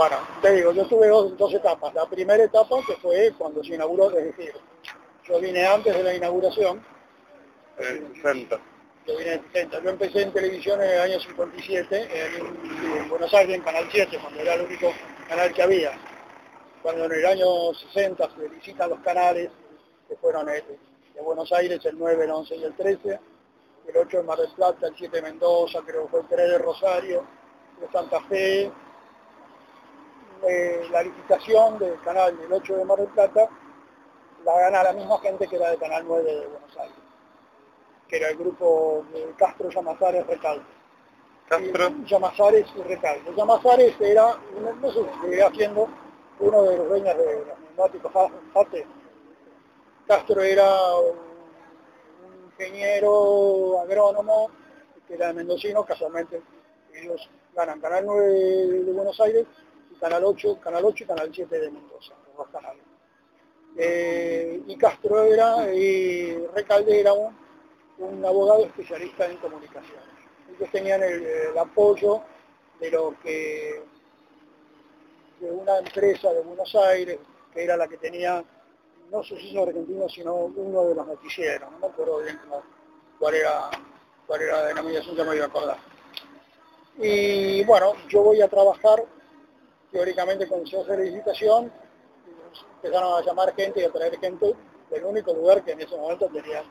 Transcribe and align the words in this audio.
Bueno, 0.00 0.16
te 0.40 0.52
digo, 0.52 0.72
yo 0.72 0.86
tuve 0.86 1.08
dos, 1.08 1.36
dos 1.36 1.52
etapas. 1.52 1.92
La 1.92 2.06
primera 2.06 2.42
etapa 2.42 2.74
que 2.86 2.96
fue 3.02 3.34
cuando 3.36 3.62
se 3.62 3.74
inauguró, 3.74 4.08
es 4.16 4.34
decir, 4.34 4.54
yo 5.28 5.38
vine 5.38 5.66
antes 5.66 5.94
de 5.94 6.02
la 6.02 6.14
inauguración. 6.14 6.82
En 7.76 8.06
el 8.06 8.14
60. 8.14 8.58
Yo 9.06 9.18
vine 9.18 9.34
en 9.34 9.42
60. 9.52 9.82
Yo 9.82 9.90
empecé 9.90 10.22
en 10.22 10.32
televisión 10.32 10.80
en 10.80 10.88
el 10.88 11.00
año 11.00 11.20
57, 11.20 12.08
en, 12.14 12.96
en 12.96 13.08
Buenos 13.10 13.34
Aires, 13.34 13.54
en 13.54 13.62
Canal 13.62 13.88
7, 13.92 14.18
cuando 14.22 14.40
era 14.40 14.54
el 14.54 14.62
único 14.62 14.90
canal 15.28 15.52
que 15.52 15.62
había. 15.62 15.92
Cuando 16.82 17.04
en 17.04 17.12
el 17.12 17.26
año 17.26 17.74
60 17.92 18.30
se 18.34 18.48
visitan 18.48 18.88
los 18.88 19.00
canales, 19.00 19.50
que 20.08 20.16
fueron 20.16 20.48
el, 20.48 20.64
de 21.14 21.20
Buenos 21.20 21.52
Aires, 21.52 21.78
el 21.84 21.98
9, 21.98 22.24
el 22.24 22.30
11 22.30 22.56
y 22.56 22.64
el 22.64 22.74
13, 22.74 23.20
el 23.86 23.96
8 23.98 24.16
de 24.16 24.22
Mar 24.22 24.38
del 24.38 24.50
Plata, 24.52 24.86
el 24.86 24.94
7 24.96 25.14
de 25.14 25.22
Mendoza, 25.24 25.80
creo 25.84 26.04
que 26.04 26.08
fue 26.08 26.20
el 26.20 26.26
3 26.26 26.50
de 26.52 26.58
Rosario, 26.58 27.26
de 27.78 27.92
Santa 27.92 28.22
Fe, 28.22 28.72
eh, 30.48 30.86
la 30.90 31.02
licitación 31.02 31.78
del 31.78 32.00
canal 32.00 32.36
del 32.38 32.52
8 32.52 32.76
de 32.76 32.84
Mar 32.84 32.98
del 32.98 33.08
Plata 33.08 33.48
la 34.44 34.58
gana 34.58 34.82
la 34.82 34.92
misma 34.92 35.18
gente 35.18 35.46
que 35.46 35.56
era 35.56 35.70
del 35.70 35.78
canal 35.78 36.04
9 36.06 36.22
de 36.22 36.46
Buenos 36.46 36.76
Aires, 36.78 36.96
que 38.08 38.16
era 38.16 38.30
el 38.30 38.36
grupo 38.36 39.04
de 39.12 39.34
Castro 39.36 39.68
Llamazares 39.68 40.26
Recalde. 40.26 40.64
Castro. 41.48 41.88
Y 41.88 42.04
Llamazares 42.06 42.66
y 42.76 42.82
Recalde. 42.82 43.34
Llamazares 43.36 44.00
era, 44.00 44.38
no, 44.60 44.72
no 44.74 44.92
sé 44.92 45.00
si 45.00 45.66
uno 46.40 46.62
de 46.62 46.76
los 46.78 46.88
dueños 46.88 47.16
de 47.18 47.44
los 47.44 47.58
neumáticos 47.58 48.12
Jate. 48.54 48.86
Castro 50.06 50.42
era 50.42 50.96
un, 50.96 51.30
ingeniero 52.46 53.80
agrónomo 53.80 54.50
que 55.06 55.14
era 55.14 55.32
mendocino, 55.32 55.84
casualmente 55.84 56.42
ellos 56.94 57.28
ganan 57.54 57.80
Canal 57.80 58.04
9 58.06 58.28
de 58.28 58.92
Buenos 58.92 59.18
Aires 59.20 59.46
Canal 60.00 60.24
8, 60.24 60.58
Canal 60.60 60.84
8 60.84 61.04
y 61.04 61.06
Canal 61.06 61.30
7 61.32 61.58
de 61.58 61.70
Mendoza, 61.70 62.14
los 62.26 62.36
dos 62.36 62.48
canales. 62.48 62.82
Eh, 63.76 64.62
y 64.66 64.76
Castro 64.76 65.22
era, 65.22 65.72
y 65.72 66.46
Recalde 66.54 67.00
era 67.00 67.12
un, 67.12 67.36
un, 67.98 68.24
abogado 68.24 68.64
especialista 68.64 69.26
en 69.26 69.36
comunicaciones. 69.36 70.04
Ellos 70.56 70.70
tenían 70.72 71.02
el, 71.02 71.56
apoyo 71.56 72.22
de 72.80 72.90
lo 72.90 73.14
que 73.22 73.82
de 75.38 75.50
una 75.50 75.78
empresa 75.78 76.32
de 76.32 76.40
Buenos 76.42 76.74
Aires, 76.74 77.18
que 77.52 77.64
era 77.64 77.76
la 77.76 77.86
que 77.86 77.96
tenía, 77.98 78.42
no 79.10 79.22
sé 79.22 79.38
si 79.38 79.56
argentino, 79.56 80.08
sino 80.08 80.34
uno 80.34 80.84
de 80.84 80.94
los 80.94 81.06
noticieros, 81.06 81.70
no 81.70 81.78
me 81.78 81.86
acuerdo 81.86 82.18
bien 82.18 82.38
cuál 83.18 83.34
era, 83.34 83.70
cuál 84.26 84.42
era 84.42 84.60
la 84.60 84.66
denominación, 84.68 85.16
ya 85.16 85.24
me 85.24 85.30
voy 85.30 85.40
a 85.40 85.46
acordar. 85.46 85.78
Y 86.98 87.64
bueno, 87.64 87.92
yo 88.08 88.22
voy 88.22 88.42
a 88.42 88.48
trabajar 88.48 89.04
teóricamente 89.90 90.46
con 90.46 90.66
se 90.66 90.78
hace 90.78 90.96
licitación, 90.96 91.72
empezaron 92.76 93.18
a 93.18 93.24
llamar 93.24 93.54
gente 93.54 93.80
y 93.80 93.84
a 93.84 93.90
traer 93.90 94.18
gente 94.18 94.54
del 94.90 95.04
único 95.04 95.32
lugar 95.32 95.62
que 95.64 95.72
en 95.72 95.80
ese 95.80 95.96
momento 95.96 96.28
tenía 96.28 96.64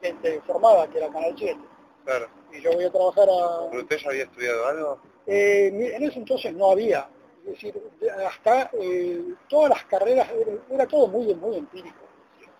gente 0.00 0.40
formada, 0.46 0.88
que 0.88 0.98
era 0.98 1.08
Canal 1.08 1.34
7. 1.36 1.58
Claro. 2.04 2.28
Y 2.52 2.60
yo 2.60 2.72
voy 2.72 2.84
a 2.84 2.90
trabajar 2.90 3.28
a... 3.28 3.70
¿Pero 3.70 3.82
usted 3.82 3.96
ya 3.98 4.10
había 4.10 4.24
estudiado 4.24 4.66
algo? 4.66 4.98
Eh, 5.26 5.68
en 5.96 6.02
ese 6.02 6.18
entonces 6.18 6.52
no 6.52 6.72
había. 6.72 7.08
Es 7.46 7.52
decir, 7.52 7.82
hasta 8.26 8.70
eh, 8.74 9.34
todas 9.48 9.70
las 9.70 9.84
carreras, 9.84 10.28
era, 10.30 10.52
era, 10.70 10.86
todo 10.86 11.08
muy, 11.08 11.34
muy 11.34 11.56
empírico. 11.56 11.98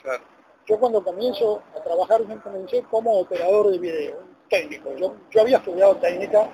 Claro. 0.03 0.25
Yo 0.67 0.79
cuando 0.79 1.03
comienzo 1.03 1.63
a 1.77 1.83
trabajar, 1.83 2.27
yo 2.27 2.43
comencé 2.43 2.83
como 2.85 3.21
operador 3.21 3.71
de 3.71 3.79
video, 3.79 4.19
técnico. 4.49 4.95
Yo, 4.97 5.15
yo 5.31 5.41
había 5.41 5.59
estudiado 5.59 5.97
técnica 5.97 6.49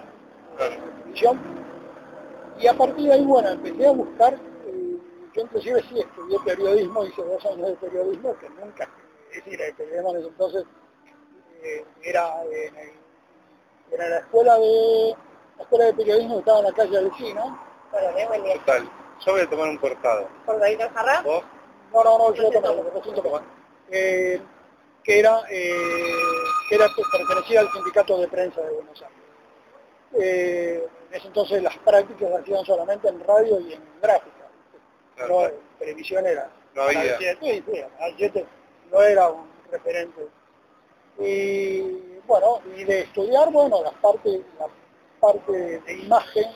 claro. 0.56 0.74
en 0.74 0.80
televisión 0.80 1.57
y 2.60 2.66
a 2.66 2.74
partir 2.74 3.06
de 3.06 3.12
ahí, 3.12 3.24
bueno, 3.24 3.48
empecé 3.48 3.86
a 3.86 3.92
buscar 3.92 4.38
yo 5.34 5.42
inclusive 5.42 5.82
sí 5.88 6.00
estudié 6.00 6.38
periodismo, 6.44 7.04
hice 7.04 7.22
dos 7.22 7.44
años 7.46 7.68
de 7.68 7.74
periodismo, 7.76 8.36
que 8.38 8.48
nunca, 8.50 8.88
es 9.30 9.44
decir, 9.44 9.60
el 9.60 9.74
periodismo 9.74 10.10
en 10.10 10.16
ese 10.16 10.28
entonces 10.28 10.64
eh, 11.62 11.84
era, 12.02 12.42
en, 12.44 12.76
era 13.92 14.04
en 14.04 14.10
la 14.10 14.18
escuela 14.18 14.58
de 14.58 15.16
la 15.56 15.62
escuela 15.62 15.84
de 15.86 15.94
periodismo 15.94 16.34
que 16.34 16.38
estaba 16.40 16.58
en 16.58 16.64
la 16.64 16.72
calle 16.72 17.04
Vecino. 17.04 17.68
Total, 18.58 18.90
yo 19.20 19.32
voy 19.32 19.40
a 19.40 19.50
tomar 19.50 19.68
un 19.68 19.78
cortado. 19.78 20.28
¿Por 20.44 20.62
ahí 20.62 20.76
no 20.76 20.88
jarra? 20.90 21.22
¿Vos? 21.22 21.44
No, 21.92 22.04
no, 22.04 22.18
no, 22.18 22.34
yo 22.34 22.42
lo 22.42 22.60
tomé, 22.60 22.82
lo 22.82 23.02
siento 23.02 23.22
tomar. 23.22 23.42
Eh, 23.90 24.40
que 25.02 25.20
era, 25.20 25.40
eh, 25.50 25.72
que 26.68 26.74
era, 26.74 26.86
pertenecía 27.12 27.60
al 27.60 27.72
sindicato 27.72 28.18
de 28.18 28.28
prensa 28.28 28.60
de 28.60 28.72
Buenos 28.72 29.02
Aires. 29.02 29.17
Eh, 30.14 30.86
en 31.10 31.16
ese 31.16 31.26
entonces 31.26 31.62
las 31.62 31.76
prácticas 31.78 32.28
se 32.28 32.36
hacían 32.36 32.64
solamente 32.64 33.08
en 33.08 33.20
radio 33.20 33.60
y 33.60 33.74
en 33.74 33.82
gráfica 34.00 34.38
no, 35.26 35.50
televisión 35.78 36.26
era. 36.26 36.50
No 36.74 36.82
había. 36.82 37.18
Sí, 37.18 37.64
sí, 37.66 38.44
no 38.92 39.02
era 39.02 39.28
un 39.28 39.48
referente. 39.70 40.28
Y 41.18 41.80
bueno, 42.26 42.60
y 42.76 42.84
de 42.84 43.00
estudiar, 43.00 43.50
bueno, 43.50 43.82
la 43.82 43.90
parte, 43.90 44.42
la 44.58 44.66
parte 45.20 45.80
de 45.80 45.92
imagen, 45.94 46.46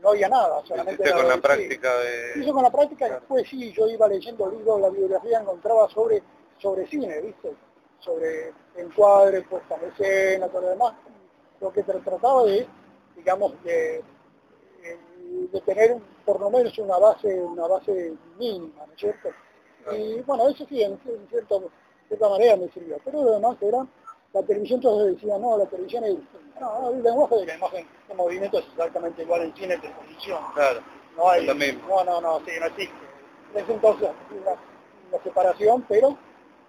no 0.00 0.08
había 0.10 0.28
nada, 0.28 0.64
solamente 0.66 1.10
con 1.12 1.28
la 1.28 1.36
práctica 1.36 1.96
de... 1.98 2.42
Hizo 2.42 2.52
con 2.52 2.62
la 2.64 2.70
práctica, 2.70 3.08
después 3.08 3.48
sí, 3.48 3.72
yo 3.72 3.86
iba 3.88 4.08
leyendo 4.08 4.50
libros, 4.50 4.80
la 4.80 4.88
bibliografía 4.88 5.40
encontraba 5.40 5.88
sobre, 5.90 6.22
sobre 6.58 6.86
cine, 6.88 7.20
¿viste? 7.20 7.52
Sobre 8.00 8.52
encuadre, 8.76 9.42
puesta 9.42 9.76
en 9.76 9.90
escena, 9.92 10.48
todo 10.48 10.62
lo 10.62 10.68
demás. 10.70 10.94
Lo 11.62 11.72
que 11.72 11.82
se 11.82 11.92
trataba 11.92 12.44
de, 12.44 12.66
digamos, 13.16 13.52
de 13.62 14.02
de 15.50 15.60
tener 15.62 15.96
por 16.24 16.40
lo 16.40 16.50
menos 16.50 16.76
una 16.78 16.98
base 16.98 17.28
una 17.40 17.66
base 17.66 18.12
mínima, 18.38 18.86
¿no 18.86 18.92
es 18.92 19.00
cierto? 19.00 19.30
Y 19.92 20.20
bueno, 20.20 20.48
eso 20.48 20.64
sí, 20.68 20.82
en, 20.82 20.92
en 20.92 21.28
cierta, 21.28 21.56
cierta 22.08 22.28
manera 22.28 22.56
me 22.56 22.68
sirvió, 22.70 22.98
pero 23.04 23.22
lo 23.22 23.32
demás 23.32 23.56
era, 23.60 23.84
la 24.32 24.42
televisión 24.42 24.78
entonces 24.78 25.14
decía, 25.14 25.38
no, 25.38 25.58
la 25.58 25.66
televisión 25.66 26.04
es, 26.04 26.16
no, 26.60 26.90
el 26.90 27.02
lenguaje 27.02 27.36
de 27.36 27.46
la 27.46 27.56
imagen 27.56 27.86
de 28.08 28.14
movimiento 28.14 28.58
es 28.58 28.66
exactamente 28.66 29.22
igual 29.22 29.42
en 29.42 29.54
cine 29.56 29.80
que 29.80 29.88
en 29.88 29.94
televisión. 29.94 30.38
Claro, 30.54 30.80
no 31.16 31.28
hay, 31.28 31.46
lo 31.46 31.54
mismo. 31.54 31.88
no, 31.88 32.04
no, 32.04 32.20
no, 32.20 32.38
sí, 32.46 32.52
no 32.60 32.66
existe. 32.66 32.94
En 33.54 33.64
ese 33.64 33.72
entonces 33.72 34.08
una, 34.30 34.52
una 35.10 35.22
separación, 35.24 35.84
pero 35.88 36.16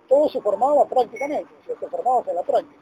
todo 0.10 0.28
se 0.30 0.42
formaba 0.42 0.86
prácticamente, 0.86 1.54
o 1.62 1.66
sea, 1.66 1.80
se 1.80 1.88
formaba 1.88 2.24
en 2.28 2.36
la 2.36 2.44
práctica. 2.44 2.82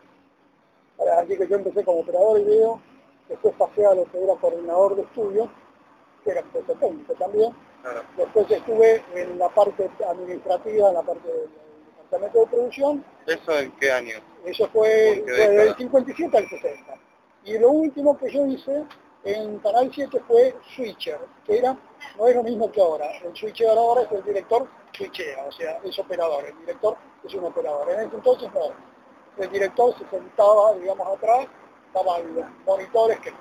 Así 1.18 1.38
que 1.38 1.48
yo 1.48 1.56
empecé 1.56 1.84
como 1.84 2.00
operador 2.00 2.38
de 2.38 2.46
video, 2.46 2.82
después 3.28 3.54
pasé 3.58 3.86
a 3.86 3.94
lo 3.94 4.06
que 4.06 4.24
era 4.24 4.36
coordinador 4.36 4.96
de 4.96 5.04
estudios, 5.04 5.50
que 6.24 6.32
era 6.32 6.44
técnico 6.80 7.14
también. 7.16 7.54
Claro. 7.82 8.04
Después 8.16 8.52
estuve 8.52 9.04
en 9.16 9.40
la 9.40 9.50
parte 9.50 9.90
administrativa, 10.08 10.90
en 10.90 10.94
la 10.94 11.02
parte 11.02 11.28
del 11.28 11.50
departamento 11.98 12.40
de 12.40 12.46
producción. 12.48 13.06
¿Eso 13.26 13.58
en 13.58 13.72
qué 13.72 13.92
año? 13.92 14.16
Eso 14.46 14.68
fue, 14.70 15.24
del 15.26 15.76
57 15.76 16.38
al 16.38 16.48
60. 16.48 16.94
Y 17.46 17.58
lo 17.58 17.72
último 17.72 18.18
que 18.18 18.32
yo 18.32 18.46
hice 18.46 18.86
en 19.24 19.58
Canal 19.60 19.90
7 19.94 20.22
fue 20.28 20.56
Switcher, 20.76 21.20
que 21.46 21.58
era, 21.58 21.78
no 22.18 22.28
es 22.28 22.36
lo 22.36 22.44
mismo 22.44 22.72
que 22.72 22.82
ahora. 22.82 23.08
El 23.24 23.36
Switcher 23.36 23.70
ahora 23.70 24.04
es 24.04 24.12
el 24.12 24.24
director 24.24 24.68
switchea, 24.94 25.46
o 25.46 25.52
sea, 25.52 25.80
es 25.84 25.98
operador. 26.00 26.46
El 26.46 26.58
director 26.60 26.98
es 27.24 27.34
un 27.34 27.46
operador. 27.46 27.90
En 27.92 28.08
ese 28.08 28.16
entonces 28.16 28.50
no. 28.54 28.92
El 29.38 29.50
director 29.50 29.94
se 29.98 30.06
sentaba, 30.10 30.74
digamos, 30.74 31.08
atrás, 31.08 31.48
estaban 31.88 32.36
los 32.36 32.46
monitores, 32.66 33.20
que, 33.20 33.32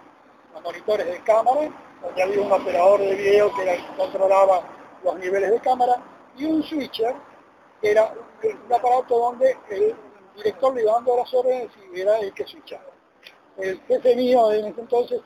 los 0.54 0.62
monitores 0.62 1.06
de 1.06 1.20
cámara, 1.22 1.70
donde 2.02 2.22
había 2.22 2.40
un 2.40 2.52
operador 2.52 3.00
de 3.00 3.14
video 3.14 3.52
que 3.54 3.78
controlaba 3.96 4.62
los 5.04 5.18
niveles 5.18 5.50
de 5.50 5.60
cámara, 5.60 5.96
y 6.36 6.44
un 6.44 6.62
switcher, 6.62 7.14
que 7.80 7.90
era 7.90 8.12
un 8.42 8.72
aparato 8.72 9.18
donde 9.18 9.56
el 9.70 9.94
director 10.36 10.74
le 10.74 10.82
iba 10.82 10.92
dando 10.92 11.16
las 11.16 11.34
órdenes 11.34 11.70
y 11.92 12.00
era 12.00 12.18
el 12.18 12.32
que 12.32 12.46
switchaba. 12.46 12.90
El 13.56 13.80
jefe 13.82 14.16
mío 14.16 14.52
en 14.52 14.66
ese 14.66 14.80
entonces 14.80 15.20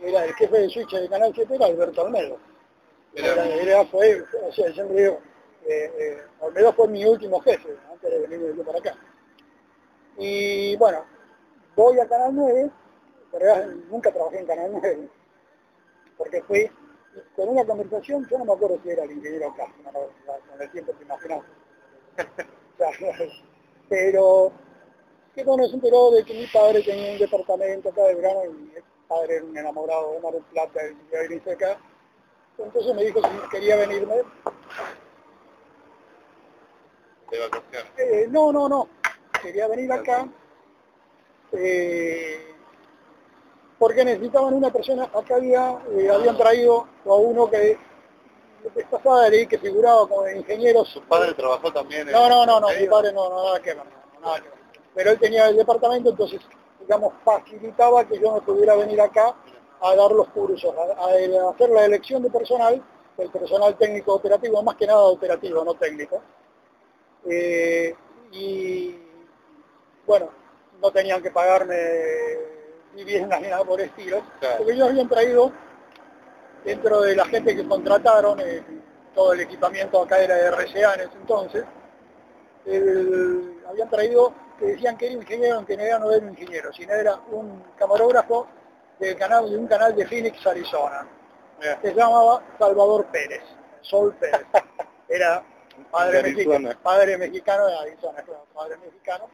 era 0.00 0.24
el 0.24 0.34
jefe 0.34 0.58
de 0.58 0.68
switcher 0.68 1.00
de 1.00 1.08
Canal 1.08 1.32
7, 1.34 1.54
era 1.54 1.66
Alberto 1.66 2.02
Almedo. 2.02 2.38
Era, 3.14 3.46
era, 3.46 3.84
fue, 3.86 4.22
o 4.22 4.52
sea, 4.52 4.72
siempre 4.72 5.02
digo, 5.02 5.18
eh, 5.66 5.92
eh, 5.98 6.22
Olmedo 6.40 6.72
fue 6.72 6.88
mi 6.88 7.04
último 7.04 7.40
jefe, 7.40 7.76
antes 7.90 8.10
de 8.10 8.26
venir 8.26 8.54
yo 8.56 8.64
para 8.64 8.78
acá. 8.78 8.96
Y 10.18 10.76
bueno, 10.76 11.04
voy 11.76 11.98
a 11.98 12.08
Canal 12.08 12.34
9, 12.34 12.70
pero 13.32 13.66
nunca 13.90 14.12
trabajé 14.12 14.40
en 14.40 14.46
Canal 14.46 14.70
9, 14.72 15.08
porque 16.16 16.42
fui 16.42 16.70
con 17.36 17.48
una 17.48 17.64
conversación, 17.64 18.26
yo 18.28 18.38
no 18.38 18.44
me 18.44 18.52
acuerdo 18.52 18.78
si 18.82 18.90
era 18.90 19.04
el 19.04 19.12
ingeniero 19.12 19.54
Castro, 19.56 19.82
no, 19.84 20.50
con 20.50 20.62
el 20.62 20.70
tiempo 20.70 20.92
que 20.96 21.04
imaginaba. 21.04 21.44
pero 23.88 24.52
que 25.34 25.44
bueno, 25.44 25.66
se 25.66 25.74
enteró 25.74 26.10
de 26.10 26.24
que 26.24 26.34
mi 26.34 26.46
padre 26.46 26.82
tenía 26.82 27.12
un 27.12 27.18
departamento 27.18 27.88
acá 27.88 28.02
de 28.04 28.14
verano 28.14 28.44
y 28.44 28.48
mi 28.48 28.70
padre 29.08 29.36
era 29.36 29.44
un 29.44 29.56
enamorado 29.56 30.12
de 30.12 30.20
Mar 30.20 30.32
del 30.32 30.42
Plata 30.44 30.80
y 30.86 31.10
venirse 31.10 31.52
acá. 31.52 31.78
Entonces 32.58 32.94
me 32.94 33.04
dijo 33.04 33.20
si 33.20 33.48
quería 33.50 33.76
venirme. 33.76 34.16
De 37.30 37.38
vacaciones. 37.38 37.92
Eh, 37.96 38.26
no, 38.30 38.52
no, 38.52 38.68
no. 38.68 38.88
Quería 39.42 39.66
venir 39.68 39.92
acá. 39.92 40.28
Eh, 41.52 42.54
porque 43.78 44.04
necesitaban 44.04 44.54
una 44.54 44.72
persona, 44.72 45.04
acá 45.04 45.36
había, 45.36 45.76
eh, 45.90 46.08
habían 46.08 46.36
traído 46.36 46.86
a 47.04 47.14
uno 47.14 47.50
que 47.50 47.76
esta 48.76 48.98
padre 48.98 49.46
que 49.48 49.58
figuraba 49.58 50.06
como 50.08 50.28
ingeniero. 50.28 50.84
¿Su 50.84 51.02
padre 51.02 51.34
trabajó 51.34 51.72
también 51.72 52.08
en 52.08 52.14
No, 52.14 52.28
no, 52.28 52.46
no, 52.46 52.60
no, 52.60 52.68
mi 52.68 52.86
padre 52.86 53.12
no, 53.12 53.28
no, 53.28 53.44
nada 53.44 53.60
que 53.60 53.74
ver, 53.74 53.84
nada 54.20 54.36
que 54.36 54.48
ver. 54.48 54.58
Pero 54.94 55.10
él 55.10 55.18
tenía 55.18 55.48
el 55.48 55.56
departamento, 55.56 56.10
entonces, 56.10 56.40
digamos, 56.80 57.12
facilitaba 57.24 58.06
que 58.06 58.20
yo 58.20 58.32
no 58.32 58.40
pudiera 58.40 58.76
venir 58.76 59.00
acá 59.00 59.34
a 59.80 59.96
dar 59.96 60.12
los 60.12 60.28
cursos, 60.28 60.72
a, 60.76 61.50
hacer 61.50 61.70
la 61.70 61.84
elección 61.84 62.22
de 62.22 62.30
personal, 62.30 62.80
el 63.18 63.30
personal 63.30 63.76
técnico 63.76 64.14
operativo, 64.14 64.62
más 64.62 64.76
que 64.76 64.86
nada 64.86 65.02
operativo, 65.02 65.64
no 65.64 65.74
técnico. 65.74 66.22
Eh, 67.28 67.94
y 68.30 68.96
bueno, 70.06 70.30
no 70.80 70.90
tenían 70.90 71.22
que 71.22 71.30
pagarme 71.30 71.76
viviendas 72.94 73.40
ni 73.40 73.48
nada 73.48 73.64
por 73.64 73.80
estilo, 73.80 74.22
porque 74.58 74.72
ellos 74.72 74.88
habían 74.88 75.08
traído 75.08 75.52
dentro 76.64 77.00
de 77.00 77.16
la 77.16 77.24
gente 77.26 77.56
que 77.56 77.66
contrataron, 77.66 78.40
eh, 78.40 78.62
todo 79.14 79.32
el 79.32 79.40
equipamiento 79.40 80.02
acá 80.02 80.18
era 80.18 80.36
de 80.36 80.50
RCA 80.50 80.94
en 80.94 81.00
ese 81.00 81.16
entonces, 81.20 81.64
habían 83.68 83.90
traído 83.90 84.32
que 84.58 84.66
decían 84.66 84.96
que 84.96 85.06
era 85.06 85.14
ingeniero, 85.14 85.56
aunque 85.56 85.76
no 85.76 85.82
era, 85.82 85.98
no 85.98 86.12
era 86.12 86.24
un 86.24 86.30
ingeniero, 86.30 86.72
sino 86.72 86.92
era 86.92 87.16
un 87.30 87.62
camarógrafo 87.76 88.46
del 88.98 89.16
canal, 89.16 89.50
de 89.50 89.56
un 89.56 89.66
canal 89.66 89.94
de 89.94 90.06
Phoenix, 90.06 90.46
Arizona, 90.46 91.06
que 91.60 91.88
se 91.88 91.94
llamaba 91.94 92.42
Salvador 92.58 93.06
Pérez, 93.06 93.42
Sol 93.80 94.14
Pérez. 94.18 94.46
Era 95.08 95.44
padre, 95.90 96.22
mexicano, 96.22 96.70
padre 96.82 97.18
mexicano 97.18 97.66
de 97.66 97.76
Arizona, 97.76 98.24
padre 98.54 98.78
mexicano. 98.78 99.28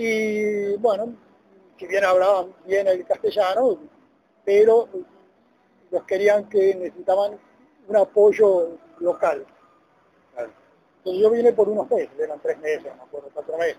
Y 0.00 0.76
bueno, 0.76 1.12
que 1.76 1.88
bien 1.88 2.04
hablaban 2.04 2.54
bien 2.64 2.86
el 2.86 3.04
castellano, 3.04 3.80
pero 4.44 4.88
los 5.90 6.04
querían 6.04 6.48
que 6.48 6.72
necesitaban 6.76 7.36
un 7.88 7.96
apoyo 7.96 8.78
local. 9.00 9.44
Entonces 10.98 11.20
yo 11.20 11.30
vine 11.30 11.52
por 11.52 11.68
unos 11.68 11.90
meses, 11.90 12.10
eran 12.16 12.38
tres 12.38 12.58
meses, 12.60 12.84
no 12.96 13.02
acuerdo, 13.02 13.28
cuatro 13.34 13.58
meses. 13.58 13.78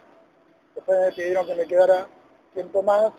Después 0.75 1.00
me 1.00 1.12
pidieron 1.13 1.45
que 1.48 1.56
me 1.56 1.66
quedara 1.66 2.10
tiempo 2.54 2.83
más. 2.83 3.13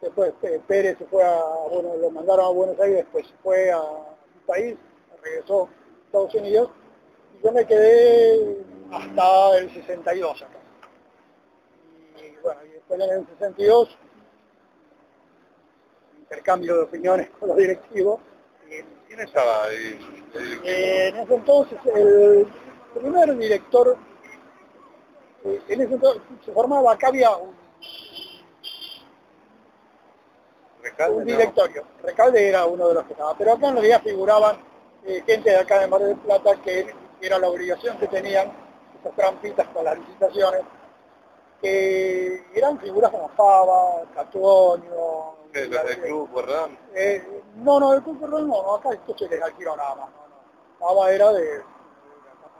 Después 0.00 0.32
eh, 0.40 0.58
Pérez 0.66 0.96
se 0.96 1.04
fue 1.04 1.22
a, 1.22 1.38
bueno, 1.70 1.96
lo 1.96 2.10
mandaron 2.10 2.46
a 2.46 2.48
Buenos 2.48 2.80
Aires, 2.80 2.96
después 2.96 3.26
se 3.26 3.34
fue 3.42 3.70
a 3.70 3.78
un 3.78 4.46
país, 4.46 4.74
regresó 5.22 5.64
a 5.64 6.06
Estados 6.06 6.34
Unidos. 6.34 6.70
Y 7.38 7.44
yo 7.44 7.52
me 7.52 7.66
quedé 7.66 8.56
hasta 8.90 9.58
el 9.58 9.70
62 9.74 10.42
acá. 10.42 10.61
En 12.92 13.00
el 13.00 13.26
62 13.26 13.98
intercambio 16.32 16.76
de 16.76 16.82
opiniones 16.82 17.28
con 17.38 17.48
los 17.48 17.58
directivos. 17.58 18.20
¿Quién 19.06 19.20
estaba 19.20 19.64
ahí? 19.64 19.98
Eh, 20.64 21.08
en 21.08 21.16
ese 21.16 21.34
entonces, 21.34 21.78
el 21.94 22.46
primer 22.94 23.36
director, 23.36 23.98
eh, 25.44 25.60
en 25.68 25.80
ese 25.82 25.92
entonces 25.92 26.22
se 26.42 26.52
formaba, 26.52 26.92
acá 26.92 27.08
había 27.08 27.36
un, 27.36 27.54
un 31.10 31.24
directorio. 31.26 31.84
Recalde 32.02 32.48
era 32.48 32.64
uno 32.64 32.88
de 32.88 32.94
los 32.94 33.04
que 33.04 33.12
estaba, 33.12 33.36
pero 33.36 33.52
acá 33.52 33.68
en 33.68 33.74
realidad 33.74 34.02
figuraban 34.02 34.56
eh, 35.04 35.22
gente 35.26 35.50
de 35.50 35.56
acá 35.56 35.80
de 35.80 35.86
Mar 35.88 36.00
del 36.00 36.16
Plata 36.16 36.56
que 36.64 36.86
era 37.20 37.38
la 37.38 37.48
obligación 37.48 37.98
que 37.98 38.06
tenían, 38.06 38.50
esas 38.98 39.14
trampitas 39.14 39.68
con 39.68 39.84
las 39.84 39.98
licitaciones, 39.98 40.62
que 41.62 42.44
eran 42.54 42.78
figuras 42.80 43.10
como 43.10 43.28
Fava, 43.30 44.02
Catuonio, 44.14 45.36
¿El 45.52 45.70
del 45.70 46.00
Club 46.00 46.32
Corredón? 46.32 46.78
Eh, 46.94 47.42
no, 47.56 47.78
no, 47.78 47.92
del 47.92 48.02
Club 48.02 48.20
Corredón 48.20 48.48
no, 48.48 48.74
acá 48.74 48.90
esto 48.92 49.16
se 49.16 49.28
les 49.28 49.42
alquiló 49.42 49.76
nada 49.76 49.94
más. 49.94 50.08
No, 50.10 50.28
no. 50.28 50.86
Fava 50.86 51.12
era 51.12 51.32
de 51.32 51.62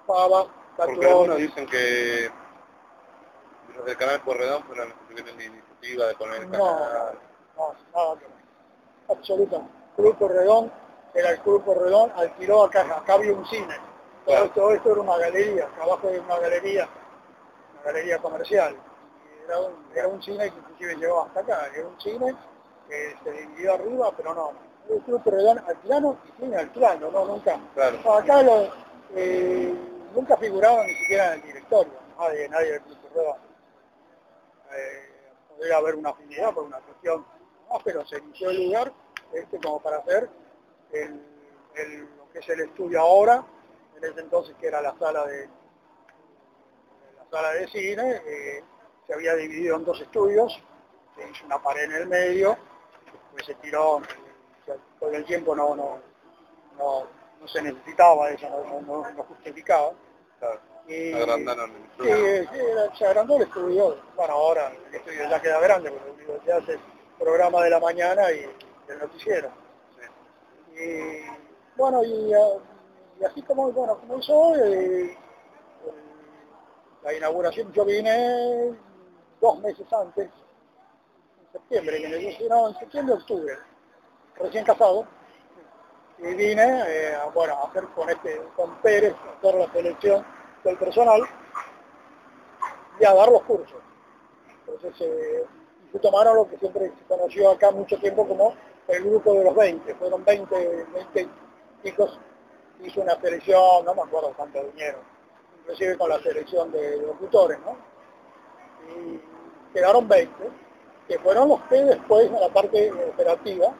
Fava, 0.06 0.46
Porque 0.76 1.06
algunos 1.06 1.36
dicen 1.38 1.66
que 1.66 2.30
los 3.74 3.84
del 3.86 3.96
canal 3.96 4.22
Corredón 4.22 4.62
fueron 4.64 4.90
los 4.90 4.98
que 4.98 5.04
tuvieron 5.06 5.36
la 5.36 5.44
iniciativa 5.44 6.06
de 6.06 6.14
poner 6.14 6.42
el 6.42 6.50
canal. 6.50 7.18
No, 7.56 7.68
no, 7.68 7.74
nada 7.94 8.18
que 8.18 8.26
ver. 8.26 9.16
Absolutamente. 9.16 9.74
Club 9.96 10.18
Corredón 10.18 10.72
era 11.14 11.30
el 11.30 11.40
Club 11.40 11.64
Corredón, 11.64 12.12
alquiló 12.14 12.64
acá, 12.64 12.82
acá 12.82 13.14
había 13.14 13.32
un 13.32 13.46
cine. 13.46 13.76
Todo, 14.26 14.50
todo 14.50 14.72
esto 14.72 14.92
era 14.92 15.00
una 15.00 15.16
galería, 15.16 15.64
acá 15.64 15.82
abajo 15.82 16.08
de 16.08 16.20
una 16.20 16.38
galería, 16.38 16.88
una 17.74 17.82
galería 17.84 18.18
comercial. 18.18 18.76
Era 19.44 19.60
un, 19.60 19.86
era 19.94 20.08
un 20.08 20.22
cine 20.22 20.50
que 20.50 20.58
inclusive 20.58 20.96
llegó 20.96 21.22
hasta 21.22 21.40
acá, 21.40 21.68
era 21.74 21.86
un 21.86 22.00
cine 22.00 22.34
que 22.88 23.16
se 23.22 23.32
dividió 23.32 23.74
arriba, 23.74 24.12
pero 24.16 24.34
no. 24.34 24.52
El 24.88 25.00
Club 25.02 25.22
Corredón 25.22 25.58
alquilano 25.66 26.18
y 26.26 26.42
cine 26.42 26.56
alquilano, 26.56 27.10
no, 27.10 27.24
nunca. 27.24 27.58
Claro. 27.74 28.12
acá 28.14 28.42
lo, 28.42 28.68
eh, 29.14 29.74
nunca 30.14 30.36
figuraba 30.36 30.84
ni 30.84 30.94
siquiera 30.94 31.34
en 31.34 31.40
el 31.40 31.46
directorio, 31.46 31.92
nadie, 32.18 32.48
nadie 32.48 32.72
del 32.72 32.82
Club 32.82 32.98
Corredón. 33.02 33.36
Eh, 34.72 35.12
podría 35.48 35.76
haber 35.76 35.94
una 35.94 36.10
afinidad 36.10 36.52
por 36.54 36.64
una 36.64 36.78
cuestión, 36.80 37.24
no, 37.70 37.78
pero 37.84 38.04
se 38.06 38.18
inició 38.18 38.50
el 38.50 38.66
lugar 38.66 38.92
este 39.32 39.58
como 39.60 39.80
para 39.80 39.98
hacer 39.98 40.28
el, 40.92 41.20
el, 41.74 42.00
lo 42.16 42.30
que 42.32 42.40
es 42.40 42.48
el 42.48 42.60
estudio 42.60 43.00
ahora, 43.00 43.44
en 43.96 44.04
ese 44.04 44.20
entonces 44.20 44.54
que 44.60 44.66
era 44.66 44.80
la 44.82 44.96
sala 44.98 45.26
de 45.26 45.48
la 47.16 47.30
sala 47.30 47.52
de 47.52 47.68
cine, 47.68 48.22
eh, 48.26 48.64
se 49.06 49.14
había 49.14 49.34
dividido 49.34 49.76
en 49.76 49.84
dos 49.84 50.00
estudios, 50.00 50.60
se 51.16 51.30
hizo 51.30 51.46
una 51.46 51.60
pared 51.62 51.84
en 51.84 51.92
el 51.92 52.06
medio, 52.06 52.56
pues 53.32 53.46
se 53.46 53.54
tiró, 53.56 54.00
con 54.98 55.14
el 55.14 55.24
tiempo 55.24 55.54
no, 55.54 55.74
no, 55.74 55.98
no, 56.78 57.06
no 57.40 57.48
se 57.48 57.62
necesitaba 57.62 58.30
eso, 58.30 58.48
no, 58.86 59.02
justificaba. 59.24 59.92
Claro. 60.38 60.60
Y, 60.88 61.12
agrandaron 61.12 61.70
el 61.70 61.84
estudio. 61.84 62.50
Sí, 62.52 62.98
se 62.98 63.06
agrandó 63.06 63.36
el 63.36 63.42
estudio. 63.42 63.96
Bueno, 64.16 64.32
ahora 64.32 64.72
el 64.88 64.94
estudio 64.94 65.28
ya 65.28 65.40
queda 65.40 65.60
grande, 65.60 65.90
porque 65.90 66.40
se 66.44 66.52
hace 66.52 66.78
programa 67.18 67.62
de 67.62 67.70
la 67.70 67.80
mañana 67.80 68.32
y 68.32 68.44
el 68.88 68.98
noticiero. 68.98 69.50
Sí. 70.74 70.82
Y 70.82 71.78
bueno, 71.78 72.02
y, 72.04 72.32
y, 73.20 73.24
así 73.24 73.42
como, 73.42 73.70
bueno, 73.72 73.98
como 73.98 74.18
hizo 74.18 74.56
eh, 74.56 75.16
la 77.02 77.14
inauguración, 77.14 77.72
yo 77.72 77.84
vine 77.84 78.76
dos 79.42 79.58
meses 79.58 79.92
antes, 79.92 80.30
en 81.40 81.52
septiembre, 81.52 82.00
que 82.00 82.08
me 82.08 82.48
no, 82.48 82.68
en 82.68 82.74
septiembre, 82.76 83.14
octubre, 83.16 83.58
recién 84.36 84.64
casado, 84.64 85.04
y 86.18 86.34
vine 86.34 86.84
eh, 86.86 87.14
a, 87.16 87.26
bueno, 87.26 87.58
hacer 87.64 87.84
con 87.88 88.08
este, 88.08 88.40
con 88.54 88.76
Pérez, 88.76 89.14
a 89.14 89.36
hacer 89.36 89.54
la 89.56 89.72
selección 89.72 90.24
del 90.62 90.78
personal 90.78 91.20
y 93.00 93.04
a 93.04 93.12
dar 93.12 93.28
los 93.30 93.42
cursos. 93.42 93.80
Entonces 94.60 94.94
eh, 95.00 95.44
se 95.90 95.98
tomaron 95.98 96.36
lo 96.36 96.48
que 96.48 96.58
siempre 96.58 96.92
se 96.96 97.04
conoció 97.08 97.50
acá 97.50 97.72
mucho 97.72 97.98
tiempo 97.98 98.26
como 98.26 98.54
el 98.86 99.02
grupo 99.02 99.34
de 99.34 99.44
los 99.44 99.56
20, 99.56 99.94
fueron 99.96 100.24
20, 100.24 100.86
20 101.14 101.28
chicos, 101.82 102.20
hizo 102.80 103.00
una 103.00 103.20
selección, 103.20 103.84
no 103.84 103.92
me 103.92 104.02
acuerdo 104.02 104.32
cuánto 104.36 104.62
dinero, 104.62 104.98
inclusive 105.60 105.98
con 105.98 106.10
la 106.10 106.20
selección 106.20 106.70
de 106.70 106.98
locutores, 106.98 107.58
¿no? 107.60 107.92
Quedaron 109.72 110.08
20, 110.08 110.32
que 111.08 111.18
fueron 111.18 111.48
los 111.48 111.62
que 111.62 111.82
después, 111.82 112.26
en 112.26 112.40
la 112.40 112.48
parte 112.48 112.92
operativa, 112.92 113.74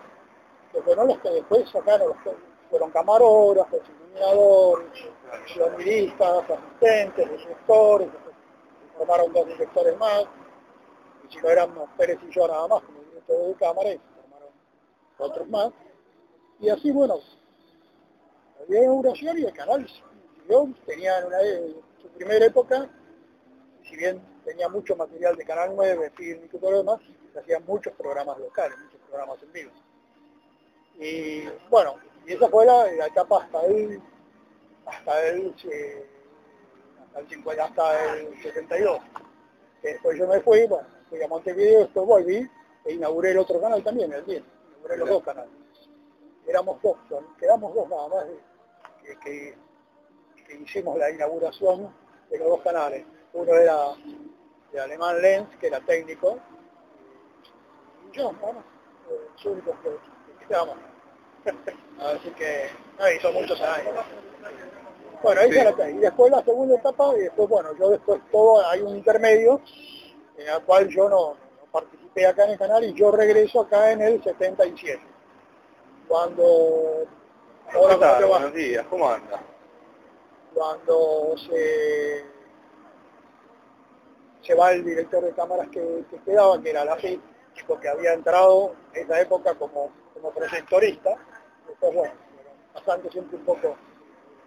que 0.73 0.83
fueron 0.83 1.09
los 1.09 1.19
que 1.19 1.31
después 1.31 1.69
sacaron, 1.71 2.09
los 2.09 2.17
que 2.19 2.31
fueron 2.71 2.91
camarógrafos, 2.91 3.81
iluminadores, 3.89 5.09
sonidistas, 5.55 6.45
asistentes, 6.51 7.31
directores, 7.31 8.09
formaron 8.97 9.33
dos 9.33 9.47
directores 9.47 9.99
más, 9.99 10.25
y 11.29 11.33
si 11.33 11.39
no 11.41 11.51
éramos 11.51 11.89
Pérez 11.97 12.19
y 12.27 12.31
yo 12.31 12.49
nada 12.49 12.69
más, 12.69 12.83
como 12.83 13.01
director 13.01 13.47
de 13.47 13.55
cámara, 13.55 13.93
y 13.93 13.99
formaron 13.99 14.49
otros 15.19 15.49
más. 15.49 15.71
Y 16.61 16.69
así, 16.69 16.91
bueno, 16.91 17.19
había 18.61 18.85
inauguración 18.85 19.39
y 19.39 19.45
el 19.45 19.53
canal 19.53 19.87
siguió, 19.89 20.69
tenía 20.87 21.19
en 21.19 21.27
una, 21.27 21.39
su 22.01 22.09
primera 22.17 22.47
época, 22.47 22.89
si 23.85 23.97
bien 23.97 24.21
tenía 24.45 24.69
mucho 24.69 24.97
material 24.97 25.37
de 25.37 25.45
Canal 25.45 25.73
9, 25.75 26.11
film 26.17 26.45
y 26.45 26.49
todo 26.49 26.71
lo 26.71 26.79
demás, 26.79 27.01
se 27.33 27.39
hacían 27.39 27.65
muchos 27.67 27.93
programas 27.95 28.39
locales, 28.39 28.79
muchos 28.79 29.01
programas 29.09 29.43
en 29.43 29.53
vivo. 29.53 29.71
Y 30.99 31.45
bueno, 31.71 31.97
y 32.27 32.33
esa 32.33 32.49
fue 32.49 32.67
la, 32.67 32.91
la 32.93 33.07
etapa 33.07 33.43
hasta 33.43 33.67
el, 33.67 34.01
hasta 34.87 35.29
el, 35.29 35.55
eh, 35.71 36.07
hasta 37.07 37.21
el 37.21 37.29
50, 37.29 37.65
hasta 37.65 38.15
el 38.15 38.43
72. 38.43 39.01
Después 39.83 40.19
yo 40.19 40.29
me 40.29 40.41
fui, 40.41 40.67
bueno, 40.67 40.87
fui 41.09 41.23
a 41.23 41.29
Montevideo, 41.29 41.81
después 41.81 42.07
volví 42.07 42.51
e 42.85 42.93
inauguré 42.93 43.33
el 43.33 43.39
otro 43.39 43.61
canal 43.61 43.83
también, 43.83 44.13
el 44.13 44.25
10, 44.25 44.43
inauguré 44.69 44.97
los 44.99 45.09
dos 45.09 45.23
canales. 45.25 45.51
Éramos 46.47 46.81
dos, 46.83 46.97
quedamos 47.39 47.75
dos 47.75 47.89
nada 47.89 48.09
más 48.09 48.25
que, 49.03 49.19
que, 49.19 49.55
que 50.47 50.55
hicimos 50.55 50.99
la 50.99 51.11
inauguración 51.11 51.93
de 52.31 52.39
los 52.39 52.49
dos 52.49 52.61
canales. 52.63 53.05
Uno 53.35 53.55
era 53.55 53.79
de 54.73 54.81
Alemán 54.81 55.21
Lenz, 55.23 55.49
que 55.59 55.67
era 55.69 55.81
técnico, 55.81 56.39
y 58.11 58.17
yo, 58.17 58.33
bueno, 58.41 58.63
los 59.09 59.47
únicos 59.47 59.75
que, 59.83 60.47
que. 60.47 60.55
Así 62.03 62.31
que, 62.31 62.71
ahí 62.99 63.19
son 63.21 63.35
muchos 63.35 63.61
años. 63.61 63.95
Bueno, 65.23 65.41
ahí 65.41 65.53
Sí. 65.53 65.59
se 65.59 65.65
la. 65.65 65.91
Y 65.91 65.99
después 65.99 66.31
la 66.33 66.43
segunda 66.45 66.77
etapa, 66.77 67.15
y 67.17 67.21
después, 67.21 67.49
bueno, 67.49 67.71
yo 67.79 67.91
después 67.91 68.21
todo, 68.31 68.67
hay 68.69 68.81
un 68.81 68.97
intermedio, 68.97 69.61
en 70.37 70.49
el 70.49 70.63
cual 70.65 70.89
yo 70.89 71.09
no, 71.09 71.35
no 71.35 71.67
participé 71.71 72.27
acá 72.27 72.45
en 72.45 72.51
el 72.53 72.59
canal 72.59 72.85
y 72.85 72.93
yo 72.95 73.11
regreso 73.13 73.61
acá 73.63 73.93
en 73.93 74.03
el 74.03 74.23
77. 74.23 75.01
Cuando, 76.09 77.07
cuando, 77.73 78.29
Buenos 78.29 78.53
días, 78.53 78.85
¿cómo 78.89 79.09
anda? 79.09 79.41
cuando 80.55 81.35
se, 81.39 82.27
se 84.43 84.55
va 84.55 84.73
el 84.73 84.85
director 84.85 85.23
de 85.23 85.33
cámaras 85.33 85.69
que, 85.69 86.05
que 86.11 86.19
quedaba, 86.21 86.61
que 86.61 86.71
era 86.71 86.85
la 86.85 86.97
chico 86.97 87.79
que 87.81 87.89
había 87.89 88.15
entrado 88.15 88.75
en 88.95 89.05
esa 89.05 89.21
época 89.21 89.55
como, 89.55 89.91
como 90.15 90.31
proyectorista, 90.31 91.17
después 91.69 91.95
bueno, 91.95 92.15
bastante 92.75 93.11
siempre 93.11 93.37
un 93.37 93.45
poco 93.45 93.77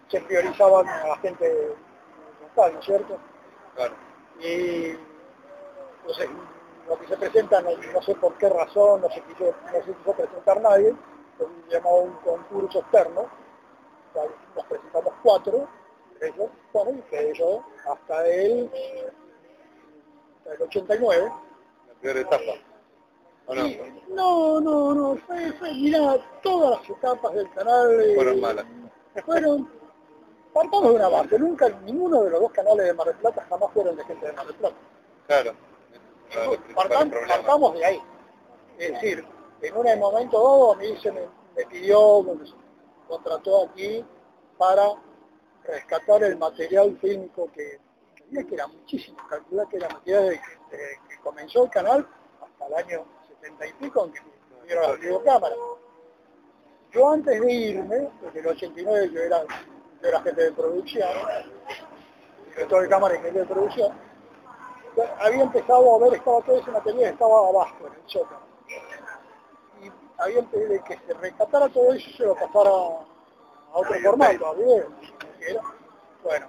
se 0.08 0.20
priorizaban 0.20 0.88
a 0.88 1.08
la 1.08 1.16
gente 1.18 1.74
local, 2.42 2.72
¿no 2.74 2.80
es 2.80 2.84
cierto? 2.84 3.18
Claro. 3.74 3.94
Y 4.40 4.96
entonces 6.00 6.28
lo 6.88 6.98
que 6.98 7.06
se 7.08 7.16
presenta, 7.16 7.60
no, 7.62 7.70
no 7.76 8.02
sé 8.02 8.14
por 8.16 8.36
qué 8.38 8.48
razón, 8.48 9.00
no 9.00 9.10
se 9.10 9.20
quiso, 9.22 9.54
no 9.64 9.84
se 9.84 9.92
quiso 9.92 10.12
presentar 10.12 10.60
nadie, 10.60 10.94
fue 11.36 11.46
un 11.46 11.68
llamado 11.68 11.96
un 11.96 12.12
concurso 12.18 12.80
externo, 12.80 13.26
nos 14.54 14.64
presentamos 14.66 15.12
cuatro, 15.22 15.68
ellos, 16.20 16.48
bueno, 16.72 16.92
y 16.92 17.02
quedé 17.10 17.34
yo 17.34 17.62
hasta 17.90 18.26
el, 18.26 18.70
hasta 20.46 20.54
el 20.54 20.62
89. 20.68 21.32
La 21.88 21.94
peor 22.00 22.16
etapa. 22.16 22.52
¿O 23.46 23.54
no? 23.54 23.64
Sí, 23.64 23.80
no, 24.08 24.60
no, 24.60 24.94
no, 24.94 25.16
fue, 25.26 25.52
fue, 25.52 25.72
mirá, 25.74 26.18
todas 26.42 26.80
las 26.80 26.90
etapas 26.90 27.34
del 27.34 27.50
canal 27.52 28.00
eh, 28.00 28.14
Fueron 28.14 28.40
malas. 28.40 28.66
Fueron, 29.24 29.70
partamos 30.52 30.88
de 30.90 30.94
una 30.96 31.08
base, 31.08 31.38
nunca, 31.38 31.68
ninguno 31.84 32.24
de 32.24 32.30
los 32.30 32.40
dos 32.40 32.52
canales 32.52 32.86
de 32.86 32.94
Mar 32.94 33.06
del 33.06 33.16
Plata 33.16 33.46
jamás 33.48 33.72
fueron 33.72 33.96
de 33.96 34.04
gente 34.04 34.26
de 34.26 34.32
Mar 34.32 34.46
del 34.46 34.56
Plata. 34.56 34.76
Claro. 35.26 35.52
Partamos 36.74 37.74
de 37.74 37.84
ahí. 37.84 38.02
Es 38.78 38.92
decir, 38.92 39.24
en 39.62 39.76
un 39.76 39.98
momento 39.98 40.36
dado 40.38 40.72
a 40.72 40.76
mí 40.76 40.96
se 41.00 41.12
me, 41.12 41.20
me 41.56 41.64
pidió, 41.66 42.22
me 42.22 42.34
contrató 43.06 43.64
aquí 43.64 44.04
para 44.58 44.86
rescatar 45.64 46.24
el 46.24 46.36
material 46.36 46.98
fílmico 47.00 47.48
que, 47.52 47.78
que 48.30 48.38
había, 48.38 48.48
que 48.48 48.54
era 48.54 48.66
muchísimo, 48.66 49.16
calcula 49.28 49.66
que 49.66 49.76
era 49.76 49.88
material 49.88 50.24
de, 50.24 50.30
de- 50.30 51.00
que 51.08 51.18
comenzó 51.22 51.64
el 51.64 51.70
canal 51.70 52.06
hasta 52.42 52.66
el 52.66 52.74
año 52.74 53.04
70 53.28 53.66
y 53.66 53.72
pico, 53.74 54.04
en 54.06 54.12
que 54.12 54.20
tuvieron 54.60 54.90
las 54.90 55.00
videocámaras. 55.00 55.58
Yo 56.92 57.10
antes 57.10 57.40
de 57.40 57.52
irme, 57.52 58.08
desde 58.22 58.40
el 58.40 58.46
89 58.46 59.10
yo 59.12 59.20
era, 59.20 59.42
yo 59.44 60.08
era 60.08 60.20
jefe 60.22 60.42
de 60.42 60.52
producción, 60.52 61.08
director 62.48 62.82
de 62.82 62.88
cámara 62.88 63.14
y 63.14 63.18
jefe 63.18 63.38
de 63.40 63.44
producción, 63.46 63.92
había 65.20 65.42
empezado 65.42 65.94
a 65.94 65.98
ver, 65.98 66.14
estaba 66.14 66.40
todo 66.42 66.58
ese 66.58 66.70
material, 66.70 67.12
estaba 67.12 67.48
abajo 67.48 67.86
en 67.86 67.92
el 67.92 68.02
sótano. 68.06 68.40
Y 69.82 69.92
había 70.18 70.38
empezado 70.38 70.68
de 70.72 70.80
que 70.84 70.98
se 71.06 71.14
rescatara 71.14 71.68
todo 71.68 71.92
eso 71.92 72.08
y 72.08 72.12
se 72.14 72.24
lo 72.24 72.34
pasara 72.34 72.70
a 72.70 73.78
otro 73.78 73.94
formato, 74.02 74.46
a 74.46 74.54
video. 74.54 74.86
Bueno, 76.22 76.46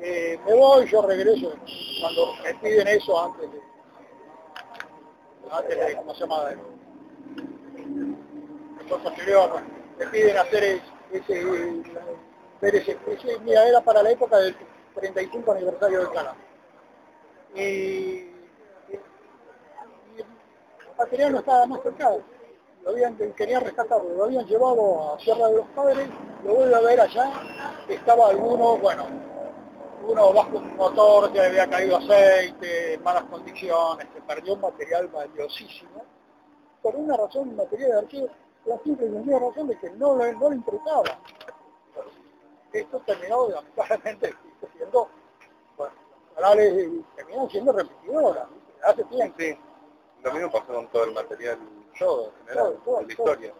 eh, 0.00 0.38
me 0.46 0.54
voy, 0.54 0.86
yo 0.88 1.02
regreso, 1.02 1.52
cuando 2.00 2.34
me 2.42 2.54
piden 2.54 2.88
eso 2.88 3.20
antes 3.22 3.50
de, 3.52 3.60
antes 5.50 5.78
de, 5.78 5.96
¿cómo 5.96 6.14
se 6.14 6.20
llama? 6.20 6.40
Bueno, 6.42 6.62
me 9.98 10.06
piden 10.08 10.36
hacer 10.36 10.64
es- 10.64 10.82
ese, 11.12 11.44
ver 12.60 12.74
ese, 12.74 12.98
ese- 13.06 13.38
mira, 13.40 13.66
era 13.66 13.80
para 13.80 14.02
la 14.02 14.10
época 14.10 14.38
del 14.38 14.56
35 14.94 15.52
aniversario 15.52 16.00
del 16.00 16.10
canal. 16.10 16.34
Y, 17.54 17.60
y- 17.60 18.30
y 18.90 20.20
el 20.20 20.26
material 20.98 21.32
no 21.32 21.38
estaba 21.38 21.66
más 21.66 21.82
cercado. 21.82 22.20
Lo 22.82 22.90
habían, 22.90 23.16
querían 23.34 23.64
rescatarlo, 23.64 24.10
lo 24.14 24.24
habían 24.24 24.44
llevado 24.46 25.14
a 25.14 25.18
Sierra 25.20 25.48
de 25.48 25.56
los 25.56 25.66
Padres, 25.68 26.08
lo 26.44 26.54
vuelvo 26.54 26.76
a 26.76 26.80
ver 26.80 27.00
allá, 27.00 27.32
estaba 27.88 28.28
alguno, 28.28 28.76
bueno, 28.76 29.06
uno 30.06 30.32
bajo 30.32 30.56
un 30.58 30.76
motor 30.76 31.32
que 31.32 31.40
había 31.40 31.68
caído 31.68 31.96
aceite, 31.96 32.94
en 32.94 33.02
malas 33.02 33.24
condiciones, 33.24 34.06
se 34.14 34.20
perdió 34.22 34.54
un 34.54 34.60
material 34.60 35.08
valiosísimo, 35.08 36.04
por 36.82 36.94
una 36.96 37.16
razón, 37.16 37.56
material 37.56 37.90
de 37.92 37.98
archivo, 37.98 38.28
la 38.66 38.78
simple 38.80 39.06
y 39.06 39.10
sencilla 39.10 39.38
razón 39.38 39.68
de 39.68 39.78
que 39.78 39.90
no, 39.90 40.16
le- 40.16 40.32
no 40.34 40.52
importaba. 40.52 41.18
Esto 42.72 42.98
terminó, 43.06 43.48
lamentablemente, 43.48 44.34
siendo, 44.76 45.08
bueno, 45.76 45.94
los 46.26 46.34
canales 46.34 46.90
terminan 47.16 47.50
siendo 47.50 47.72
repetidoras, 47.72 48.46
hace 48.82 49.04
tiempo. 49.04 49.34
Sí. 49.38 49.58
Lo 50.22 50.32
mismo 50.32 50.50
pasó 50.50 50.66
con 50.72 50.88
todo 50.88 51.04
el 51.04 51.12
material 51.12 51.58
todo, 51.98 52.32
en 52.40 52.46
general, 52.46 52.64
Todo, 52.64 52.74
todo, 52.84 52.96
de 53.00 53.06
la 53.06 53.12
historia. 53.12 53.54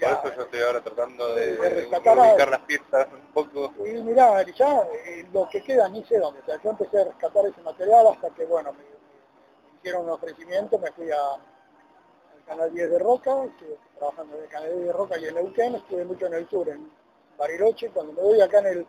Por 0.00 0.08
eso 0.10 0.36
yo 0.36 0.42
estoy 0.42 0.60
ahora 0.60 0.80
tratando 0.82 1.34
de, 1.34 1.56
de 1.56 1.68
rescatar 1.70 2.18
a- 2.18 2.46
las 2.50 2.60
piezas 2.60 3.06
un 3.12 3.32
poco. 3.32 3.72
Y 3.86 3.92
mirá, 4.02 4.42
ya 4.42 4.82
eh, 5.06 5.26
lo 5.32 5.48
que 5.48 5.62
queda 5.62 5.88
ni 5.88 6.04
sé 6.04 6.18
dónde. 6.18 6.40
O 6.40 6.44
sea, 6.44 6.60
yo 6.62 6.70
empecé 6.70 7.00
a 7.00 7.04
rescatar 7.04 7.46
ese 7.46 7.60
material 7.62 8.06
hasta 8.08 8.30
que, 8.30 8.44
bueno, 8.44 8.72
me, 8.72 8.78
me 8.78 9.78
hicieron 9.78 10.04
un 10.04 10.10
ofrecimiento, 10.10 10.78
me 10.78 10.90
fui 10.92 11.10
a, 11.10 11.16
al 11.32 12.44
Canal 12.46 12.72
10 12.72 12.90
de 12.90 12.98
Roca, 12.98 13.44
estuve 13.44 13.76
trabajando 13.96 14.36
en 14.36 14.42
el 14.44 14.48
Canal 14.48 14.72
10 14.74 14.84
de 14.86 14.92
Roca 14.92 15.18
y 15.18 15.24
en 15.26 15.34
Neuquén, 15.34 15.74
estuve 15.74 16.04
mucho 16.04 16.26
en 16.26 16.34
el 16.34 16.48
sur, 16.48 16.68
en 16.68 16.90
Bariloche. 17.36 17.90
Cuando 17.90 18.12
me 18.12 18.22
voy 18.22 18.40
acá 18.40 18.58
en 18.60 18.66
el, 18.66 18.86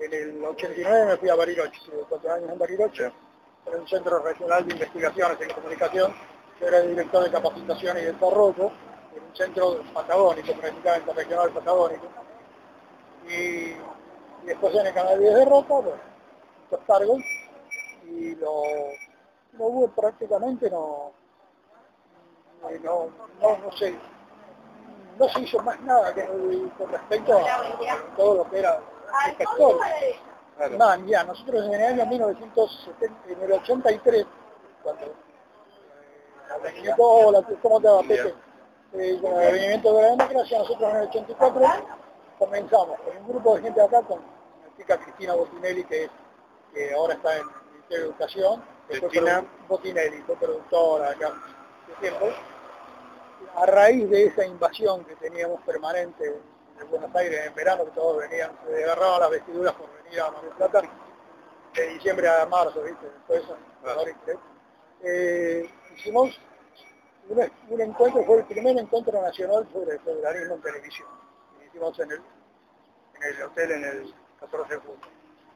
en 0.00 0.12
el 0.12 0.44
89 0.44 1.06
me 1.06 1.16
fui 1.16 1.28
a 1.28 1.34
Bariloche, 1.34 1.76
estuve 1.78 2.02
cuatro 2.08 2.32
años 2.32 2.50
en 2.50 2.58
Bariloche, 2.58 3.12
en 3.66 3.80
un 3.80 3.88
centro 3.88 4.18
regional 4.20 4.66
de 4.66 4.72
investigaciones 4.74 5.40
en 5.40 5.50
comunicación. 5.54 6.14
Yo 6.60 6.66
era 6.66 6.78
el 6.78 6.88
director 6.88 7.22
de 7.22 7.30
capacitación 7.30 7.98
y 7.98 8.02
desarrollo 8.02 8.72
en 9.16 9.22
un 9.24 9.36
centro 9.36 9.80
patagónico, 9.92 10.52
prácticamente 10.54 11.12
regional 11.12 11.50
patagónico 11.50 12.06
y, 13.28 13.32
y 13.32 13.76
después 14.44 14.74
en 14.74 14.86
el 14.86 14.94
canal 14.94 15.18
10 15.18 15.34
de 15.34 15.44
Roca, 15.44 15.74
bueno, 15.74 15.90
muchos 16.70 16.86
cargos, 16.86 17.18
y 18.06 18.34
lo, 18.36 18.62
no 19.52 19.64
hubo 19.64 19.88
prácticamente, 19.88 20.70
no, 20.70 21.12
no, 22.82 23.08
no, 23.40 23.58
no 23.58 23.72
sé, 23.72 23.94
no 25.18 25.28
se 25.28 25.40
hizo 25.40 25.58
más 25.62 25.80
nada 25.80 26.14
que- 26.14 26.26
con 26.78 26.90
respecto 26.90 27.38
a 27.38 28.16
todo 28.16 28.34
lo 28.36 28.50
que 28.50 28.58
era 28.60 28.80
inspector. 29.28 29.76
Claro. 30.56 30.76
Más, 30.78 30.98
ya, 31.06 31.22
nosotros 31.24 31.64
en 31.66 31.74
el 31.74 31.84
año 31.84 32.06
1970, 32.06 33.16
en 33.28 33.42
el 33.42 33.52
83, 33.52 34.26
cuando 34.82 35.04
eh, 35.06 35.10
el 36.82 36.94
hola, 36.98 37.42
¿cómo 37.62 37.80
te 37.80 37.88
va, 37.88 38.00
Pepe? 38.02 38.34
Eh, 38.94 39.18
con 39.20 39.32
el 39.32 39.48
advenimiento 39.48 39.92
de 39.94 40.02
la 40.02 40.08
democracia, 40.10 40.58
nosotros 40.58 40.90
en 40.90 40.96
el 40.96 41.08
84 41.08 41.60
comenzamos 42.38 43.00
con 43.00 43.16
un 43.18 43.28
grupo 43.28 43.56
de 43.56 43.62
gente 43.62 43.80
acá, 43.82 44.02
con 44.02 44.18
la 44.20 44.76
chica 44.76 44.98
Cristina 44.98 45.34
Botinelli, 45.34 45.84
que, 45.84 46.04
es- 46.04 46.10
que 46.72 46.94
ahora 46.94 47.14
está 47.14 47.36
en 47.36 47.40
el 47.42 47.46
Ministerio 47.72 48.04
de 48.04 48.10
Educación, 48.10 48.62
Cristina. 48.88 49.44
Botinelli, 49.68 50.22
fue 50.22 50.36
productora 50.36 51.10
acá 51.10 51.32
de 51.86 51.94
tiempo. 52.00 52.26
A 53.56 53.66
raíz 53.66 54.08
de 54.10 54.26
esa 54.26 54.44
invasión 54.46 55.04
que 55.04 55.16
teníamos 55.16 55.60
permanente 55.62 56.24
de 56.24 56.84
Buenos 56.84 57.14
Aires 57.14 57.46
en 57.46 57.54
verano, 57.54 57.84
que 57.84 57.90
todos 57.90 58.18
venían, 58.18 58.52
se 58.66 58.84
agarraban 58.84 59.20
las 59.20 59.30
vestiduras 59.30 59.74
por 59.74 59.86
venir 60.02 60.20
a 60.20 60.30
Mar 60.30 60.42
del 60.42 60.52
Plata, 60.52 60.82
de 61.74 61.86
diciembre 61.88 62.28
a 62.28 62.46
marzo, 62.46 62.82
¿viste? 62.82 63.06
Después 63.06 63.42
Claro. 63.82 64.04
¿viste? 64.04 64.38
Eh, 65.02 65.70
hicimos 65.96 66.40
un, 67.28 67.80
encuentro, 67.80 68.24
fue 68.24 68.38
el 68.38 68.44
primer 68.44 68.76
encuentro 68.78 69.20
nacional 69.20 69.68
sobre 69.72 69.92
el 69.94 70.00
federalismo 70.00 70.54
en 70.54 70.62
televisión. 70.62 71.08
Lo 71.58 71.64
hicimos 71.66 71.98
en 72.00 72.10
el, 72.12 72.18
en 73.16 73.22
el 73.22 73.42
hotel 73.42 73.70
en 73.72 73.84
el 73.84 74.14
14 74.40 74.74
de 74.74 74.80
julio, 74.80 75.00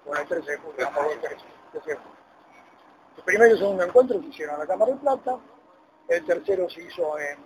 o 0.07 0.15
el 0.17 0.27
13 0.29 0.51
de 0.51 0.57
julio, 0.59 0.75
dos 0.95 1.21
13, 1.21 1.37
13 1.73 1.91
de 1.91 1.97
julio. 1.97 2.13
El 3.17 3.23
primero 3.25 3.55
y 3.55 3.59
segundo 3.59 3.85
encuentro 3.85 4.21
se 4.21 4.27
hicieron 4.27 4.55
en 4.55 4.61
la 4.61 4.67
Cámara 4.67 4.93
de 4.93 4.99
Plata, 4.99 5.39
el 6.09 6.27
tercero 6.27 6.69
se 6.69 6.83
hizo 6.83 7.19
en, 7.19 7.39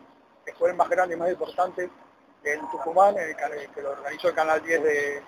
que 0.45 0.55
fue 0.55 0.71
el 0.71 0.77
más 0.77 0.89
grande 0.89 1.15
y 1.15 1.19
más 1.19 1.31
importante, 1.31 1.91
en 2.45 2.61
Tucumán, 2.71 3.17
el 3.19 3.35
que 3.75 3.83
lo 3.83 3.91
organizó 3.91 4.29
el 4.29 4.35
Canal 4.35 4.63
10 4.63 4.83
de, 4.83 4.89
de- 4.91 5.23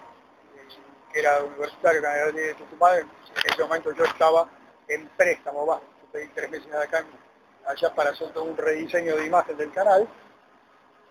que 1.13 1.21
era 1.21 1.43
universitario, 1.43 1.99
el 1.99 2.05
Canal 2.05 2.33
10 2.33 2.47
de 2.47 2.55
Tucumán, 2.55 2.99
en 2.99 3.53
ese 3.53 3.63
momento 3.63 3.93
yo 3.93 4.05
estaba 4.05 4.49
en 4.87 5.09
préstamo, 5.17 5.67
va, 5.67 5.81
pedí 6.13 6.29
tres 6.29 6.51
meses 6.51 6.73
acá, 6.75 7.05
allá 7.69 7.95
para 7.95 8.11
hacer 8.11 8.31
todo 8.33 8.45
un 8.45 8.57
rediseño 8.57 9.17
de 9.17 9.27
imagen 9.27 9.57
del 9.57 9.71
canal, 9.73 10.09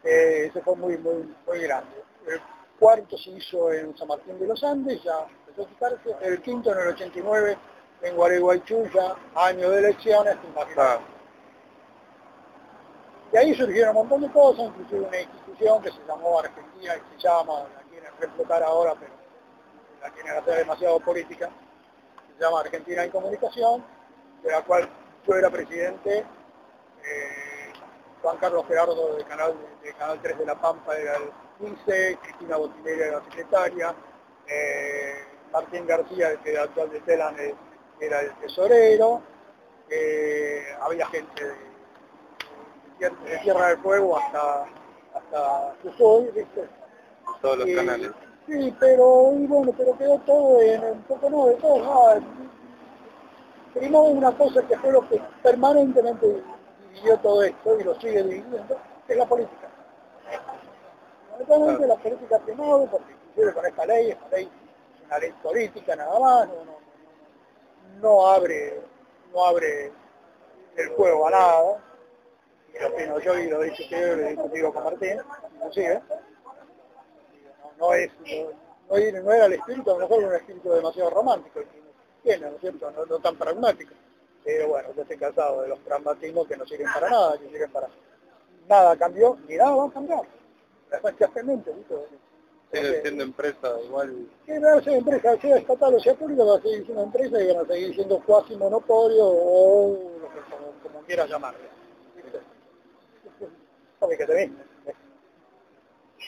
eh, 0.04 0.48
ese 0.50 0.62
fue 0.62 0.76
muy, 0.76 0.98
muy, 0.98 1.36
muy 1.46 1.60
grande. 1.60 2.04
El 2.26 2.42
cuarto 2.80 3.18
se 3.18 3.32
hizo 3.32 3.72
en 3.72 3.96
San 3.98 4.08
Martín 4.08 4.40
de 4.40 4.48
los 4.48 4.64
Andes, 4.64 5.02
ya 5.04 5.28
empezó 5.48 5.64
a 5.64 5.68
quitarse, 5.68 6.16
el 6.22 6.42
quinto 6.42 6.72
en 6.72 6.80
el 6.80 6.88
89 6.90 7.58
en 8.02 8.16
Gualeguaychú, 8.16 8.90
ya 8.94 9.16
año 9.36 9.70
de 9.70 9.80
elecciones. 9.80 10.36
Ah, 10.78 11.00
de 13.32 13.40
ahí 13.40 13.54
surgieron 13.56 13.90
un 13.90 14.08
montón 14.08 14.22
de 14.22 14.32
cosas, 14.32 14.66
inclusive 14.68 15.02
una 15.02 15.22
institución 15.22 15.82
que 15.82 15.92
se 15.92 16.00
llamó 16.08 16.40
Argentina, 16.40 16.94
y 16.96 17.14
se 17.16 17.28
llama, 17.28 17.66
la 17.76 17.82
quieren 17.90 18.12
reflotar 18.20 18.64
ahora, 18.64 18.96
pero 19.00 19.12
la 20.02 20.10
quieren 20.12 20.38
hacer 20.38 20.58
demasiado 20.60 21.00
política, 21.02 21.50
se 22.38 22.44
llama 22.44 22.62
Argentina 22.62 23.04
en 23.04 23.12
Comunicación, 23.12 23.84
de 24.44 24.52
la 24.52 24.64
cual 24.64 24.90
yo 25.28 25.36
era 25.36 25.50
presidente, 25.50 26.26
eh, 27.08 27.74
Juan 28.22 28.38
Carlos 28.38 28.66
Gerardo 28.68 29.16
de 29.16 29.24
Canal, 29.24 29.56
Canal 29.98 30.20
3 30.22 30.40
de 30.40 30.46
La 30.46 30.60
Pampa 30.60 30.96
era 30.98 31.16
el 31.18 31.32
15, 31.60 32.20
Cristina 32.22 32.58
Botinera 32.58 33.06
era 33.08 33.18
la 33.20 33.24
secretaria, 33.26 33.96
eh, 34.48 35.14
Martín 35.52 35.88
García, 35.88 36.32
el 36.32 36.40
que 36.40 36.52
era 36.52 36.64
actual 36.64 36.90
de 36.92 37.00
Telan, 37.02 37.36
era 38.00 38.22
el 38.22 38.36
tesorero, 38.36 39.22
eh, 39.90 40.64
había 40.82 41.08
gente 41.08 41.44
de, 43.00 43.10
de, 43.10 43.38
Tierra 43.44 43.68
del 43.70 43.78
Fuego 43.80 44.18
hasta, 44.18 44.66
hasta 45.14 45.74
¿viste? 46.34 46.70
Todos 47.42 47.58
los 47.60 47.76
canales. 47.76 48.12
Sí, 48.48 48.74
pero, 48.80 49.34
y 49.34 49.46
bueno, 49.46 49.74
pero 49.78 49.98
quedó 49.98 50.18
todo 50.20 50.62
en 50.62 50.84
un 50.84 51.02
poco 51.04 51.30
no 51.30 51.48
de 51.48 51.56
todo. 51.56 51.84
Ah, 51.84 52.20
primero 53.74 54.04
una 54.04 54.32
cosa 54.38 54.66
que 54.66 54.78
fue 54.78 54.92
lo 54.92 55.08
que 55.10 55.22
permanentemente 55.44 56.44
dividió 56.98 57.18
todo 57.20 57.44
esto 57.44 57.80
y 57.80 57.84
lo 57.84 58.00
sigue 58.00 58.24
dividiendo, 58.24 58.80
es 59.08 59.18
la 59.18 59.25
política. 59.25 59.70
Fundamentalmente 61.30 61.88
la 61.88 61.96
política 61.96 62.39
primero, 62.39 62.88
porque 62.92 63.13
inclusive 63.13 63.54
con 63.54 63.66
esta 63.66 63.86
ley, 63.86 64.12
esta 64.12 64.30
ley 64.30 64.51
es 64.96 65.06
una 65.06 65.20
ley 65.20 65.32
política 65.44 65.96
nada 65.96 66.20
más, 66.20 66.48
no, 66.48 66.66
no, 66.66 66.77
no 68.01 68.27
abre, 68.27 68.82
no 69.34 69.46
abre 69.46 69.92
el 70.75 70.89
juego 70.89 71.27
a 71.27 71.32
nada, 71.32 71.84
y 72.74 72.80
lo 72.80 72.88
opino 72.89 73.20
yo 73.20 73.38
y 73.38 73.50
lo 73.50 73.62
dicho 73.62 73.84
yo 73.89 73.98
lo 73.98 74.24
he 74.24 74.30
discutido 74.30 74.74
con 74.74 74.84
Martín, 74.84 75.18
inclusive, 75.56 76.01
no, 77.77 77.94
es, 77.94 78.12
no, 78.89 79.22
no, 79.22 79.32
era 79.32 79.46
el 79.46 79.54
espíritu, 79.54 79.92
a 79.92 79.94
lo 79.94 80.00
mejor 80.00 80.20
era 80.20 80.30
un 80.30 80.36
espíritu 80.36 80.72
demasiado 80.72 81.10
romántico, 81.12 81.62
tiene, 82.24 82.50
¿no 82.50 82.56
es 82.56 82.62
cierto? 82.62 82.92
No, 82.92 83.06
no, 83.06 83.20
tan 83.20 83.38
pragmático. 83.38 83.94
Pero 84.48 84.70
bueno, 84.70 84.94
yo 84.96 85.01
estoy 85.01 85.18
cansado 85.18 85.62
de 85.62 85.68
los 85.68 85.80
pragmatismos 85.80 86.48
que 86.48 86.56
no 86.56 86.66
sirven 86.66 86.88
para 86.94 87.10
nada, 87.10 87.38
que 87.38 87.50
sirven 87.50 87.70
para 87.70 87.89
nada 88.70 88.96
cambió, 88.96 89.38
ni 89.46 89.58
nada 89.58 89.75
va 89.75 89.88
a 89.88 89.92
cambiar. 89.92 90.22
Exactamente, 90.89 91.70
¿viste? 91.74 91.96
Sigue 92.72 93.01
siendo 93.01 93.24
empresa 93.25 93.75
igual. 93.84 94.30
Que 94.46 94.58
va 94.58 94.75
a 94.75 94.82
ser 94.82 94.94
empresa, 94.94 95.38
sea 95.42 95.58
estatal 95.58 95.96
o 95.96 96.00
sea 96.00 96.16
pública, 96.16 96.46
va 96.46 96.56
a 96.56 96.62
seguir 96.62 96.86
siendo 96.86 97.04
empresa 97.04 97.44
y 97.44 97.48
van 97.48 97.66
a 97.66 97.68
seguir 97.68 97.94
siendo 97.94 98.20
cuasi 98.24 98.56
monopolio 98.56 99.25
o 99.27 100.12
lo 100.22 100.30
que 100.30 100.39
como, 100.50 100.72
como 100.82 101.06
quieras 101.06 101.30
llamarlo. 101.30 101.68
¿Sabes 104.00 104.18
que 104.18 104.25
te 104.27 104.48
mismo? 104.48 104.63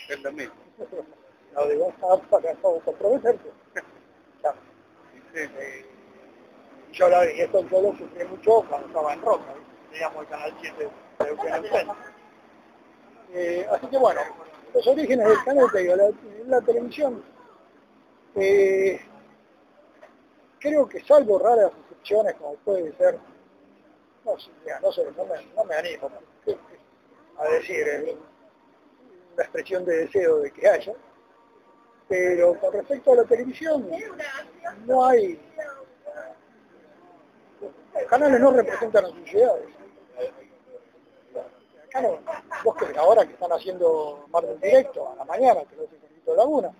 Es 0.09 0.21
lo 0.21 0.31
mismo. 0.33 0.55
No 1.55 1.65
digo, 1.67 1.91
para 2.29 2.53
comprometerte. 2.83 3.49
Sí, 5.33 5.41
y 5.41 5.98
yo 6.99 7.07
la, 7.07 7.31
y 7.31 7.39
esto 7.39 7.65
yo 7.69 7.81
lo 7.81 7.97
sufrí 7.97 8.25
mucho 8.25 8.65
cuando 8.67 8.87
estaba 8.87 9.13
en 9.13 9.21
Roca, 9.21 9.55
teníamos 9.89 10.21
el 10.21 10.27
canal 10.27 10.53
7 10.59 10.89
de 11.19 11.29
Eugenio 11.29 11.95
eh, 13.33 13.67
Así 13.71 13.87
que 13.87 13.97
bueno, 13.97 14.19
los 14.73 14.85
orígenes 14.85 15.27
del 15.27 15.43
canal, 15.45 15.67
te 15.71 15.79
digo, 15.79 15.95
la, 15.95 16.11
la 16.47 16.61
televisión, 16.61 17.23
eh, 18.35 18.99
creo 20.59 20.89
que 20.89 21.01
salvo 21.05 21.39
raras 21.39 21.71
excepciones 21.83 22.35
como 22.35 22.55
puede 22.55 22.93
ser, 22.97 23.17
no 24.25 24.37
sé, 24.91 25.03
no, 25.15 25.25
me, 25.25 25.45
no 25.55 25.63
me 25.63 25.75
animo 25.75 26.11
a 27.37 27.45
decir 27.45 27.87
eh, 27.87 28.17
una 29.35 29.43
expresión 29.43 29.85
de 29.85 30.05
deseo 30.05 30.39
de 30.39 30.51
que 30.51 30.67
haya, 30.67 30.93
pero 32.09 32.59
con 32.59 32.73
respecto 32.73 33.13
a 33.13 33.15
la 33.15 33.23
televisión, 33.23 33.89
no 34.85 35.05
hay... 35.05 35.39
Los 37.99 38.07
canales 38.07 38.39
no 38.39 38.51
representan 38.51 39.05
a 39.05 39.09
sus 39.09 39.29
ciudades. 39.29 39.65
Acá 41.85 42.01
no, 42.01 42.19
vos 42.63 42.75
que 42.75 42.97
ahora 42.97 43.25
que 43.25 43.33
están 43.33 43.51
haciendo 43.51 44.25
más 44.29 44.43
del 44.43 44.59
directo, 44.59 45.09
a 45.09 45.15
la 45.15 45.25
mañana, 45.25 45.61
que 45.65 45.75
es 45.75 45.81
el 45.81 46.25
de 46.25 46.35
Laguna, 46.35 46.71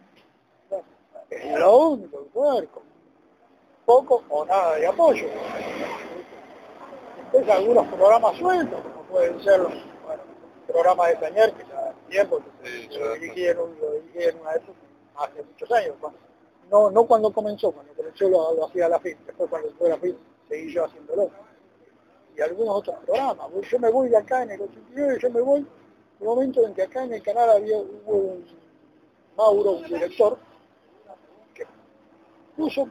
es 1.30 1.60
lo 1.60 1.78
único 1.78 2.24
que 2.24 2.30
puede 2.30 2.52
haber, 2.52 2.68
con 2.70 2.84
poco 3.86 4.24
o 4.30 4.46
nada 4.46 4.76
de 4.76 4.88
apoyo. 4.88 5.26
Después 7.18 7.50
algunos 7.50 7.88
programas 7.88 8.38
sueltos, 8.38 8.82
como 8.82 9.04
pueden 9.04 9.44
ser 9.44 9.60
los 9.60 9.74
bueno, 10.06 10.24
programas 10.68 11.08
de 11.10 11.16
Tañer, 11.16 11.54
que 11.54 11.64
ya 11.64 11.94
tiempo, 12.08 12.40
que 12.64 12.98
lo 12.98 13.14
dirigí 13.16 13.48
en, 13.48 13.60
una 13.60 14.54
época, 14.54 14.80
hace 15.18 15.44
muchos 15.44 15.72
años, 15.72 15.96
no, 16.70 16.92
no 16.92 17.04
cuando 17.06 17.34
comenzó, 17.34 17.72
cuando 17.72 17.94
comenzó 17.94 18.30
lo, 18.30 18.54
lo 18.54 18.68
hacía 18.68 18.88
la 18.88 19.00
FIT, 19.00 19.18
después 19.26 19.50
cuando 19.50 19.72
fue 19.74 19.90
la 19.90 19.98
FIT 19.98 20.16
seguí 20.50 20.74
yo 20.74 20.86
haciéndolo. 20.86 21.32
Y 22.36 22.42
algunos 22.42 22.78
otros 22.78 22.98
programas. 23.06 23.48
Yo 23.70 23.80
me 23.80 23.90
voy 23.90 24.10
de 24.10 24.18
acá 24.18 24.44
en 24.44 24.52
el 24.52 24.62
89, 24.62 25.20
yo 25.22 25.30
me 25.30 25.42
voy, 25.42 25.68
un 26.20 26.28
momento 26.28 26.66
en 26.66 26.74
que 26.74 26.84
acá 26.84 27.04
en 27.04 27.14
el 27.14 27.22
canal 27.22 27.50
había 27.50 27.78
hubo 27.78 28.14
un 28.14 28.46
Mauro, 29.38 29.72
un 29.72 29.84
director, 29.84 30.38
que 31.54 31.66
puso, 32.58 32.90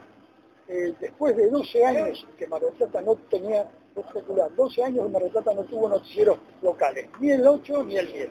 eh, 0.67 0.95
después 0.99 1.35
de 1.35 1.47
12 1.49 1.85
años 1.85 2.25
que 2.37 2.47
Mar 2.47 2.61
del 2.61 2.73
Plata 2.73 3.01
no 3.01 3.15
tenía, 3.29 3.69
espectacular, 3.95 4.55
12 4.55 4.83
años 4.83 5.11
Mar 5.11 5.21
del 5.21 5.55
no 5.55 5.63
tuvo 5.65 5.89
noticieros 5.89 6.39
locales, 6.63 7.07
ni 7.19 7.31
el 7.31 7.47
8 7.47 7.83
ni 7.83 7.97
el 7.97 8.11
10. 8.11 8.29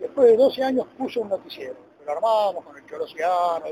Después 0.00 0.30
de 0.30 0.36
12 0.36 0.62
años 0.62 0.86
puso 0.98 1.22
un 1.22 1.30
noticiero 1.30 1.92
lo 2.04 2.12
armamos 2.12 2.64
con 2.64 2.76
el 2.76 2.86
Chorociano, 2.86 3.64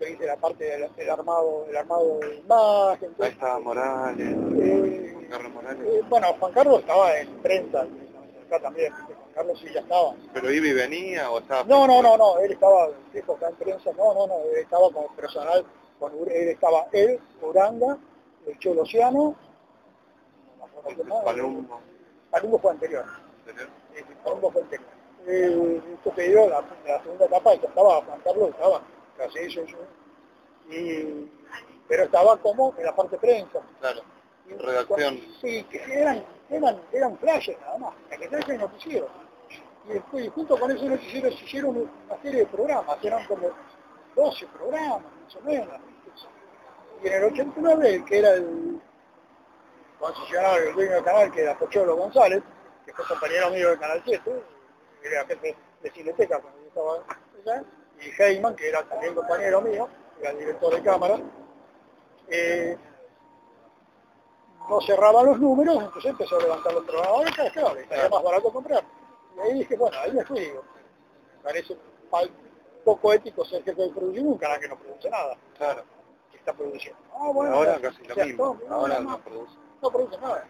la 0.00 0.36
parte 0.36 0.64
del, 0.64 1.10
armado, 1.10 1.66
el 1.68 1.76
armado 1.76 2.18
de 2.20 2.36
imagen. 2.36 3.14
Ahí 3.20 3.28
estaba 3.28 3.58
Morales, 3.60 4.28
eh, 4.28 5.10
Juan 5.12 5.26
Carlos 5.26 5.52
Morales. 5.52 5.86
Eh, 5.86 6.02
bueno, 6.08 6.26
Juan 6.38 6.52
Carlos 6.52 6.80
estaba 6.80 7.18
en 7.18 7.28
prensa, 7.42 7.86
acá 8.46 8.60
también, 8.60 8.92
Juan 8.92 9.32
Carlos 9.34 9.60
sí 9.60 9.68
ya 9.72 9.80
estaba. 9.80 10.14
¿Pero 10.32 10.50
Ibi 10.50 10.72
venía 10.72 11.30
o 11.30 11.38
estaba? 11.38 11.64
No, 11.64 11.86
no, 11.86 12.02
no, 12.02 12.16
no, 12.16 12.38
él 12.38 12.52
estaba, 12.52 12.88
dijo 13.12 13.34
acá 13.34 13.48
en 13.50 13.56
prensa, 13.56 13.90
no, 13.96 14.14
no, 14.14 14.26
no, 14.26 14.36
él 14.54 14.62
estaba 14.62 14.90
como 14.90 15.14
personal, 15.14 15.66
con, 15.98 16.12
él 16.30 16.48
estaba 16.48 16.86
él, 16.92 17.20
Uranga, 17.42 17.98
el 18.46 18.58
Cholociano, 18.58 19.36
Palumbo. 21.24 21.80
Palumbo 22.30 22.58
fue 22.58 22.70
anterior. 22.70 23.04
¿Anterior? 23.46 23.68
Palumbo 24.24 24.50
fue 24.50 24.62
anterior 24.62 25.00
eh, 25.26 25.82
esto 25.94 26.14
que 26.14 26.28
dio 26.28 26.48
la, 26.48 26.64
la, 26.86 27.02
segunda 27.02 27.26
etapa 27.26 27.54
y 27.54 27.56
estaba 27.56 28.02
Juan 28.02 28.20
Carlos, 28.24 28.50
estaba 28.50 28.80
casi 29.20 29.48
yo, 29.48 29.64
yo. 29.64 29.78
Y, 30.70 31.30
pero 31.88 32.04
estaba 32.04 32.36
como 32.38 32.74
en 32.78 32.84
la 32.84 32.94
parte 32.94 33.18
prensa. 33.18 33.60
Claro, 33.80 34.02
y, 34.48 34.54
redacción. 34.54 35.20
sí, 35.40 35.64
que 35.64 35.78
eran, 35.92 36.24
eran, 36.48 36.80
eran 36.92 37.18
flashes 37.18 37.58
nada 37.60 37.78
más, 37.78 37.94
la 38.10 38.16
que 38.16 38.52
el 38.52 38.58
noticiero. 38.58 39.08
Y 39.88 39.94
después, 39.94 40.28
junto 40.30 40.58
con 40.58 40.70
ese 40.70 40.84
noticiero 40.86 41.30
se 41.30 41.44
hicieron 41.44 41.76
una 41.76 42.22
serie 42.22 42.40
de 42.40 42.46
programas, 42.46 42.96
eran 43.02 43.26
como 43.26 43.50
12 44.14 44.46
programas, 44.46 45.02
más 45.24 45.36
o 45.36 45.40
menos. 45.42 45.68
Y 47.02 47.06
en 47.06 47.14
el 47.14 47.24
89, 47.24 48.04
que 48.06 48.18
era 48.18 48.34
el 48.34 48.80
concesionario, 49.98 50.68
el 50.68 50.74
dueño 50.74 50.92
del 50.92 51.04
canal, 51.04 51.32
que 51.32 51.42
era 51.42 51.58
Pocholo 51.58 51.96
González, 51.96 52.42
que 52.84 52.92
fue 52.92 53.04
compañero 53.06 53.50
mío 53.50 53.70
del 53.70 53.78
Canal 53.78 54.02
7, 54.04 54.42
era 55.02 55.24
jefe 55.26 55.56
de 55.82 55.90
Cineteca 55.90 56.38
cuando 56.40 56.60
yo 56.60 56.68
estaba 56.68 57.54
allá, 57.56 57.64
y 58.00 58.22
Heyman, 58.22 58.56
que 58.56 58.68
era 58.68 58.82
también 58.84 59.14
compañero 59.14 59.60
mío, 59.60 59.88
era 60.20 60.30
el 60.30 60.38
director 60.38 60.74
de 60.74 60.82
cámara, 60.82 61.20
eh, 62.28 62.76
no 64.68 64.80
cerraban 64.82 65.26
los 65.26 65.40
números, 65.40 65.82
entonces 65.82 66.10
empezó 66.10 66.36
a 66.38 66.42
levantar 66.42 66.72
los 66.72 66.84
programadores, 66.84 67.32
claro, 67.52 67.76
estaría 67.76 68.08
más 68.08 68.22
barato 68.22 68.52
comprar. 68.52 68.84
Y 69.36 69.40
ahí 69.40 69.58
dije, 69.58 69.76
bueno, 69.76 69.96
ahí 69.98 70.12
me 70.12 70.24
fui, 70.24 70.40
digo, 70.40 70.62
parece 71.42 71.76
poco 72.84 73.12
ético 73.12 73.44
ser 73.44 73.62
jefe 73.64 73.82
de 73.82 73.90
producción 73.90 74.26
un 74.26 74.38
canal 74.38 74.60
que 74.60 74.68
no 74.68 74.78
produce 74.78 75.10
nada. 75.10 75.36
Claro. 75.56 75.84
Que 76.30 76.38
está 76.38 76.52
produciendo. 76.52 76.98
Ah, 77.14 77.30
bueno, 77.32 77.54
ahora 77.54 77.78
casi 77.80 78.02
lo 78.04 78.16
mismo, 78.16 78.60
ahora 78.68 79.00
no, 79.00 79.18
produce. 79.20 79.54
No 79.82 79.90
produce 79.90 80.18
nada. 80.20 80.46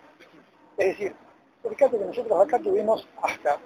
Es 0.76 0.86
decir, 0.86 1.14
fíjate 1.62 1.98
que 1.98 2.04
nosotros 2.04 2.46
acá 2.46 2.58
tuvimos 2.58 3.06
hasta 3.22 3.58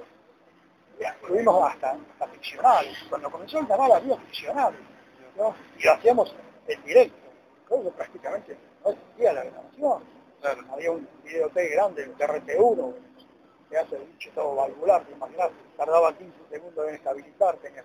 tuvimos 1.26 1.70
hasta, 1.70 1.92
hasta 1.92 2.26
ficcionales. 2.28 2.96
Cuando 3.08 3.30
comenzó 3.30 3.58
el 3.58 3.66
canal 3.66 3.92
había 3.92 4.16
ficcionales, 4.16 4.80
¿no? 5.36 5.54
Y 5.78 5.84
lo 5.84 5.92
hacíamos 5.92 6.34
en 6.66 6.82
directo. 6.84 7.16
Todo 7.68 7.90
prácticamente 7.90 8.56
no 8.84 8.90
existía 8.90 9.32
la 9.32 9.44
grabación. 9.44 10.02
Claro. 10.40 10.60
Había 10.72 10.90
un 10.90 11.08
videotape 11.24 11.68
grande, 11.68 12.02
el 12.02 12.16
TRT1, 12.16 12.94
que 13.70 13.78
hace 13.78 13.96
bicho 13.96 14.30
todo 14.34 14.54
valvular, 14.54 15.04
te 15.04 15.12
imaginas, 15.12 15.50
tardaba 15.76 16.12
15 16.16 16.32
segundos 16.50 16.88
en 16.88 16.94
estabilizar, 16.96 17.56
tenías 17.56 17.84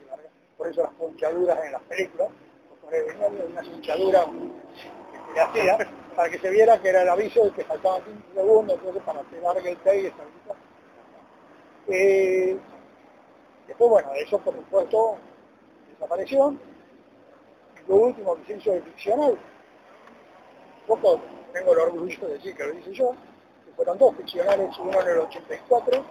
por 0.58 0.68
eso 0.68 0.84
las 0.84 0.92
punchaduras 0.94 1.58
en 1.66 1.72
las 1.72 1.82
películas, 1.84 2.28
porque 2.82 3.02
venía 3.02 3.28
una 3.28 3.62
punchadura 3.62 4.26
que 4.26 5.34
le 5.34 5.40
hacía 5.40 5.78
para 6.16 6.30
que 6.30 6.38
se 6.38 6.50
viera 6.50 6.82
que 6.82 6.90
era 6.90 7.04
el 7.04 7.10
aviso 7.10 7.46
de 7.46 7.52
que 7.52 7.64
faltaban 7.64 8.04
15 8.04 8.22
segundos, 8.36 8.78
entonces 8.78 9.04
para 9.04 9.22
que 9.22 9.40
largue 9.40 9.70
el 9.72 9.78
tape 9.78 10.02
y 10.02 10.06
estabilizar 10.08 10.56
Eh, 11.88 12.58
después, 13.70 13.90
bueno, 13.90 14.12
eso 14.16 14.38
por 14.40 14.56
supuesto 14.56 15.18
desapareció. 15.94 16.56
Lo 17.88 17.96
último 17.96 18.36
que 18.36 18.46
se 18.46 18.58
hizo 18.58 18.72
de 18.72 18.82
ficcional, 18.82 19.40
poco 20.86 21.22
tengo 21.54 21.74
el 21.74 21.80
orgullo 21.80 22.28
de 22.28 22.34
decir 22.34 22.56
que 22.56 22.66
lo 22.66 22.74
hice 22.74 22.94
yo, 22.94 23.12
que 23.66 23.72
fueron 23.76 23.98
dos 23.98 24.16
ficcionales, 24.16 24.78
uno 24.78 25.02
en 25.02 25.08
el 25.08 25.20
84, 25.20 26.06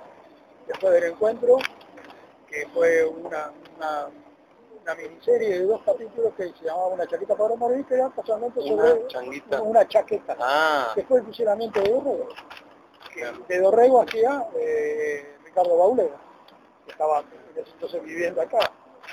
después 0.66 0.92
del 0.92 1.04
encuentro, 1.12 1.58
que 2.48 2.66
fue 2.72 3.04
una, 3.04 3.52
una, 3.76 4.94
miniserie 4.96 5.58
de 5.58 5.64
dos 5.66 5.82
capítulos 5.84 6.32
que 6.34 6.44
se 6.44 6.64
llamaba 6.64 6.86
Una 6.88 7.06
chaqueta 7.06 7.36
para 7.36 7.54
morir, 7.56 7.84
que 7.84 7.94
era 7.94 8.08
casualmente 8.08 8.60
sobre 8.62 9.06
una, 9.60 9.86
chaqueta, 9.86 10.36
ah. 10.40 10.92
que 10.94 11.02
fue 11.02 11.18
el 11.18 11.26
fusilamiento 11.26 11.80
de 11.80 11.90
Dorrego. 11.90 12.28
De 13.46 13.60
Dorrego 13.60 14.00
hacía 14.00 14.48
eh, 14.56 15.36
Ricardo 15.44 15.76
Bauleda, 15.76 16.08
que 16.08 16.27
estaba 16.88 17.24
entonces 17.54 18.02
viviendo 18.02 18.40
acá. 18.40 18.58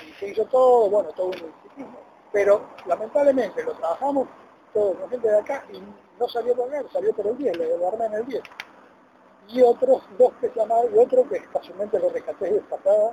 Y 0.06 0.12
se 0.14 0.28
hizo 0.28 0.44
todo, 0.46 0.90
bueno, 0.90 1.10
todo 1.10 1.28
un 1.28 1.34
instituto. 1.34 1.98
Pero 2.32 2.68
lamentablemente 2.86 3.62
lo 3.62 3.72
trabajamos 3.72 4.28
todos 4.72 4.98
la 5.00 5.08
gente 5.08 5.28
de 5.28 5.38
acá 5.38 5.64
y 5.72 5.82
no 6.18 6.28
salió 6.28 6.54
por 6.54 6.72
él, 6.74 6.86
salió 6.92 7.12
por 7.14 7.26
el 7.26 7.38
10, 7.38 7.56
le 7.56 7.86
armé 7.86 8.06
en 8.06 8.14
el 8.14 8.26
10. 8.26 8.42
Y 9.48 9.62
otros 9.62 10.02
dos 10.18 10.32
que 10.40 10.50
llamaban, 10.54 10.94
y 10.94 10.98
otro 10.98 11.28
que 11.28 11.40
casualmente 11.44 11.98
lo 11.98 12.10
rescaté 12.10 12.52
de 12.52 12.60
patada, 12.62 13.12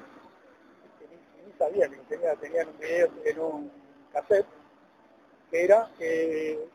que 1.00 1.08
ni, 1.08 1.54
sabía 1.58 1.88
que 1.88 1.98
tenía, 2.10 2.36
tenían 2.36 2.68
un 2.70 2.78
video 2.80 3.12
en 3.24 3.40
un 3.40 3.72
cassette, 4.12 4.48
que 5.52 5.64
era 5.64 5.92
eh, 6.00 6.68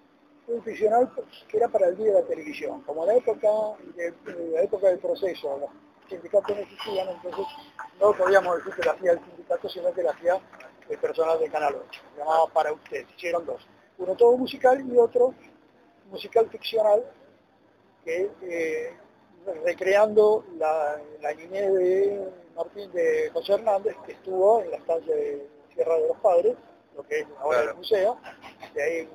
un 0.46 0.62
ficcional 0.62 1.10
que 1.48 1.56
era 1.56 1.68
para 1.68 1.88
el 1.88 1.96
día 1.96 2.14
de 2.14 2.20
la 2.22 2.26
televisión. 2.26 2.82
Como 2.82 3.04
la 3.04 3.14
época, 3.14 3.48
la 3.96 4.62
época 4.62 4.88
del 4.88 4.98
proceso, 4.98 5.68
sindicatos 6.08 6.56
no 6.56 6.62
existían, 6.62 7.08
entonces 7.08 7.46
no 8.00 8.12
podíamos 8.12 8.56
decir 8.58 8.74
que 8.74 8.86
la 8.86 8.92
hacía 8.92 9.12
el 9.12 9.24
sindicato, 9.24 9.68
sino 9.68 9.92
que 9.92 10.02
la 10.02 10.10
hacía 10.12 10.40
el 10.88 10.98
personal 10.98 11.38
de 11.38 11.50
Canal 11.50 11.76
8. 11.88 12.00
Se 12.14 12.18
llamaba 12.18 12.46
Para 12.48 12.72
Usted, 12.72 13.06
hicieron 13.16 13.44
dos. 13.44 13.66
Uno 13.98 14.14
todo 14.14 14.36
musical 14.36 14.84
y 14.86 14.96
otro 14.96 15.34
musical 16.10 16.48
ficcional 16.48 17.04
que 18.04 18.30
eh, 18.42 18.96
recreando 19.64 20.44
la, 20.56 21.00
la 21.20 21.34
niñez 21.34 21.72
de 21.74 22.32
Martín 22.56 22.90
de 22.92 23.30
José 23.32 23.54
Hernández 23.54 23.96
que 24.06 24.12
estuvo 24.12 24.62
en 24.62 24.70
la 24.70 24.76
estancia 24.78 25.14
de 25.14 25.46
Sierra 25.74 25.94
de 25.96 26.08
los 26.08 26.16
Padres, 26.18 26.56
lo 26.96 27.02
que 27.02 27.20
es 27.20 27.26
ahora 27.40 27.62
el 27.62 27.74
museo, 27.74 28.18
de 28.74 28.82
ahí 28.82 29.08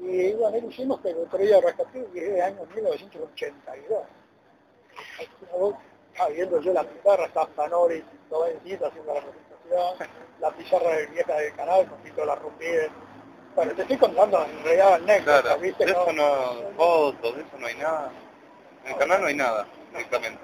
y 0.00 0.32
bueno, 0.32 0.58
lo 0.58 0.68
hicimos, 0.70 0.98
pero 1.02 1.18
el 1.18 1.26
otro 1.26 1.38
día 1.38 1.60
rescaté 1.60 2.06
y 2.14 2.18
es 2.18 2.32
de 2.32 2.42
año 2.42 2.64
1982. 2.74 4.02
Ah, 6.18 6.28
viendo 6.28 6.60
yo 6.60 6.72
la 6.72 6.84
pizarra, 6.84 7.24
está 7.26 7.48
Zanori, 7.56 8.04
toda 8.28 8.48
haciendo 8.48 9.14
la 9.14 9.20
presentación, 9.20 10.08
la 10.40 10.50
pizarra 10.50 10.96
de 10.96 11.06
vieja 11.06 11.34
del 11.34 11.54
canal, 11.54 11.86
con 11.88 12.02
Tito 12.02 12.24
la 12.24 12.34
Rumpide, 12.34 12.90
bueno, 13.54 13.74
te 13.74 13.82
estoy 13.82 13.96
contando 13.96 14.44
en 14.44 14.64
realidad 14.64 14.94
anécdotas, 14.94 15.42
claro, 15.42 15.60
¿viste? 15.60 15.84
De 15.84 15.90
eso 15.90 16.12
no, 16.12 16.70
fotos, 16.76 17.36
de 17.36 17.42
eso 17.42 17.58
no 17.58 17.66
hay 17.66 17.74
nada. 17.74 18.12
En 18.84 18.92
el 18.92 18.98
canal 18.98 19.20
no 19.20 19.26
hay 19.26 19.34
nada, 19.34 19.66
directamente. 19.90 20.40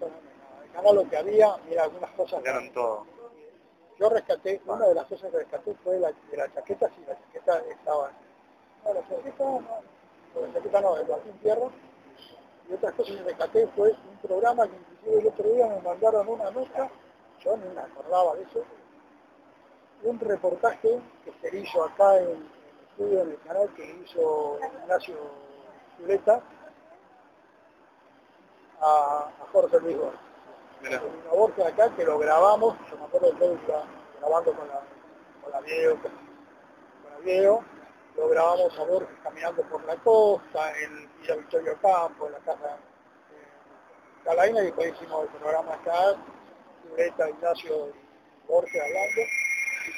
En 0.00 0.64
el 0.64 0.72
canal 0.72 0.94
lo 0.94 1.08
que 1.08 1.16
había, 1.16 1.56
mira, 1.68 1.84
algunas 1.84 2.10
cosas... 2.12 2.42
Eran 2.44 2.72
todo. 2.72 3.06
Yo 4.00 4.08
rescaté, 4.08 4.62
una 4.66 4.86
de 4.86 4.94
las 4.94 5.04
cosas 5.06 5.30
que 5.30 5.38
rescaté 5.38 5.74
fue 5.84 5.98
la, 5.98 6.08
de 6.08 6.36
la 6.36 6.52
chaqueta, 6.54 6.88
si 6.88 7.04
la 7.06 7.18
chaqueta 7.18 7.62
estaba... 7.70 8.10
No, 8.84 8.94
la 8.94 9.00
chaqueta 9.08 9.44
no, 9.44 9.62
la 10.40 10.52
chaqueta 10.54 10.80
no, 10.80 10.96
el 10.96 11.06
Martín 11.06 11.38
Tierra. 11.42 11.68
Y 12.68 12.74
otras 12.74 12.94
cosas 12.94 13.16
que 13.16 13.22
rescaté 13.22 13.66
fue 13.76 13.90
un 13.90 14.16
programa 14.22 14.66
que 14.66 14.76
el 15.16 15.26
otro 15.26 15.48
día 15.48 15.66
me 15.66 15.80
mandaron 15.80 16.28
una 16.28 16.50
nota, 16.50 16.90
yo 17.40 17.56
no 17.56 17.72
me 17.74 17.80
acordaba 17.80 18.34
de 18.34 18.42
eso, 18.42 18.62
un 20.02 20.20
reportaje 20.20 21.00
que 21.24 21.32
se 21.40 21.56
hizo 21.56 21.84
acá 21.84 22.18
en, 22.18 22.28
el 22.28 22.46
estudio, 22.90 23.22
en 23.22 23.30
el 23.30 23.40
canal, 23.40 23.68
que 23.74 23.84
hizo 24.04 24.58
Ignacio 24.82 25.16
Zuleta 25.96 26.42
a, 28.80 29.30
Jorge 29.52 29.80
Luis 29.80 29.96
Borges. 29.96 30.20
Una 30.80 31.32
Borges 31.32 31.66
acá 31.66 31.94
que 31.96 32.04
lo 32.04 32.18
grabamos, 32.18 32.76
yo 32.90 32.96
me 32.98 33.04
acuerdo 33.04 33.36
que 33.38 33.52
estaba 33.54 33.84
grabando 34.20 34.52
con 34.52 34.68
la, 34.68 34.82
con 35.42 35.52
la 35.52 35.60
video, 35.60 36.02
con, 36.02 36.12
la 37.10 37.18
video, 37.24 37.64
lo 38.16 38.28
grabamos 38.28 38.78
a 38.78 38.84
Borges 38.84 39.18
caminando 39.22 39.62
por 39.64 39.84
la 39.84 39.96
costa, 39.96 40.78
en 40.80 41.10
Villa 41.20 41.36
Victoria 41.36 41.74
Campo, 41.80 42.26
en 42.26 42.32
la 42.32 42.38
casa 42.38 42.62
de 42.62 42.87
Calaina, 44.24 44.60
y 44.60 44.66
después 44.66 44.92
hicimos 44.94 45.24
el 45.24 45.28
programa 45.40 45.74
acá, 45.74 46.16
Zuleta, 46.88 47.30
Ignacio 47.30 47.88
y 47.88 48.48
Borges 48.48 48.82
hablando 48.82 49.22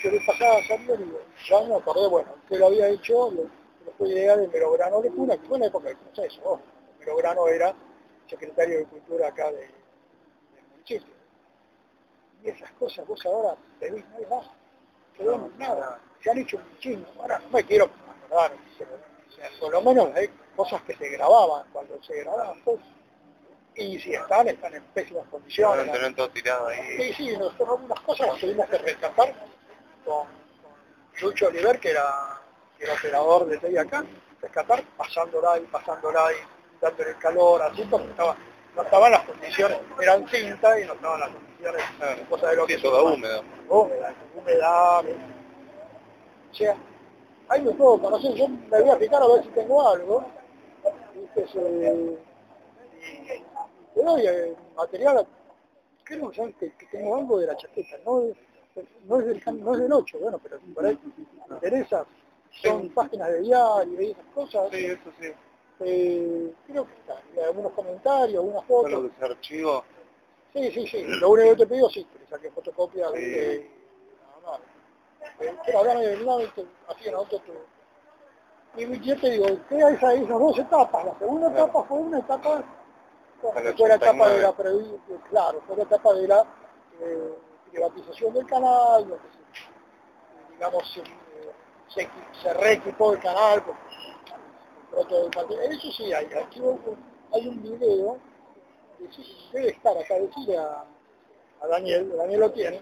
que 0.03 0.11
le 0.11 0.21
pasaba 0.21 0.57
a 0.57 0.61
y 0.61 1.49
ya 1.49 1.61
me 1.63 1.75
acordé, 1.77 2.09
bueno, 2.09 2.35
que 2.49 2.59
lo 2.59 2.67
había 2.67 2.89
hecho, 2.89 3.31
lo, 3.31 3.49
fue 3.99 4.09
idea 4.09 4.37
de 4.37 4.49
Merograno 4.49 5.03
de 5.03 5.11
Cuna, 5.11 5.37
que 5.37 5.47
fue 5.47 5.57
una 5.57 5.67
época 5.67 5.89
del 5.89 5.97
proceso, 5.99 6.41
¿no? 6.45 6.61
Merograno 6.99 7.49
era 7.49 7.75
secretario 8.29 8.79
de 8.79 8.85
Cultura 8.87 9.29
acá 9.29 9.51
de, 9.51 9.69
del. 10.89 11.05
Y 12.43 12.49
esas 12.49 12.71
cosas 12.73 13.07
vos 13.07 13.25
ahora 13.27 13.57
te 13.79 13.91
ves, 13.91 14.05
no 14.11 14.17
hay 14.17 14.27
más, 14.27 14.47
que 15.15 15.25
no, 15.25 15.51
nada, 15.59 16.01
se 16.23 16.31
han 16.31 16.39
hecho 16.39 16.57
un 16.57 16.79
chingo, 16.79 17.07
ahora 17.21 17.39
no 17.39 17.49
me 17.51 17.65
quiero 17.65 17.85
acordar, 17.85 18.53
por 19.59 19.73
lo 19.73 19.83
menos 19.83 20.15
hay 20.15 20.29
cosas 20.57 20.83
que 20.83 20.95
se 20.95 21.09
grababan, 21.11 21.67
cuando 21.73 22.03
se 22.03 22.17
grababan 22.21 22.61
cosas, 22.63 22.87
y 23.81 23.99
si 23.99 24.14
están, 24.14 24.47
están 24.49 24.75
en 24.75 24.83
pésimas 24.95 25.27
condiciones. 25.31 25.87
No, 25.87 26.14
todo 26.14 26.29
tirado 26.31 26.69
ahí. 26.69 26.97
Sí, 26.99 27.14
sí, 27.14 27.37
nosotros 27.37 27.71
algunas 27.71 28.01
cosas 28.01 28.29
las 28.29 28.38
tuvimos 28.38 28.69
que 28.69 28.79
rescatar 28.79 29.35
con, 30.05 30.27
Lucho 31.23 31.49
Oliver, 31.49 31.79
que 31.81 31.90
era, 31.90 32.40
que 32.79 32.85
era 32.85 32.95
operador 32.95 33.47
de 33.47 33.59
TI 33.59 33.77
acá, 33.79 34.05
rescatar, 34.40 34.83
pasándola 34.97 35.59
y 35.59 35.62
pasándola 35.62 36.21
y 36.33 36.81
dándole 36.81 37.11
el 37.11 37.19
calor, 37.19 37.62
así, 37.62 37.83
porque 37.90 38.09
estaba, 38.09 38.37
no 38.75 38.83
estaban 38.83 39.12
las 39.12 39.25
condiciones, 39.25 39.79
eran 40.01 40.29
cinta 40.29 40.81
y 40.81 40.85
no 40.87 40.95
estaban 40.95 41.21
las 41.21 41.31
condiciones, 41.31 41.83
claro. 41.99 42.23
cosa 42.29 42.49
de 42.49 42.57
lo 42.57 42.66
que... 42.66 42.79
toda 42.79 43.03
húmeda. 43.03 43.43
Húmeda, 43.69 44.14
humedad, 44.35 45.05
o 46.51 46.55
sea, 46.55 46.77
hay 47.49 47.62
de 47.62 47.73
todo, 47.75 48.01
conocer, 48.01 48.35
yo 48.35 48.49
me 48.49 48.81
voy 48.81 48.90
a 48.90 48.97
fijar 48.97 49.23
a 49.23 49.27
ver 49.27 49.43
si 49.43 49.49
tengo 49.51 49.88
algo, 49.88 50.25
te 54.01 54.07
doy 54.07 54.27
el 54.27 54.57
material, 54.77 55.27
creo 56.05 56.31
que, 56.31 56.53
que 56.55 56.87
tengo 56.91 57.17
algo 57.17 57.39
de 57.39 57.47
la 57.47 57.57
chaqueta, 57.57 57.97
¿no? 58.05 58.23
no 59.07 59.21
es, 59.21 59.27
del, 59.27 59.61
no 59.61 59.75
es 59.75 59.81
del 59.81 59.93
8, 59.93 60.19
bueno, 60.21 60.39
pero 60.43 60.59
por 60.75 60.87
ahí 60.87 60.99
me 61.49 61.55
interesa, 61.55 62.07
son 62.51 62.89
páginas 62.91 63.29
de 63.29 63.41
diario 63.41 64.01
y 64.01 64.11
esas 64.11 64.25
cosas. 64.35 64.69
Sí, 64.71 64.87
eso 64.87 65.11
sí. 65.21 65.27
Eh, 65.81 66.53
creo 66.67 66.87
que 66.87 66.93
está, 66.95 67.21
algunos 67.47 67.73
comentarios, 67.73 68.43
algunas 68.43 68.65
fotos. 68.67 68.93
¿Lo 68.93 69.07
ese 69.07 69.25
archivo? 69.25 69.85
Sí, 70.53 70.71
sí, 70.73 70.87
sí, 70.87 71.03
lo 71.05 71.31
único 71.31 71.51
que 71.51 71.57
te 71.57 71.67
pido 71.67 71.89
sí, 71.89 72.05
que 72.05 72.27
saqué 72.27 72.51
fotocopia 72.51 73.09
sí. 73.11 73.21
de... 73.21 73.71
nada 74.43 74.59
más. 74.59 74.61
Eh, 75.41 75.55
así 76.89 77.09
en 77.09 77.15
auto 77.15 77.39
tu... 77.41 77.53
Y 78.77 79.01
yo 79.01 79.21
te 79.21 79.31
digo, 79.31 79.47
¿qué 79.69 79.83
hay 79.83 79.95
esas 79.95 80.29
dos 80.29 80.59
etapas? 80.59 81.05
La 81.05 81.19
segunda 81.19 81.51
etapa 81.51 81.83
fue 81.85 81.99
una 81.99 82.19
etapa, 82.19 82.65
fue 83.40 83.88
la 83.88 83.94
etapa 83.94 84.29
de 84.29 84.42
la, 84.42 84.53
claro, 85.31 85.62
fue 85.66 85.76
la 85.76 85.83
etapa 85.83 86.14
de 86.14 86.29
la 86.29 86.46
eh, 87.00 87.35
privatización 87.70 88.35
del 88.35 88.46
canal, 88.46 89.07
que 89.07 89.29
se, 89.59 90.53
digamos, 90.53 90.92
se, 90.92 91.03
se, 91.88 92.09
se 92.42 92.55
reequipó 92.55 93.12
el 93.12 93.20
canal, 93.20 93.62
eso 95.70 95.92
sí 95.92 96.12
hay, 96.12 96.26
aquí 96.26 96.61
hay 97.33 97.48
un 97.48 97.62
video, 97.62 98.18
debe 99.53 99.68
estar 99.68 99.96
acá, 99.96 100.14
decirle 100.14 100.59
a, 100.59 100.85
a 101.62 101.66
Daniel, 101.68 102.16
Daniel 102.16 102.40
lo 102.40 102.53
tiene, 102.53 102.76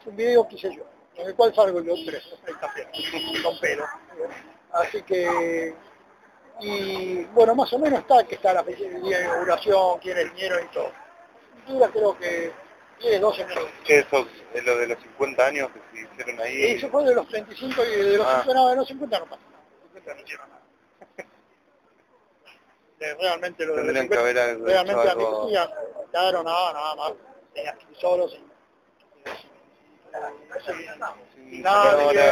es 0.00 0.06
un 0.06 0.16
video 0.16 0.46
que 0.48 0.56
hice 0.56 0.74
yo, 0.74 0.82
en 1.16 1.28
el 1.28 1.34
cual 1.34 1.54
salgo 1.54 1.80
yo 1.80 1.94
tres, 2.04 2.22
con 3.42 3.58
pelo. 3.60 3.84
Así 4.72 5.02
que, 5.02 5.74
y 6.60 7.24
bueno, 7.26 7.54
más 7.54 7.72
o 7.72 7.78
menos 7.78 8.00
está 8.00 8.24
que 8.24 8.34
está 8.36 8.52
la 8.52 8.64
fecha 8.64 8.84
de 8.84 8.98
inauguración, 8.98 9.98
quién 10.00 10.18
es 10.18 10.24
el 10.24 10.34
dinero 10.34 10.60
y 10.60 10.66
todo. 10.68 10.90
Duda 11.66 11.88
creo 11.90 12.18
que 12.18 12.52
10, 13.00 13.20
12 13.20 13.46
minutos. 13.46 13.70
¿Qué 13.84 13.98
eso 13.98 14.26
es 14.54 14.64
lo 14.64 14.76
de 14.76 14.86
los 14.88 14.98
50 15.00 15.46
años 15.46 15.70
que 15.70 15.80
se 15.92 16.00
hicieron 16.12 16.40
ahí? 16.40 16.64
Eso 16.72 16.88
fue 16.88 17.04
de 17.04 17.14
los 17.14 17.28
35 17.28 17.84
y 17.84 17.96
de 17.96 18.18
los, 18.18 18.26
ah. 18.26 18.42
50, 18.42 18.54
no, 18.54 18.68
de 18.68 18.76
los 18.76 18.88
50 18.88 19.18
no 19.18 19.26
pasa 19.26 19.42
nada. 19.50 19.62
50 19.94 20.14
no 20.14 20.20
hicieron 20.20 20.48
nada. 20.50 20.62
realmente 23.20 23.66
lo 23.66 23.76
de 23.76 23.84
los 23.84 23.96
50, 24.02 24.20
haber 24.20 24.60
realmente 24.60 25.10
algo... 25.10 25.42
a 25.42 25.46
mí 25.46 25.52
claro, 26.10 26.42
nada, 26.42 26.72
nada 26.72 26.94
más. 26.94 27.12
Solos 27.98 28.34
y, 28.34 28.38
y, 31.56 31.58
nadie, 31.60 32.22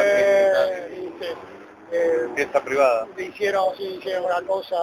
eh, 1.91 2.29
fiesta 2.35 2.63
privada. 2.63 3.07
Hicieron, 3.17 3.75
sí, 3.77 3.83
hicieron 3.99 4.25
una 4.25 4.41
cosa 4.47 4.77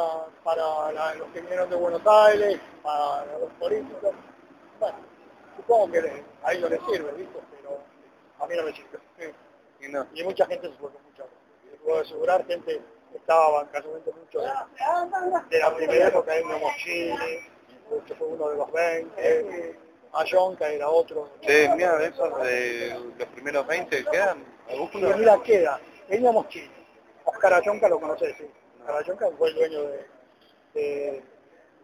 para 0.45 0.93
la, 0.93 1.15
los 1.15 1.29
que 1.29 1.41
vinieron 1.41 1.69
de 1.71 1.77
Buenos 1.77 2.03
Aires, 2.07 2.59
para 2.83 3.25
los 3.39 3.51
políticos, 3.59 4.15
Bueno, 4.79 4.99
supongo 5.57 5.93
que 5.93 6.03
le- 6.03 6.25
a 6.43 6.53
ellos 6.53 6.71
les 6.71 6.81
sirve, 6.91 7.13
¿viste? 7.13 7.39
Pero 7.57 7.79
a 8.41 8.47
mí 8.47 8.57
no 8.57 8.63
me 8.63 8.73
sirve. 8.75 8.99
Sí. 9.19 9.25
Y 9.87 9.89
no. 9.93 10.07
Y 10.15 10.23
mucha 10.25 10.47
gente 10.47 10.69
se 10.69 10.75
fue 10.77 10.91
con 10.93 11.03
mucha 11.05 11.25
puedo 11.85 12.01
asegurar, 12.01 12.45
gente 12.47 12.83
estaba 13.15 13.67
casualmente 13.71 14.11
mucho 14.13 14.41
de, 14.41 14.49
de 15.51 15.59
la 15.59 15.75
primera 15.75 16.09
época 16.09 16.33
de 16.33 16.45
Moschini, 16.45 17.17
que 18.07 18.15
fue 18.15 18.27
uno 18.27 18.49
de 18.51 18.57
los 18.57 18.71
20, 18.73 19.79
Ayonca 20.13 20.69
era 20.69 20.89
otro. 20.89 21.31
Che, 21.41 21.69
mira, 21.75 22.03
esos 22.05 22.37
de 22.43 22.99
los 23.17 23.29
primeros 23.29 23.67
20 23.67 24.05
quedan 24.07 24.45
Y 24.93 24.99
mira, 24.99 25.41
queda, 25.43 25.81
Peña 26.09 26.33
Moschini, 26.33 26.78
Oscar 27.29 27.53
Ayonca 27.55 27.89
lo 27.89 28.01
conocés, 28.01 28.35
sí. 28.39 28.47
Oscar 28.81 28.97
Ayonca 28.97 29.29
fue 29.37 29.51
el 29.51 29.55
dueño 29.55 29.83
de, 29.83 31.23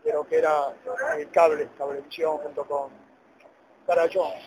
de, 0.05 0.13
lo 0.13 0.25
que 0.27 0.39
era 0.39 0.73
el 1.19 1.31
cable, 1.31 1.69
cablevisión 1.77 2.39
junto 2.39 2.65
con 2.65 2.91
Ayonca. 3.87 4.39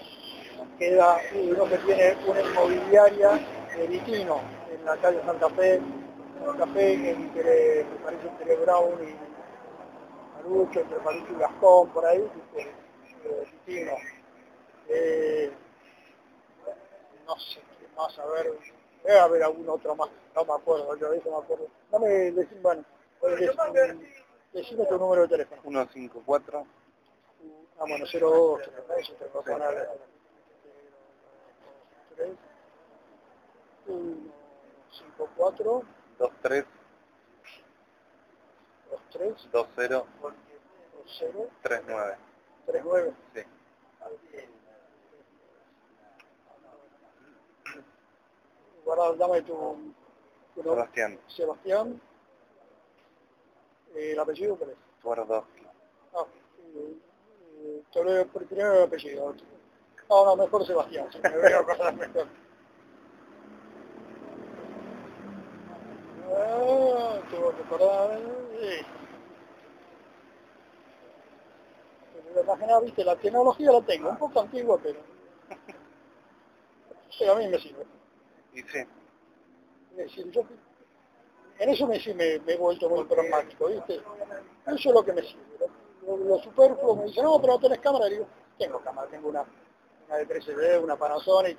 Queda 0.80 1.22
uno 1.36 1.66
que 1.66 1.78
tiene 1.78 2.18
una 2.26 2.42
inmobiliaria 2.42 3.30
de 3.76 3.88
Vitino, 3.88 4.42
en 4.72 4.86
la 4.86 4.98
calle 4.98 5.22
Santa 5.24 5.50
Fe, 5.52 5.80
Santa 6.44 6.68
Fe, 6.68 7.12
entre, 7.12 7.84
me 7.84 7.96
parece 8.04 8.28
entre 8.28 8.56
Brown 8.56 9.08
y 9.08 10.36
Marucho, 10.36 10.80
entre 10.80 11.00
Marucho 11.00 11.34
y 11.34 11.40
Gascón, 11.40 11.90
por 11.90 12.06
ahí. 12.06 12.28
Eh, 12.56 12.74
Vitino. 13.52 13.94
Eh, 14.90 15.52
no 17.28 17.38
sé 17.38 17.60
qué 17.80 17.88
más, 17.96 18.18
a 18.18 18.26
ver, 18.28 18.48
debe 19.08 19.20
haber 19.20 19.44
algún 19.44 19.70
otro 19.70 19.96
más, 19.96 20.10
no 20.36 20.46
me 20.46 20.54
acuerdo, 20.54 20.96
yo 20.98 21.14
eso 21.14 21.32
me 21.32 21.38
acuerdo. 21.38 21.68
Dame, 21.92 22.08
decime, 22.32 22.62
bueno, 22.62 22.84
dec- 23.22 24.14
decime 24.54 24.86
tu 24.86 24.98
número 24.98 25.22
de 25.24 25.28
teléfono. 25.30 25.62
154 25.62 26.66
Ah, 27.80 27.84
bueno, 27.88 28.06
02, 28.06 28.60
eso 28.98 29.14
te 29.14 29.26
puedo 29.26 29.46
poner. 29.46 29.90
3, 32.16 32.30
1, 33.88 34.32
5, 34.92 35.30
4, 35.38 35.84
23 36.20 36.66
2, 38.92 39.08
3, 39.12 39.36
20 39.40 39.50
2, 39.52 41.18
0, 41.20 41.50
39. 41.62 42.18
3, 42.66 42.84
9. 42.84 43.14
Sí. 43.36 43.42
Guarda, 48.88 49.12
dame 49.18 49.42
tu, 49.42 49.54
tu 50.56 50.64
nombre. 50.64 50.86
Sebastián 50.86 51.20
Sebastián. 51.28 52.02
Eh, 53.94 54.12
¿El 54.14 54.20
apellido 54.20 54.56
cuál 54.56 54.70
es? 54.70 54.78
Twardowski. 55.02 55.64
Ah, 56.14 56.26
eh, 56.74 56.96
eh, 57.94 58.26
primero 58.34 58.74
el 58.76 58.84
apellido. 58.84 59.36
No, 60.10 60.26
no, 60.26 60.36
mejor 60.38 60.66
Sebastián, 60.66 61.10
si 61.12 61.20
me 61.20 61.38
voy 61.38 61.52
a 61.52 61.60
acordar 61.60 61.94
mejor. 61.96 62.28
Ah, 66.30 67.20
tengo 67.32 67.56
que 67.56 67.64
acordar. 67.64 68.20
eh. 68.60 68.86
Pero 72.14 72.42
imaginar, 72.44 72.84
viste, 72.84 73.04
la 73.04 73.16
tecnología 73.16 73.72
la 73.72 73.82
tengo, 73.82 74.10
un 74.10 74.18
poco 74.18 74.42
antigua, 74.42 74.78
pero... 74.84 75.00
Pero 77.20 77.32
a 77.32 77.36
mí 77.38 77.48
me 77.48 77.58
sirve. 77.60 77.97
Y 78.58 78.62
sí, 78.64 78.80
Es 79.92 79.98
decir, 79.98 80.32
yo 80.32 80.42
en 81.60 81.70
eso 81.70 81.86
me, 81.88 82.00
sí 82.00 82.14
me, 82.14 82.40
me 82.40 82.54
he 82.54 82.58
vuelto 82.58 82.90
muy 82.90 83.04
pragmático, 83.06 83.68
¿viste? 83.68 83.96
Eso 84.66 84.76
es 84.76 84.86
lo 84.86 85.04
que 85.06 85.14
me 85.14 85.22
sirve. 85.22 85.44
Lo, 86.08 86.18
lo- 86.18 86.40
superfluo 86.40 86.96
me 86.96 87.06
dice, 87.06 87.22
no, 87.22 87.40
pero 87.40 87.54
no 87.54 87.60
tenés 87.60 87.80
cámara. 87.80 88.08
Y 88.08 88.12
digo, 88.14 88.28
tengo 88.58 88.80
cámara, 88.80 89.08
tengo 89.10 89.30
una, 89.30 89.46
una 90.08 90.18
de 90.18 90.26
3D, 90.28 90.84
una 90.84 90.96
Panasonic. 90.98 91.58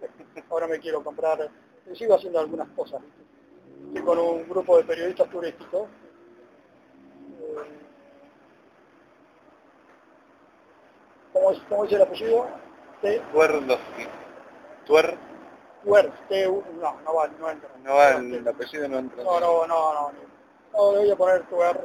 Ahora 0.50 0.66
me 0.66 0.80
quiero 0.80 1.04
comprar, 1.04 1.48
sigo 1.94 2.14
haciendo 2.14 2.40
algunas 2.40 2.68
cosas, 2.70 3.00
¿viste? 3.02 3.22
Estoy 3.88 4.02
con 4.02 4.18
un 4.18 4.48
grupo 4.48 4.76
de 4.78 4.84
periodistas 4.84 5.30
turísticos. 5.30 5.88
eh, 7.40 7.80
¿Cómo 11.32 11.52
cómo 11.68 11.84
es 11.84 11.92
el 11.92 12.02
apellido? 12.02 12.46
Twardowski. 13.32 14.06
Tuer, 14.86 15.16
U- 15.84 16.64
No, 16.80 17.00
no 17.02 17.14
va, 17.14 17.28
no 17.28 17.50
entra. 17.50 17.68
no 17.82 17.94
va, 17.94 18.10
el, 18.12 18.34
el 18.34 18.48
apellido 18.48 18.88
no 18.88 18.98
entra. 18.98 19.22
No, 19.22 19.40
no, 19.40 19.66
no, 19.66 19.92
no. 19.94 20.12
No, 20.72 20.92
le 20.92 20.98
voy 20.98 21.10
a 21.10 21.16
poner 21.16 21.42
tu 21.46 21.62
R. 21.62 21.80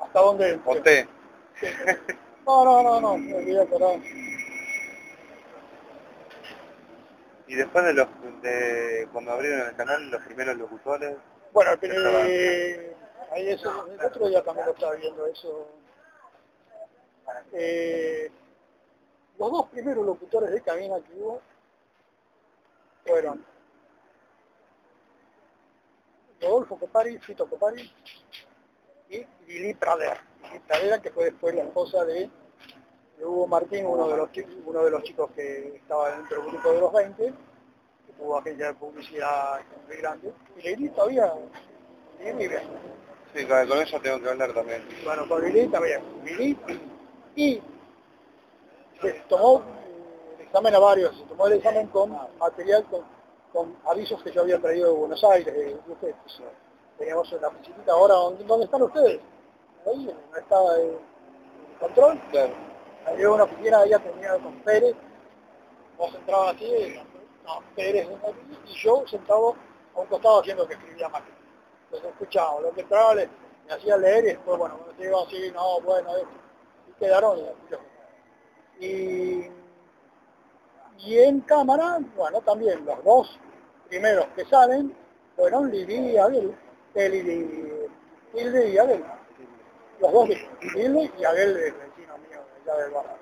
¿Hasta 0.00 0.20
dónde? 0.20 0.60
O 0.64 0.76
T. 0.76 1.08
No, 2.46 2.64
no, 2.64 2.82
no, 2.82 3.00
no. 3.00 3.16
Me 3.18 3.34
voy 3.44 3.56
a 3.58 3.64
parar. 3.66 4.00
Y 7.46 7.54
después 7.54 7.84
de 7.84 7.92
los 7.92 8.08
de 8.40 9.08
cuando 9.12 9.32
abrieron 9.32 9.68
el 9.68 9.76
canal, 9.76 10.10
los 10.10 10.22
primeros 10.22 10.56
locutores, 10.56 11.16
Bueno, 11.52 11.72
pero 11.80 11.94
eh, 12.24 12.96
ahí 13.30 13.50
eso, 13.50 13.86
el 13.88 14.04
otro 14.04 14.28
día 14.28 14.42
también 14.42 14.66
lo 14.66 14.72
estaba 14.72 14.94
viendo 14.94 15.26
eso. 15.26 15.68
Eh, 17.52 18.30
los 19.38 19.50
dos 19.52 19.68
primeros 19.68 20.04
locutores 20.06 20.50
de 20.50 20.60
cabina 20.62 20.96
que 21.00 21.12
hubo 21.14 21.40
fueron 23.04 23.44
Rodolfo 26.40 26.76
Copari, 26.76 27.18
Fito 27.18 27.48
Copari 27.48 27.90
y 29.10 29.24
Lili 29.46 29.74
Pradera. 29.74 30.20
Lili 30.42 30.58
Pradera, 30.60 31.00
que 31.00 31.10
fue 31.10 31.26
después 31.26 31.54
la 31.54 31.62
esposa 31.62 32.04
de, 32.04 32.28
Hugo 33.20 33.46
Martín, 33.46 33.86
uno 33.86 34.08
de, 34.08 34.16
los, 34.16 34.28
uno 34.64 34.84
de 34.84 34.90
los 34.90 35.02
chicos 35.04 35.30
que 35.36 35.76
estaba 35.76 36.16
dentro 36.16 36.42
del 36.42 36.50
grupo 36.50 36.72
de 36.72 36.80
los 36.80 36.92
20, 36.92 37.24
que 37.26 38.12
tuvo 38.18 38.36
agencia 38.36 38.66
de 38.66 38.74
publicidad 38.74 39.60
muy 39.86 39.96
grande. 39.98 40.32
Y 40.56 40.62
Lili 40.62 40.88
todavía 40.88 41.32
sigue 42.18 42.32
vive. 42.32 42.62
sí, 43.32 43.46
con 43.46 43.78
eso 43.78 44.00
tengo 44.00 44.20
que 44.20 44.28
hablar 44.28 44.52
también. 44.52 44.82
Bueno, 45.04 45.28
con 45.28 45.40
Lili 45.44 45.68
también. 45.68 46.02
Lili 46.24 46.58
y 47.36 47.62
se 49.00 49.12
tomó 49.28 49.62
examen 50.52 50.74
a 50.74 50.78
varios, 50.80 51.16
se 51.16 51.24
tomó 51.24 51.46
el 51.46 51.54
examen 51.54 51.86
con 51.86 52.14
material, 52.38 52.84
con, 52.90 53.00
con 53.54 53.74
avisos 53.86 54.22
que 54.22 54.30
yo 54.30 54.42
había 54.42 54.60
traído 54.60 54.92
de 54.92 54.98
Buenos 54.98 55.24
Aires, 55.24 55.46
de, 55.54 55.64
de 55.64 55.92
ustedes. 55.92 56.14
Teníamos 56.98 57.32
una 57.32 57.48
oficinita 57.48 57.92
ahora, 57.92 58.14
¿dónde, 58.16 58.44
dónde 58.44 58.66
están 58.66 58.82
ustedes? 58.82 59.18
Ahí, 59.86 60.14
no 60.30 60.36
está 60.38 60.56
el, 60.76 60.98
control. 61.80 62.20
Claro. 62.30 62.52
Había 63.06 63.30
una 63.30 63.44
oficina 63.44 63.78
allá 63.78 63.98
tenía 63.98 64.34
con 64.34 64.54
Pérez, 64.60 64.94
vos 65.96 66.14
entrabas 66.14 66.54
así, 66.54 66.66
y- 66.66 67.02
no, 67.46 67.60
Pérez, 67.74 68.06
y 68.66 68.74
yo 68.74 69.04
sentado 69.06 69.56
a 69.96 70.00
un 70.00 70.06
costado 70.06 70.40
haciendo 70.40 70.68
que 70.68 70.74
escribía 70.74 71.08
mal. 71.08 71.22
Entonces 71.86 72.10
escuchaba, 72.10 72.60
lo 72.60 72.72
que 72.72 72.82
entraba 72.82 73.14
le, 73.14 73.26
me 73.66 73.72
hacía 73.72 73.96
leer 73.96 74.24
y 74.24 74.28
después, 74.28 74.58
bueno, 74.58 74.76
cuando 74.76 74.94
se 74.96 75.08
iba 75.08 75.22
así, 75.22 75.50
no, 75.52 75.80
bueno, 75.80 76.14
esto, 76.14 76.28
y 76.88 76.92
quedaron 77.00 77.38
y, 78.78 78.86
y, 78.86 79.61
y 81.04 81.18
en 81.18 81.40
cámara, 81.40 81.98
bueno, 82.16 82.40
también 82.42 82.84
los 82.84 83.02
dos 83.02 83.38
primeros 83.88 84.26
que 84.36 84.44
salen 84.44 84.94
fueron 85.34 85.70
Lili 85.70 86.12
y 86.12 86.16
Abel, 86.16 86.56
eh, 86.94 87.08
Lili, 87.08 87.90
Hilde 88.34 88.68
y 88.68 88.78
Abel. 88.78 89.04
Los 89.98 90.12
dos, 90.12 90.28
Hilde 90.28 91.10
y 91.18 91.24
Abel, 91.24 91.56
el 91.56 91.72
vecino 91.72 92.18
mío, 92.18 92.40
allá 92.62 92.76
del 92.82 92.92
barrio. 92.92 93.12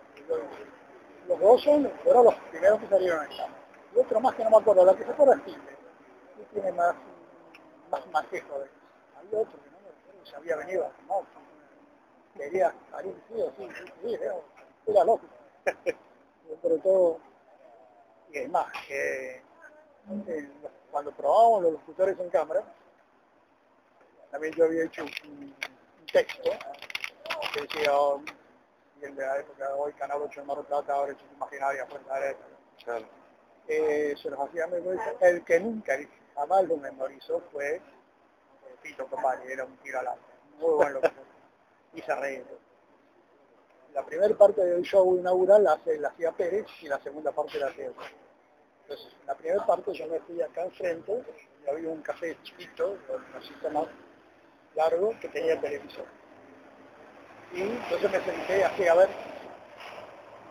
Los 1.27 1.41
dos 1.41 1.63
son, 1.63 1.91
fueron 2.05 2.25
los 2.25 2.35
primeros 2.51 2.81
que 2.81 2.89
salieron 2.89 3.21
ahí. 3.21 3.37
Y 3.95 3.99
otro 3.99 4.21
más 4.21 4.35
que 4.35 4.45
no 4.45 4.51
me 4.51 4.57
acuerdo, 4.59 4.85
la 4.85 4.95
que 4.95 5.05
se 5.05 5.11
acuerda 5.11 5.35
es 5.37 5.47
Hilde. 5.47 5.77
Y 6.39 6.55
tiene 6.55 6.73
más, 6.73 6.95
más 7.91 8.07
manejo 8.09 8.59
de 8.59 8.69
Había 9.17 9.41
otro 9.41 9.59
que 9.59 9.71
no 9.71 9.79
me 9.81 9.89
acuerdo, 9.89 10.27
se 10.27 10.37
había 10.37 10.57
venido, 10.57 10.91
no, 11.09 11.23
quería 12.37 12.75
salir, 12.91 13.15
sí, 13.29 13.35
sí, 13.57 13.69
sí, 13.75 13.93
sí, 14.03 14.15
era, 14.15 14.35
era 14.87 15.05
loco. 15.05 15.25
Pero 16.63 16.79
todo, 16.79 17.30
y 18.33 18.39
es 18.39 18.49
más, 18.49 18.67
que 18.87 19.37
eh, 19.37 20.51
cuando 20.91 21.13
probábamos 21.13 21.63
los 21.63 21.73
locutores 21.73 22.19
en 22.19 22.31
cámara, 22.31 22.63
también 24.31 24.55
yo 24.55 24.65
había 24.65 24.85
hecho 24.85 25.05
un, 25.05 25.11
un 26.01 26.07
texto 26.13 26.51
que 27.53 27.63
decía, 27.63 27.93
oh, 27.97 28.23
y 29.01 29.05
el 29.05 29.17
de 29.17 29.27
la 29.27 29.39
época, 29.39 29.75
hoy 29.75 29.93
Canal 29.95 30.23
8 30.23 30.41
de 30.41 30.47
Mar 30.47 30.63
Plata, 30.65 30.93
ahora 30.95 31.13
hecho 31.13 31.25
imaginaria 31.35 31.87
fuerza 31.87 32.19
de 32.21 32.37
Claro. 32.85 33.05
eh, 33.69 34.15
se 34.21 34.31
los 34.31 34.41
hacía 34.41 34.67
memorizar. 34.67 35.17
El 35.21 35.45
que 35.45 35.61
nunca, 35.61 35.99
jamás 36.35 36.65
lo 36.65 36.77
memorizó 36.77 37.41
fue 37.53 37.77
eh, 37.77 37.83
Pito 38.83 39.07
Copani, 39.07 39.51
era 39.51 39.65
un 39.65 39.77
tiro 39.79 40.01
al 40.01 40.09
alto, 40.09 40.25
muy 40.59 40.75
buen 40.75 40.93
locutor. 40.95 41.25
Y 41.95 42.03
se 42.03 42.15
reía. 42.15 42.43
La 43.95 44.05
primera 44.05 44.35
parte 44.37 44.65
del 44.65 44.83
show 44.83 45.17
inaugural 45.17 45.65
la, 45.65 45.73
hace, 45.73 45.99
la 45.99 46.09
hacía 46.09 46.33
Pérez 46.33 46.67
y 46.81 46.89
la 46.89 46.99
segunda 47.01 47.33
parte 47.33 47.59
la 47.59 47.67
hacía 47.67 47.87
yo. 47.87 47.95
Entonces, 48.83 49.13
en 49.21 49.27
la 49.27 49.35
primera 49.35 49.67
parte 49.67 49.93
yo 49.93 50.07
me 50.07 50.21
fui 50.21 50.41
acá 50.41 50.65
enfrente 50.65 51.23
y 51.65 51.71
había 51.71 51.89
un 51.89 52.03
café 52.03 52.37
chiquito, 52.43 52.97
un 53.35 53.43
sistema 53.43 53.85
largo, 54.75 55.15
que 55.21 55.29
tenía 55.29 55.61
televisor. 55.61 56.05
Y 57.53 57.63
entonces 57.63 58.11
me 58.11 58.21
senté 58.21 58.65
así 58.65 58.87
a 58.87 58.95
ver 58.95 59.09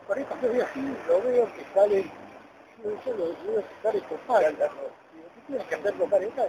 por 0.10 0.18
ahí 0.18 0.24
cuando 0.24 0.48
estoy 0.48 0.62
así, 0.62 0.98
lo 1.08 1.22
veo 1.22 1.54
que 1.54 1.64
sale, 1.72 2.12
yo, 2.84 2.90
yo 3.06 3.14
lo 3.14 3.26
veo 3.28 3.64
que 3.64 3.76
sale 3.84 4.02
total. 4.02 4.56
Digo, 4.56 5.28
¿qué 5.36 5.42
tienes 5.46 5.68
que 5.68 5.76
hacer 5.76 5.98
total 6.00 6.24
esta? 6.24 6.48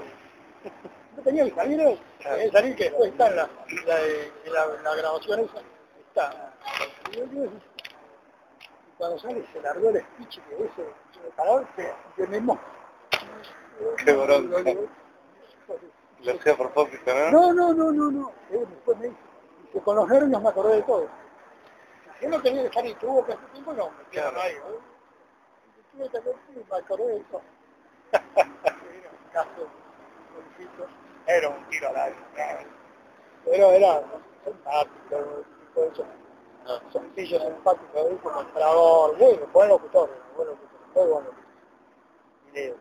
No 1.14 1.22
tenía 1.22 1.44
que 1.44 1.54
salir, 1.54 1.80
eh, 1.80 2.50
salir 2.50 2.74
que 2.74 2.84
después 2.84 3.10
está 3.10 3.28
en 3.28 3.36
la, 3.36 3.50
la, 3.86 4.00
en 4.00 4.52
la, 4.52 4.64
en 4.76 4.82
la 4.82 4.94
grabación 4.94 5.40
esa, 5.40 5.60
está. 6.08 6.49
Y 7.12 7.18
y 7.18 7.60
cuando 8.96 9.18
sale 9.18 9.46
se 9.52 9.60
largó 9.62 9.90
el 9.90 10.00
speech 10.00 10.40
que 10.40 10.64
ese, 10.64 10.86
calor, 11.36 11.66
que, 11.74 11.92
que 12.16 12.26
mismo. 12.26 12.58
Qué 14.04 14.12
bronca. 14.12 14.80
Lo 16.22 16.32
hacía 16.34 16.56
por 16.56 16.70
propósito, 16.70 17.14
¿no? 17.14 17.52
No, 17.52 17.72
no, 17.72 17.92
no, 17.92 18.10
no, 18.10 18.32
Después 18.50 18.98
me 18.98 19.08
dice, 19.08 19.18
que 19.72 19.80
con 19.80 19.96
los 19.96 20.08
nervios 20.08 20.42
me 20.42 20.48
acordé 20.48 20.76
de 20.76 20.82
todo. 20.82 21.08
Yo 22.20 22.28
no 22.28 22.42
tenía 22.42 22.68
que 22.68 22.74
salir, 22.74 22.94
tuvo 22.98 23.24
que 23.24 23.32
hacer 23.32 23.48
tiempo, 23.52 23.72
no, 23.72 23.90
me 23.90 24.04
quedaron 24.10 24.38
ahí. 24.38 24.54
Tuve 25.92 26.10
que 26.10 26.18
hacer 26.18 26.34
me 26.54 26.76
acordé 26.76 27.06
de 27.06 27.16
eso. 27.16 27.40
Era 28.12 29.10
un 29.10 29.32
caso, 29.32 29.68
pobrecito. 30.34 30.86
Era 31.26 31.48
un 31.48 31.68
tiro 31.70 31.88
al 31.88 31.96
aire. 31.96 32.66
Pero 33.46 33.70
era 33.70 34.02
simpático, 34.44 35.44
tipo 35.60 35.80
de 35.80 35.88
eso. 35.88 36.06
Ah. 36.66 36.80
Sencillo, 36.92 37.40
simpático, 37.40 37.98
¿eh? 37.98 38.18
como 38.22 38.40
entrador, 38.40 39.18
bueno, 39.18 39.46
buen 39.52 39.68
locutor, 39.68 40.10
buen 40.36 40.48
locutor, 40.48 40.80
muy 40.94 41.06
buen 41.06 41.24
locutor. 41.24 41.44
Video. 42.52 42.76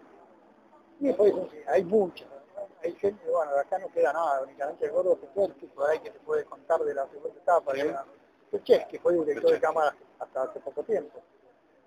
Y 0.99 1.07
después 1.07 1.33
sí, 1.51 1.57
hay 1.67 1.83
muchas, 1.85 2.27
hay 2.83 2.93
gente, 2.95 3.29
bueno, 3.29 3.53
de 3.53 3.59
acá 3.61 3.79
no 3.79 3.87
queda 3.89 4.11
nada, 4.13 4.41
únicamente 4.41 4.85
el 4.85 4.91
gordo 4.91 5.19
que 5.19 5.67
por 5.67 5.89
ahí 5.89 5.99
que 5.99 6.11
te 6.11 6.19
puede 6.19 6.43
contar 6.45 6.79
de 6.81 6.93
la 6.93 7.07
segunda 7.07 7.39
etapa, 7.39 7.73
de 7.73 7.85
la 7.85 8.05
Peches, 8.51 8.85
que 8.87 8.99
fue 8.99 9.13
director 9.13 9.51
de 9.51 9.59
cámara 9.59 9.95
hasta 10.19 10.43
hace 10.43 10.59
poco 10.59 10.83
tiempo. 10.83 11.21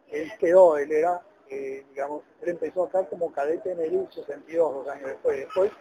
Él 0.08 0.30
quedó, 0.38 0.76
él 0.76 0.92
era, 0.92 1.20
eh, 1.48 1.84
digamos, 1.90 2.22
él 2.40 2.50
empezó 2.50 2.84
acá 2.84 3.04
como 3.06 3.32
cadete 3.32 3.72
en 3.72 3.80
el 3.80 4.08
62, 4.12 4.74
dos 4.74 4.88
años 4.88 5.08
después. 5.08 5.38
Después 5.38 5.72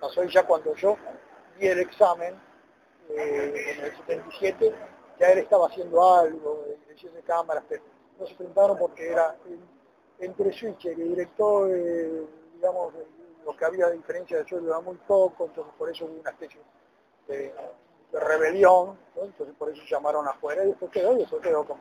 pasó 0.00 0.24
ya 0.24 0.46
cuando 0.46 0.74
yo 0.74 0.96
di 1.58 1.66
el 1.66 1.80
examen, 1.80 2.34
eh, 3.08 3.74
en 3.76 3.84
el 3.84 3.96
77, 3.96 4.74
ya 5.18 5.32
él 5.32 5.38
estaba 5.38 5.66
haciendo 5.66 6.02
algo 6.14 6.64
de 6.66 6.76
dirección 6.76 7.14
de 7.14 7.22
cámaras, 7.22 7.64
pero 7.68 7.82
no 8.18 8.26
se 8.26 8.34
presentaron 8.34 8.78
porque 8.78 9.10
era 9.12 9.36
en- 9.46 9.66
entre 10.18 10.52
switcher 10.52 10.98
y 10.98 11.02
director, 11.02 11.70
eh, 11.72 12.26
digamos, 12.54 12.94
lo 13.44 13.56
que 13.56 13.64
había 13.64 13.86
de 13.88 13.96
diferencia 13.96 14.38
de 14.38 14.48
sueldo 14.48 14.70
era 14.70 14.80
muy 14.80 14.96
poco, 15.06 15.46
entonces 15.46 15.72
por 15.78 15.90
eso 15.90 16.06
hubo 16.06 16.20
una 16.20 16.30
especie 16.30 16.60
de, 17.28 17.52
de 18.12 18.20
rebelión, 18.20 18.98
¿no? 19.14 19.22
entonces 19.24 19.54
por 19.58 19.68
eso 19.70 19.82
llamaron 19.88 20.26
afuera 20.26 20.64
y 20.64 20.68
después 20.68 20.90
quedó, 20.90 21.12
y 21.12 21.18
después 21.18 21.42
quedó 21.42 21.64
como, 21.64 21.80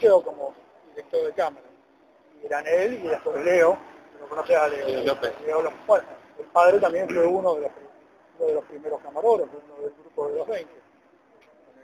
quedó, 0.00 0.22
como 0.22 0.54
director 0.90 1.24
de 1.26 1.32
cámara. 1.32 1.66
Y 2.42 2.46
eran 2.46 2.66
él 2.66 2.94
y 3.04 3.08
después 3.08 3.44
Leo, 3.44 3.78
que 4.12 4.18
lo 4.20 4.28
conoce 4.28 4.56
a 4.56 4.68
Leo, 4.68 4.86
Leo 4.86 5.04
López. 5.04 5.32
Leo 5.44 5.62
López. 5.62 5.78
Bueno, 5.86 6.04
el 6.38 6.46
padre 6.46 6.80
también 6.80 7.08
fue 7.08 7.26
uno 7.26 7.54
de 7.54 7.60
los, 7.62 7.70
uno 8.38 8.46
de 8.48 8.54
los 8.54 8.64
primeros 8.64 9.00
camarógrafos, 9.02 9.60
uno 9.68 9.80
del 9.82 9.94
grupo 9.94 10.28
de 10.28 10.38
los 10.38 10.46
20. 10.48 10.83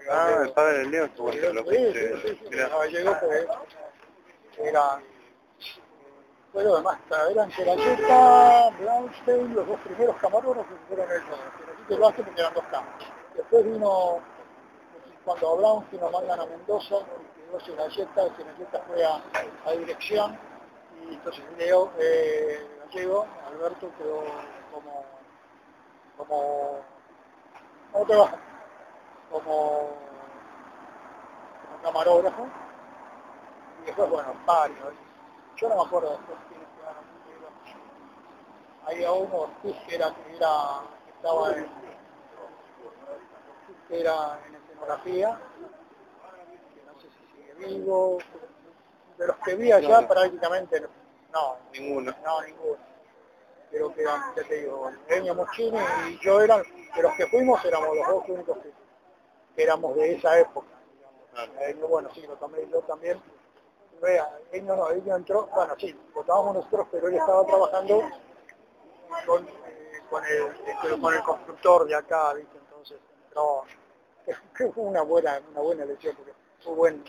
Ah, 0.08 0.42
el 0.44 0.52
padre 0.52 0.78
del 0.78 0.90
Leo 0.90 1.04
estuvo 1.06 1.32
Sí, 1.32 1.38
los 1.40 1.52
sí, 1.52 1.70
sí, 1.70 1.82
20. 1.82 2.16
sí, 2.22 2.28
sí, 2.28 2.48
Mirá. 2.50 2.68
Gallego, 2.68 3.16
pues, 3.20 3.46
era, 4.58 5.02
pero 6.52 6.74
además 6.74 6.98
eran 7.30 7.50
Serayeta, 7.52 8.70
Brownstein, 8.80 9.54
los 9.54 9.66
dos 9.66 9.80
primeros 9.80 10.16
camarógrafos 10.16 10.66
que 10.72 10.86
fueron 10.94 11.10
ellos. 11.10 11.24
Serayeta 11.58 11.94
y 11.94 11.96
Vázquez 11.96 12.24
porque 12.24 12.40
eran 12.40 12.54
dos 12.54 12.64
cámaras. 12.70 13.08
Después 13.36 13.64
vino, 13.64 14.20
cuando 15.24 15.52
a 15.52 15.56
Brownstein 15.56 16.00
lo 16.02 16.10
mandan 16.10 16.40
a 16.40 16.46
Mendoza, 16.46 16.96
quedó 17.36 17.60
Serayeta, 17.60 18.36
Serayeta 18.36 18.82
fue 18.86 19.04
a, 19.04 19.22
a 19.66 19.72
dirección, 19.72 20.38
y 21.08 21.14
entonces 21.14 21.44
Leo 21.56 21.92
eh, 21.98 22.66
Gallego, 22.86 23.26
Alberto 23.46 23.90
quedó 23.96 24.24
como, 24.72 25.04
como, 26.16 26.80
¿cómo 27.92 28.06
te 28.06 28.16
va? 28.16 28.34
Como, 29.30 29.90
como 31.62 31.82
camarógrafo 31.82 32.46
y 33.82 33.86
después, 33.86 34.10
bueno, 34.10 34.34
varios. 34.46 34.94
Yo 35.56 35.68
no 35.68 35.76
me 35.76 35.82
acuerdo 35.82 36.10
después 36.10 36.38
quiénes 36.48 36.68
quedaron. 36.76 37.04
Había 38.86 39.12
uno, 39.12 39.36
Ortiz, 39.42 39.76
que 39.86 39.94
era, 39.94 40.14
que 40.14 40.36
era, 40.36 40.80
que 41.04 41.10
estaba 41.12 41.52
en, 41.52 41.66
que 43.88 44.00
era 44.00 44.38
en 44.46 44.54
escenografía, 44.56 45.38
que 46.74 46.82
no 46.86 47.00
sé 47.00 47.08
si 47.10 47.26
sigue 47.36 47.54
vivo, 47.68 48.18
de 49.18 49.26
los 49.26 49.36
que 49.36 49.54
vi 49.54 49.70
allá 49.72 50.00
No. 50.00 50.08
prácticamente 50.08 50.80
no, 50.80 50.88
no, 51.32 51.56
Ninguno. 51.72 52.14
no, 52.24 52.42
ninguno. 52.42 52.76
Pero 53.70 53.94
que 53.94 54.02
eran, 54.02 54.34
ya 54.34 54.42
te 54.42 54.54
digo, 54.62 54.90
Eugenio 54.90 55.34
Moschini 55.36 55.78
y 56.08 56.18
yo 56.20 56.40
eran, 56.40 56.62
de 56.96 57.02
los 57.02 57.12
que 57.14 57.26
fuimos 57.28 57.64
éramos 57.64 57.96
los 57.96 58.08
dos 58.08 58.24
únicos 58.28 58.58
que, 58.58 58.72
que 59.60 59.64
éramos 59.64 59.94
de 59.94 60.14
esa 60.14 60.38
época. 60.38 60.68
Eugenio, 61.36 61.88
bueno, 61.88 62.08
sí, 62.14 62.22
lo 62.26 62.34
tomé 62.36 62.66
yo 62.70 62.80
también. 62.80 63.20
Vea, 64.00 64.38
Eugenio 64.46 64.74
no, 64.74 64.88
Eugenio 64.88 65.16
entró, 65.16 65.46
bueno, 65.54 65.74
sí, 65.78 65.94
lo 66.14 66.22
tomamos 66.24 66.54
nosotros, 66.54 66.86
pero 66.90 67.08
él 67.08 67.16
estaba 67.16 67.44
trabajando 67.44 68.02
con, 69.26 69.46
eh, 69.46 70.02
con, 70.08 70.24
el, 70.24 70.46
este, 70.66 70.98
con 70.98 71.14
el 71.14 71.22
constructor 71.22 71.86
de 71.86 71.94
acá, 71.94 72.32
¿viste? 72.32 72.56
Entonces 72.56 72.98
entró, 73.26 73.64
que 74.56 74.72
fue 74.72 74.84
una 74.84 75.02
buena, 75.02 75.42
una 75.50 75.60
buena 75.60 75.84
elección, 75.84 76.16
porque 76.16 76.32
fue 76.64 76.74
buen, 76.74 77.04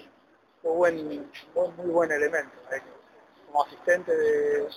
fue 0.62 0.72
buen, 0.72 1.08
muy, 1.08 1.68
muy 1.78 1.90
buen 1.90 2.12
elemento, 2.12 2.58
¿eh? 2.74 2.82
como 3.48 3.64
asistente 3.64 4.14
de 4.14 4.68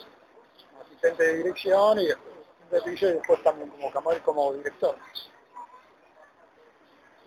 como 0.70 0.82
asistente 0.82 1.22
de 1.24 1.36
dirección 1.38 1.98
y 1.98 2.06
después, 2.06 3.02
y 3.02 3.06
después 3.06 3.42
también 3.42 3.68
como 3.70 3.90
camarero 3.90 4.24
como 4.24 4.52
director. 4.52 4.96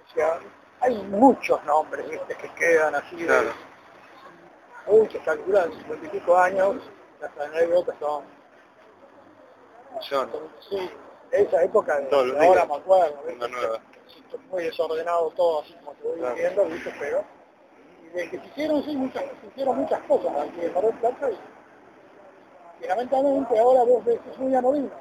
O 0.10 0.14
sea, 0.14 0.40
hay 0.82 0.96
muchos 1.04 1.64
nombres 1.66 2.10
¿viste? 2.10 2.36
que 2.36 2.50
quedan 2.54 2.96
así 2.96 3.16
de 3.18 3.26
Claro. 3.26 3.50
muchos, 4.88 5.22
calculan 5.24 5.72
50 5.74 6.06
y 6.06 6.10
pico 6.10 6.38
años, 6.38 6.76
las 7.20 7.38
anécdotas 7.38 7.96
son 8.00 8.24
John. 10.10 10.30
Sí, 10.70 10.90
esa 11.32 11.64
época 11.64 11.98
de, 11.98 12.04
Todos 12.06 12.26
de 12.34 12.46
ahora 12.46 12.66
días. 12.66 12.68
me 12.68 12.76
acuerdo, 12.76 13.18
¿viste? 13.26 13.46
Una 13.46 13.48
nueva. 13.48 13.80
Sí, 14.08 14.24
muy 14.50 14.64
desordenado 14.64 15.30
todo, 15.32 15.62
así 15.62 15.74
como 15.74 15.94
te 15.94 16.08
voy 16.08 16.20
Claro. 16.20 16.36
diciendo, 16.36 16.66
¿viste? 16.66 16.94
Pero 17.00 17.24
y 18.04 18.10
de 18.10 18.30
que 18.30 18.40
se 18.40 18.46
hicieron, 18.46 18.84
sí, 18.84 18.96
muchas, 18.96 19.24
se 19.42 19.48
hicieron 19.48 19.78
muchas 19.78 20.00
cosas 20.02 20.32
aquí 20.38 20.62
en 20.66 20.74
Mar 20.74 21.00
Plata 21.02 21.30
y, 21.32 22.84
y 22.84 22.88
lamentablemente 22.88 23.60
ahora 23.60 23.84
vos 23.84 24.06
ves 24.06 24.20
que 24.22 24.30
es 24.32 24.38
muy 24.38 24.56
anodino. 24.56 24.92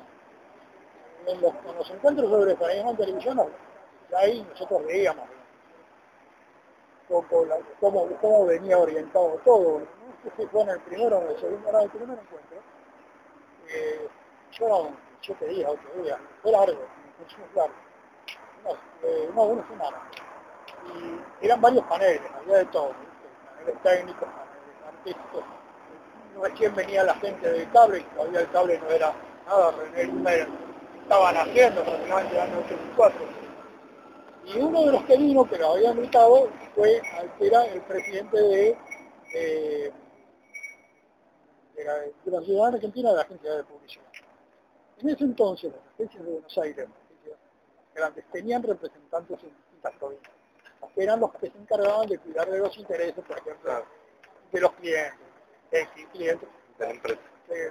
En 1.26 1.40
los, 1.40 1.52
en 1.68 1.76
los 1.76 1.90
encuentros 1.90 2.30
sobre 2.30 2.54
periodismo 2.56 2.90
en 2.90 2.96
televisión, 2.96 3.40
ahí 4.14 4.46
nosotros 4.50 4.84
veíamos 4.86 5.28
cómo, 7.08 8.08
cómo, 8.20 8.46
venía 8.46 8.78
orientado 8.78 9.40
todo. 9.44 9.80
No 9.80 9.86
sé 10.22 10.32
si 10.36 10.46
fue 10.48 10.62
en 10.62 10.70
el 10.70 10.80
primero 10.80 11.18
o 11.18 11.22
en 11.22 11.28
el 11.28 11.40
segundo, 11.40 11.72
no, 11.72 11.78
en 11.78 11.84
el 11.84 11.90
primer 11.90 12.18
encuentro. 12.18 12.58
Eh, 13.68 14.08
yo, 14.52 14.68
no, 14.68 14.96
yo 15.22 15.34
te 15.34 15.46
dije 15.46 15.66
otro 15.66 16.02
día, 16.02 16.18
fue 16.42 16.52
largo, 16.52 16.72
más 16.78 17.54
largo, 17.54 17.74
unos, 18.64 18.78
eh, 19.02 19.30
no, 19.34 19.42
una 19.42 19.68
semana. 19.68 19.96
Y 21.40 21.44
eran 21.44 21.60
varios 21.60 21.84
paneles, 21.86 22.22
había 22.34 22.58
de 22.58 22.64
todo, 22.66 22.88
¿viste? 22.88 23.26
paneles 23.56 23.82
técnicos, 23.82 24.28
paneles 24.28 24.86
artísticos. 24.86 25.44
Recién 26.40 26.74
venía 26.74 27.02
la 27.02 27.14
gente 27.14 27.50
del 27.50 27.70
cable, 27.72 27.98
y 27.98 28.02
todavía 28.14 28.40
el 28.40 28.50
cable 28.50 28.78
no 28.78 28.90
era 28.90 29.12
nada, 29.46 29.70
René 29.72 30.04
Lumer 30.04 30.48
estaba 31.02 31.32
naciendo, 31.32 31.84
prácticamente 31.84 32.40
año 32.40 32.58
84. 32.66 33.25
Y 34.46 34.58
uno 34.58 34.84
de 34.84 34.92
los 34.92 35.04
que 35.04 35.16
vino, 35.16 35.44
que 35.48 35.58
lo 35.58 35.72
había 35.72 35.90
invitado, 35.90 36.48
fue 36.74 37.02
era 37.40 37.64
el 37.66 37.80
presidente 37.82 38.36
de, 38.40 38.78
de, 39.32 39.92
de 41.74 41.84
la, 41.84 41.94
de 41.94 42.12
la 42.30 42.40
Ciudad 42.42 42.74
Argentina 42.74 43.10
de 43.10 43.16
la 43.16 43.22
Agencia 43.22 43.54
de 43.56 43.64
Publicidad. 43.64 44.04
En 44.98 45.08
ese 45.08 45.24
entonces, 45.24 45.72
las 45.72 45.94
agencias 45.94 46.24
de 46.24 46.30
Buenos 46.30 46.58
Aires, 46.58 46.88
las 46.88 46.96
agencias 46.96 47.38
grandes, 47.94 48.24
tenían 48.32 48.62
representantes 48.62 49.42
en 49.42 49.48
distintas 49.56 49.92
provincias, 49.98 50.32
que 50.94 51.02
eran 51.02 51.20
los 51.20 51.32
que 51.34 51.50
se 51.50 51.58
encargaban 51.58 52.08
de 52.08 52.18
cuidar 52.18 52.48
de 52.48 52.58
los 52.58 52.78
intereses, 52.78 53.24
por 53.24 53.38
ejemplo, 53.38 53.84
de 54.52 54.60
los 54.60 54.72
clientes, 54.74 55.20
ex 55.72 55.90
clientes, 56.12 56.48
De 56.78 56.86
la 56.86 56.92
empresa. 56.92 57.20
eh. 57.48 57.70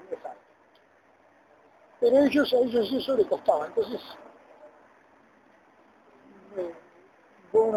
Pero 2.01 2.17
ellos, 2.19 2.53
a 2.53 2.57
ellos 2.57 2.91
eso 2.91 3.15
les 3.15 3.25
costaba, 3.27 3.67
entonces, 3.67 4.01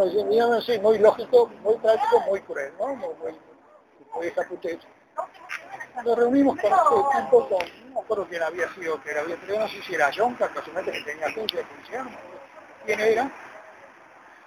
decía, 0.04 0.24
digamos 0.26 0.68
muy 0.82 0.98
lógico, 0.98 1.50
muy 1.62 1.76
práctico, 1.76 2.20
muy 2.28 2.40
cruel, 2.42 2.72
¿no? 2.78 2.94
Muy, 2.94 3.14
muy, 3.14 3.32
muy. 4.14 4.32
Nos 6.04 6.16
reunimos 6.16 6.56
con 6.60 6.72
este 6.72 7.22
tipo, 7.22 7.48
con, 7.48 7.58
no 7.58 7.94
me 7.94 8.00
acuerdo 8.00 8.26
quién 8.28 8.42
había 8.42 8.72
sido, 8.74 9.02
que 9.02 9.10
era, 9.10 9.22
pero 9.24 9.58
no 9.58 9.68
sé 9.68 9.82
si 9.82 9.94
era 9.94 10.10
John, 10.16 10.34
casualmente 10.34 10.92
que 10.92 11.02
tenía 11.02 11.26
agencia 11.26 11.58
de 11.58 11.66
publicidad, 11.66 12.04
no 12.04 12.10
quién 12.84 13.00
era, 13.00 13.30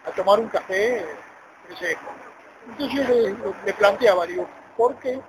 a 0.05 0.11
tomar 0.11 0.39
un 0.39 0.47
café 0.47 1.05
fresco. 1.77 2.05
Entonces 2.67 3.07
yo 3.07 3.53
le, 3.65 3.73
planteaba, 3.73 4.25
digo, 4.25 4.47
¿por 4.77 4.95
qué 4.97 5.21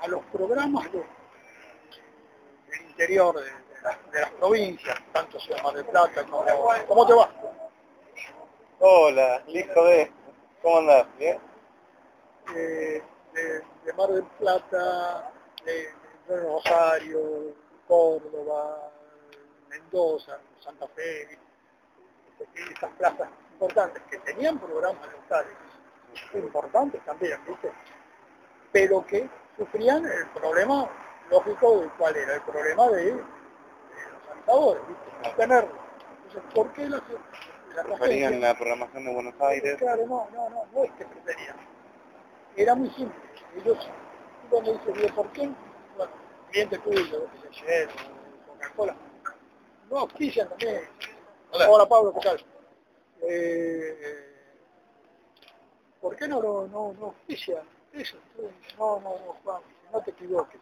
a 0.00 0.08
los 0.08 0.22
programas 0.26 0.90
de, 0.92 0.98
del 2.70 2.90
interior 2.90 3.36
de, 4.12 4.20
las, 4.20 4.30
provincias, 4.32 4.98
tanto 5.12 5.38
sea 5.40 5.62
Mar 5.62 5.74
del 5.74 5.84
Plata 5.86 6.24
como... 6.24 6.44
¿Cómo 6.86 7.06
te 7.06 7.14
va? 7.14 7.30
Hola, 8.80 9.42
listo 9.46 9.84
de... 9.84 10.12
¿Cómo 10.62 10.78
andás? 10.78 11.06
¿Bien? 11.18 11.38
Eh, 12.54 13.02
de, 13.32 13.62
de, 13.84 13.92
Mar 13.96 14.08
del 14.10 14.24
Plata, 14.38 15.32
de, 15.64 15.94
de 16.28 16.40
Rosario, 16.40 17.54
Córdoba, 17.86 18.90
Mendoza, 19.68 20.38
Santa 20.60 20.86
Fe, 20.88 21.38
estas 22.70 22.90
plazas 22.92 23.28
importantes 23.52 24.02
que 24.10 24.18
tenían 24.18 24.58
programas 24.58 25.06
locales 25.12 25.56
importantes 26.34 27.04
también, 27.04 27.38
¿viste? 27.46 27.70
pero 28.72 29.04
que 29.06 29.28
sufrían 29.56 30.04
el 30.04 30.26
problema 30.30 30.88
lógico 31.30 31.80
del 31.80 31.90
cual 31.92 32.16
era 32.16 32.34
el 32.34 32.42
problema 32.42 32.88
de, 32.88 33.22
los 34.50 34.76
habitadores, 34.76 34.82
¿viste? 34.88 35.42
Entonces, 35.42 36.54
¿por 36.54 36.72
qué 36.72 36.88
las, 36.88 37.02
la 37.74 37.82
preferían 37.84 38.40
la 38.40 38.56
programación 38.56 39.04
de 39.04 39.14
Buenos 39.14 39.34
Aires? 39.40 39.76
Claro, 39.78 40.06
no, 40.06 40.28
no, 40.32 40.50
no, 40.50 40.66
no 40.72 40.84
es 40.84 40.92
que 40.92 41.04
preferían. 41.04 41.56
Era 42.56 42.74
muy 42.74 42.90
simple. 42.90 43.18
Ellos, 43.56 43.90
uno 44.50 44.60
me 44.60 44.92
dice, 44.92 45.12
¿por 45.12 45.30
qué? 45.32 45.50
Bueno, 45.96 46.12
cliente 46.50 46.78
tuyo, 46.78 47.28
se 47.52 47.88
Coca-Cola, 48.46 48.96
no 49.90 49.98
auspician 49.98 50.48
también. 50.48 50.82
Hola, 51.52 51.70
Hola 51.70 51.88
Pablo, 51.88 52.14
¿qué 52.14 52.20
tal? 52.20 52.44
Eh, 53.22 54.26
¿Por 56.00 56.16
qué 56.16 56.28
no 56.28 56.40
lo 56.40 56.66
no, 56.68 56.92
no 56.94 57.06
auspician? 57.06 57.62
Eso, 57.92 58.16
no, 58.78 59.00
no, 59.00 59.10
no, 59.10 59.36
Juan, 59.42 59.62
no 59.92 60.00
te 60.00 60.12
equivoques. 60.12 60.60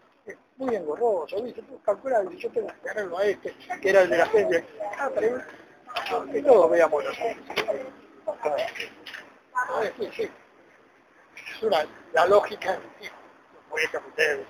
Muy 0.57 0.75
engorroso, 0.75 1.43
¿viste? 1.43 1.63
Tú 1.63 1.81
calculas, 1.83 2.25
yo 2.37 2.51
tengo 2.51 2.67
que 2.69 2.89
tenerlo 2.89 3.19
a 3.19 3.25
este, 3.25 3.55
que 3.81 3.91
era 3.91 4.03
el 4.03 4.11
de 4.11 4.19
la 4.19 4.27
gente. 4.27 4.65
Ah, 4.99 5.11
pero 5.15 5.39
que 6.33 6.43
todos 6.43 6.71
veamos 6.71 7.05
los 7.05 7.17
sí. 10.15 10.31
Es 11.57 11.63
una, 11.63 11.87
la 12.13 12.27
lógica, 12.27 12.81
sí, 13.01 13.09
muy 13.71 13.83
ustedes, 13.85 14.47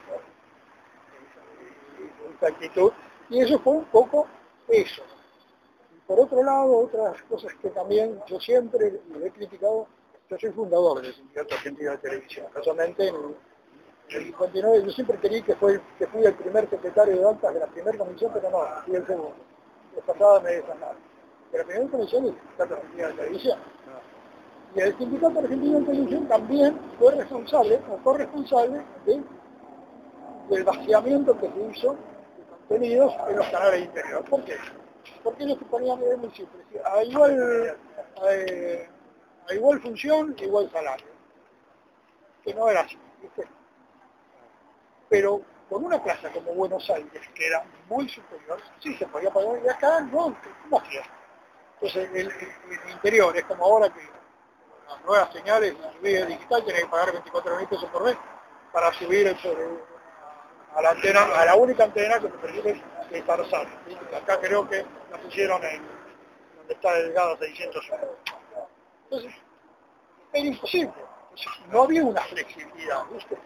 actitud, 2.46 2.92
y 3.30 3.40
eso 3.40 3.58
fue 3.58 3.74
un 3.74 3.84
poco 3.86 4.26
eso. 4.68 5.02
Por 6.06 6.20
otro 6.20 6.42
lado, 6.42 6.78
otras 6.78 7.22
cosas 7.24 7.52
que 7.60 7.68
también 7.70 8.20
yo 8.26 8.40
siempre 8.40 9.00
he 9.22 9.30
criticado, 9.30 9.86
yo 10.30 10.38
soy 10.38 10.50
fundador 10.52 11.02
del 11.02 11.14
Sindicato 11.14 11.54
Argentino 11.54 11.90
de 11.92 11.98
Televisión, 11.98 12.46
casualmente 12.52 13.08
en 13.08 13.36
el 14.10 14.24
59 14.24 14.82
yo 14.84 14.90
siempre 14.90 15.18
creí 15.18 15.42
que, 15.42 15.54
fue, 15.56 15.80
que 15.98 16.06
fui 16.06 16.24
el 16.24 16.34
primer 16.34 16.68
secretario 16.70 17.16
de 17.16 17.28
actas 17.28 17.54
de 17.54 17.60
la 17.60 17.66
primera 17.66 17.98
comisión, 17.98 18.30
pero 18.32 18.50
no, 18.50 18.58
fui 18.84 18.96
el 18.96 19.06
segundo. 19.06 19.34
Pasada 20.06 20.40
me 20.40 20.50
desanaron 20.50 21.08
de 21.52 21.58
la 21.58 21.64
primera 21.64 21.90
comisión 21.90 22.24
del 22.24 22.34
Sindicato 22.34 22.74
Argentino 22.74 23.08
de 23.08 23.14
Televisión. 23.14 23.58
Y 24.74 24.80
el 24.80 24.98
Sindicato 24.98 25.38
Argentino 25.38 25.80
de 25.80 25.86
Televisión 25.86 26.28
también 26.28 26.80
fue 26.98 27.14
responsable, 27.14 27.80
o 27.90 27.96
corresponsable 28.02 28.82
de, 29.06 29.22
del 30.50 30.64
vaciamiento 30.64 31.38
que 31.38 31.48
se 31.48 31.60
hizo 31.70 31.92
de 31.92 32.44
contenidos 32.50 33.14
en 33.28 33.36
los 33.36 33.48
canales 33.48 33.84
interiores. 33.84 34.30
¿Por 34.30 34.44
qué? 34.44 34.56
Porque 35.22 35.44
ellos 35.44 35.58
ponían 35.70 36.02
es 36.02 36.18
muy 36.18 36.30
simple, 36.30 36.62
a 36.84 37.02
igual, 37.02 37.76
a, 38.16 39.50
a 39.50 39.54
igual 39.54 39.80
función, 39.80 40.34
igual 40.38 40.70
salario. 40.70 41.06
Que 42.44 42.54
no 42.54 42.68
era 42.68 42.80
así. 42.80 42.96
Pero 45.08 45.42
con 45.68 45.84
una 45.84 46.02
plaza 46.02 46.30
como 46.30 46.52
Buenos 46.54 46.88
Aires, 46.90 47.28
que 47.34 47.46
era 47.46 47.64
muy 47.88 48.08
superior, 48.08 48.60
sí 48.80 48.94
se 48.96 49.06
podía 49.06 49.30
pagar, 49.30 49.60
y 49.64 49.68
acá 49.68 50.00
no, 50.00 50.36
¿cómo 50.62 50.80
hacía? 50.80 51.02
Entonces 51.74 52.10
el, 52.14 52.32
interior 52.90 53.36
es 53.36 53.44
como 53.44 53.64
ahora 53.64 53.92
que 53.92 54.00
las 54.88 55.04
nuevas 55.04 55.32
señales, 55.32 55.74
subida 55.96 56.24
digital, 56.24 56.64
tiene 56.64 56.80
que 56.80 56.86
pagar 56.86 57.12
24 57.12 57.56
mil 57.56 57.68
pesos 57.68 57.90
por 57.90 58.04
mes 58.04 58.16
para 58.72 58.92
subir 58.94 59.28
a 59.28 60.82
la 60.82 60.90
antena, 60.90 61.22
a 61.22 61.44
la 61.44 61.54
única 61.54 61.84
antena 61.84 62.18
que 62.18 62.28
te 62.28 62.38
permite 62.38 62.82
estar 63.12 63.50
sano. 63.50 63.70
Acá 64.16 64.40
creo 64.40 64.68
que 64.68 64.84
la 65.10 65.18
pusieron 65.18 65.62
en 65.64 65.82
donde 66.56 66.74
está 66.74 66.94
delgado 66.94 67.36
600 67.38 67.90
Entonces, 69.04 69.34
era 70.32 70.46
imposible. 70.46 70.92
No 71.70 71.82
había 71.82 72.04
una 72.04 72.22
flexibilidad, 72.22 73.04
¿viste? 73.12 73.38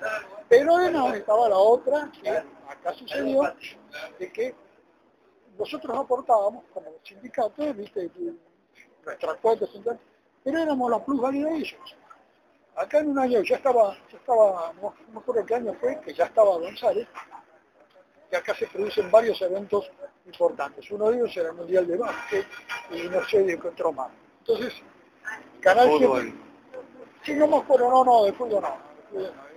Pero 0.49 0.90
no, 0.90 1.14
estaba 1.14 1.49
la 1.49 1.57
otra, 1.57 2.11
que 2.22 2.30
acá 2.30 2.95
sucedió, 2.95 3.55
de 4.18 4.32
que 4.32 4.55
nosotros 5.59 5.97
aportábamos 5.97 6.64
como 6.72 6.93
sindicato, 7.03 7.74
viste, 7.74 8.11
nuestras 9.05 9.36
cuentas, 9.36 9.70
pero 10.45 10.59
éramos 10.59 10.90
la 10.90 11.05
plusvalía 11.05 11.47
de 11.47 11.57
ellos. 11.57 11.97
Acá 12.74 13.01
en 13.01 13.11
un 13.11 13.18
año 13.18 13.43
ya 13.43 13.57
estaba, 13.57 13.95
ya 14.11 14.16
estaba, 14.16 14.72
no, 14.80 14.95
me 15.12 15.20
acuerdo 15.20 15.45
qué 15.45 15.55
año 15.55 15.74
fue, 15.74 16.01
que 16.01 16.14
ya 16.14 16.24
estaba 16.24 16.57
González, 16.57 17.07
que 18.30 18.36
acá 18.36 18.55
se 18.55 18.66
producen 18.66 19.11
varios 19.11 19.40
eventos 19.43 19.90
importantes. 20.24 20.90
Uno 20.90 21.11
de 21.11 21.16
ellos 21.18 21.36
era 21.36 21.51
el 21.51 21.57
Mundial 21.57 21.86
de 21.86 21.97
Básquet 21.97 22.47
y 22.90 23.09
no 23.09 23.22
sé 23.24 23.43
de 23.43 23.59
qué 23.59 23.93
más. 23.93 24.11
Entonces, 24.40 24.82
Canal 25.61 25.90
7... 25.99 26.51
Sí, 27.24 27.34
no 27.34 27.46
me 27.46 27.56
acuerdo, 27.58 27.90
no, 27.90 28.04
no, 28.04 28.24
de 28.24 28.32
fútbol 28.32 28.62
no. 28.62 28.92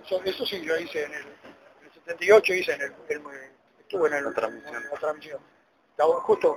Eso, 0.04 0.20
eso 0.24 0.46
sí 0.46 0.62
yo 0.62 0.76
hice 0.76 1.04
en 1.04 1.14
el, 1.14 1.22
en 1.22 1.86
el 1.86 1.92
78, 1.92 2.54
hice 2.54 2.72
en 2.74 2.82
el, 2.82 2.94
el 3.08 3.22
estuve 3.80 4.08
en, 4.08 4.14
el, 4.14 4.34
transmisión. 4.34 4.76
en 4.76 4.84
la 4.84 4.98
transmisión 4.98 5.40
justo 6.22 6.56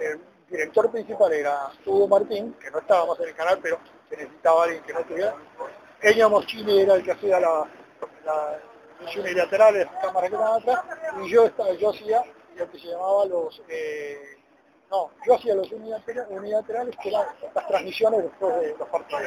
el 0.00 0.20
director 0.48 0.90
principal 0.90 1.32
era 1.32 1.70
Hugo 1.84 2.08
Martín, 2.08 2.54
que 2.54 2.70
no 2.70 2.78
estaba 2.78 3.06
más 3.06 3.20
en 3.20 3.28
el 3.28 3.34
canal, 3.34 3.58
pero 3.62 3.78
se 4.08 4.16
necesitaba 4.16 4.64
alguien 4.64 4.82
que 4.82 4.92
no 4.92 5.00
estuviera. 5.00 5.34
Ella 6.02 6.28
Moschini 6.28 6.80
era 6.80 6.94
el 6.94 7.04
que 7.04 7.12
hacía 7.12 7.38
la, 7.40 7.66
la 8.24 8.58
misión 9.00 9.24
unilateral, 9.24 9.78
las 9.78 10.02
cámaras 10.02 10.30
que 10.30 10.36
estaban 10.36 10.62
atrás, 10.62 10.84
y 11.22 11.30
yo, 11.30 11.44
estaba, 11.44 11.72
yo 11.72 11.90
hacía 11.90 12.22
lo 12.56 12.70
que 12.70 12.78
se 12.78 12.86
llamaba 12.86 13.26
los... 13.26 13.62
Eh, 13.68 14.36
no, 14.90 15.10
yo 15.24 15.34
hacía 15.36 15.54
los 15.54 15.70
unilaterales, 15.70 16.96
que 17.02 17.08
eran 17.08 17.26
las 17.54 17.66
transmisiones 17.68 18.24
después 18.24 18.60
de 18.60 18.76
los 18.76 18.88
partidos. 18.88 19.22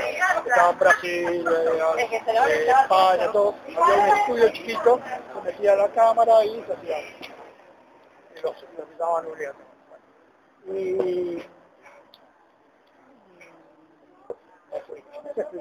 Estaban 0.46 0.78
Brasil, 0.78 1.48
eh, 1.48 2.10
eh, 2.12 2.68
España, 2.68 3.32
todo. 3.32 3.56
Había 3.68 4.04
un 4.04 4.18
estudio 4.18 4.50
chiquito, 4.50 5.00
se 5.34 5.42
metía 5.42 5.76
la 5.76 5.88
cámara 5.90 6.44
y 6.44 6.64
se 6.64 6.74
hacía 6.74 6.98
los, 8.44 8.66
los 8.78 8.90
llamaban 9.00 9.26
unilaterales. 9.28 9.56
Y 10.68 11.44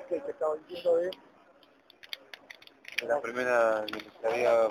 que 0.08 0.16
estaba 0.16 0.54
diciendo 0.56 0.96
de 0.96 1.10
la 3.06 3.20
primera 3.20 3.84
había 4.24 4.68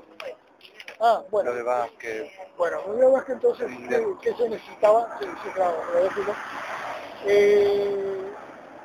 ah 1.02 1.24
bueno. 1.30 1.50
Lo 1.52 1.56
de 1.58 1.64
básquet. 1.64 2.32
Bueno 2.58 2.82
lo 2.88 2.94
de 2.94 3.06
básquet 3.08 3.36
entonces 3.36 3.68
¿qué, 3.90 4.08
¿qué, 4.22 4.34
se 4.36 4.50
necesitaba 4.50 5.18
sí, 5.20 5.26
sí 5.44 5.50
claro 5.54 5.78
eh, 7.26 8.34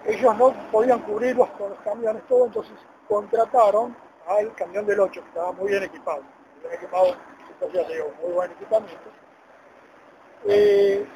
ellos 0.07 0.37
no 0.37 0.55
podían 0.71 1.01
cubrirlos 1.01 1.49
con 1.51 1.71
los 1.71 1.79
camiones 1.81 2.23
todo 2.29 2.47
entonces 2.47 2.75
contrataron 3.09 3.97
al 4.27 4.55
camión 4.55 4.85
del 4.87 5.01
8 5.01 5.23
que 5.23 5.29
estaba 5.29 5.53
muy 5.53 5.71
bien 5.71 5.85
equipado 5.85 6.23
bien 6.63 6.75
equipado 6.75 7.17
entonces 7.61 7.89
digo, 7.89 8.13
muy 8.23 8.33
buen 8.33 8.51
equipamiento. 8.53 9.11
Eh, 10.47 11.07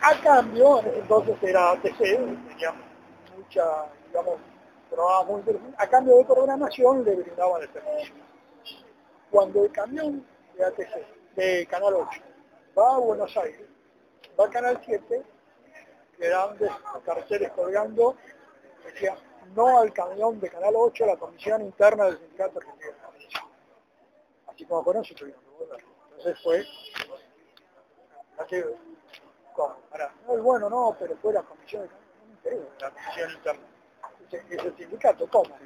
a 0.00 0.20
cambio, 0.22 0.80
entonces 0.94 1.36
era 1.42 1.72
ATC, 1.72 1.98
tenía 1.98 2.74
mucha, 3.36 3.86
digamos, 4.06 4.36
programas 4.88 5.26
muy 5.26 5.40
interesantes, 5.40 5.80
a 5.80 5.86
cambio 5.88 6.16
de 6.16 6.24
programación 6.24 7.04
le 7.04 7.16
brindaban 7.16 7.62
el 7.62 7.72
servicio. 7.72 8.14
Cuando 9.30 9.64
el 9.64 9.72
camión 9.72 10.24
de 10.60 10.66
ATC, 10.66 11.34
de 11.36 11.66
Canal 11.66 11.94
8, 11.94 12.20
va 12.78 12.96
a 12.96 12.98
Buenos 12.98 13.34
Aires, 13.36 13.66
va 14.38 14.44
a 14.44 14.50
Canal 14.50 14.80
7, 14.84 15.22
quedan 16.18 16.58
carteles 17.04 17.50
colgando, 17.52 18.16
decía, 18.84 19.16
no 19.54 19.80
al 19.80 19.92
camión 19.92 20.38
de 20.38 20.50
Canal 20.50 20.74
8, 20.76 21.06
la 21.06 21.16
comisión 21.16 21.62
interna 21.62 22.06
del 22.06 22.18
sindicato 22.18 22.58
argentino. 22.58 22.92
Así 24.48 24.66
como 24.66 24.84
con 24.84 24.98
eso 24.98 25.14
tuvimos 25.14 25.40
que 25.40 25.64
volver. 25.64 25.84
Entonces 26.10 26.42
fue 26.42 26.66
¿cómo? 29.54 29.76
Ahora, 29.90 30.14
no 30.26 30.34
es 30.34 30.42
bueno, 30.42 30.68
no, 30.68 30.96
pero 30.98 31.16
fue 31.16 31.32
la 31.32 31.42
comisión, 31.42 31.88
la 32.80 32.90
comisión 32.90 33.30
interna. 33.30 33.62
Es 34.30 34.64
el 34.64 34.76
sindicato, 34.76 35.26
¿cómo? 35.28 35.56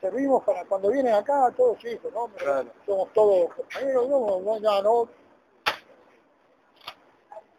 Servimos 0.00 0.42
para 0.44 0.64
cuando 0.64 0.90
vienen 0.90 1.12
acá, 1.12 1.52
todos 1.54 1.76
chicos, 1.78 2.10
¿no? 2.14 2.28
Claro. 2.28 2.70
Somos 2.86 3.12
todos 3.12 3.54
compañeros, 3.54 4.08
no, 4.08 4.40
no, 4.40 4.58
no, 4.58 4.82
no. 4.82 5.08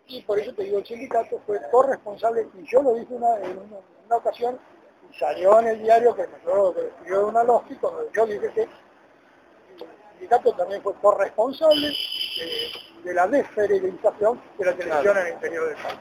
Y 0.07 0.21
por 0.23 0.39
eso 0.39 0.53
te 0.53 0.63
digo, 0.63 0.79
el 0.79 0.85
sindicato 0.85 1.39
fue 1.45 1.59
corresponsable, 1.69 2.49
y 2.55 2.65
yo 2.65 2.81
lo 2.81 2.95
dije 2.95 3.13
una, 3.13 3.37
en 3.37 3.59
una, 3.59 3.77
una 4.07 4.15
ocasión, 4.15 4.59
Y 5.09 5.13
salió 5.17 5.59
en 5.59 5.67
el 5.67 5.83
diario 5.83 6.15
que 6.15 6.27
me 6.27 6.35
acuerdo 6.35 6.73
que 6.73 6.87
escribió 6.87 7.27
una 7.27 7.43
lógica, 7.43 7.87
donde 7.87 8.11
yo 8.13 8.25
dije 8.25 8.51
que 8.53 8.61
el 8.63 8.69
sindicato 10.13 10.53
también 10.53 10.81
fue 10.81 10.95
corresponsable 10.95 11.87
de, 11.89 13.03
de 13.03 13.13
la 13.13 13.27
desfederalización 13.27 14.41
de 14.57 14.65
la 14.65 14.75
televisión 14.75 15.17
en 15.17 15.27
el 15.27 15.33
interior 15.33 15.67
del 15.67 15.75
país. 15.75 15.99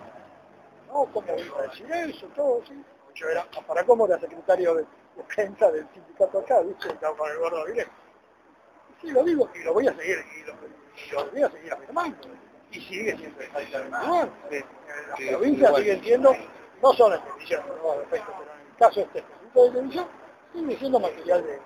¿No? 0.89 1.05
¿Cómo 1.13 1.29
iba 1.37 1.59
a 1.61 1.63
decir 1.63 1.87
eso? 1.93 2.27
Todo, 2.35 2.63
sí. 2.67 2.83
Yo 3.15 3.29
era, 3.29 3.47
para 3.67 3.85
cómo 3.85 4.07
era 4.07 4.19
secretario 4.19 4.75
de, 4.75 4.87
prensa 5.25 5.71
del 5.71 5.87
sindicato 5.93 6.39
acá. 6.39 6.63
Y 6.63 6.75
sí, 9.01 9.11
lo 9.11 9.25
digo, 9.25 9.49
y 9.55 9.65
lo 9.65 9.73
voy 9.75 9.87
a 9.87 9.95
seguir, 9.95 10.19
y 10.37 10.43
lo, 10.45 10.55
y 10.55 11.11
lo 11.13 11.31
voy 11.31 11.43
a 11.43 11.51
seguir 11.51 11.73
afirmando. 11.73 12.19
Y 12.71 12.81
sigue 12.81 13.17
siendo 13.17 13.43
igual. 13.43 14.31
Las 15.09 15.21
provincias 15.29 15.77
siguen 15.77 16.03
siendo, 16.03 16.35
no 16.83 16.93
son 16.93 17.13
no, 17.13 17.21
pero 18.11 18.23
en 18.23 18.71
el 18.71 18.77
caso 18.79 19.01
este 19.01 19.19
específico 19.19 19.65
de 19.65 19.71
televisión, 19.71 20.07
sigue 20.53 20.79
siendo 20.79 21.01
material 21.01 21.45
de, 21.45 21.61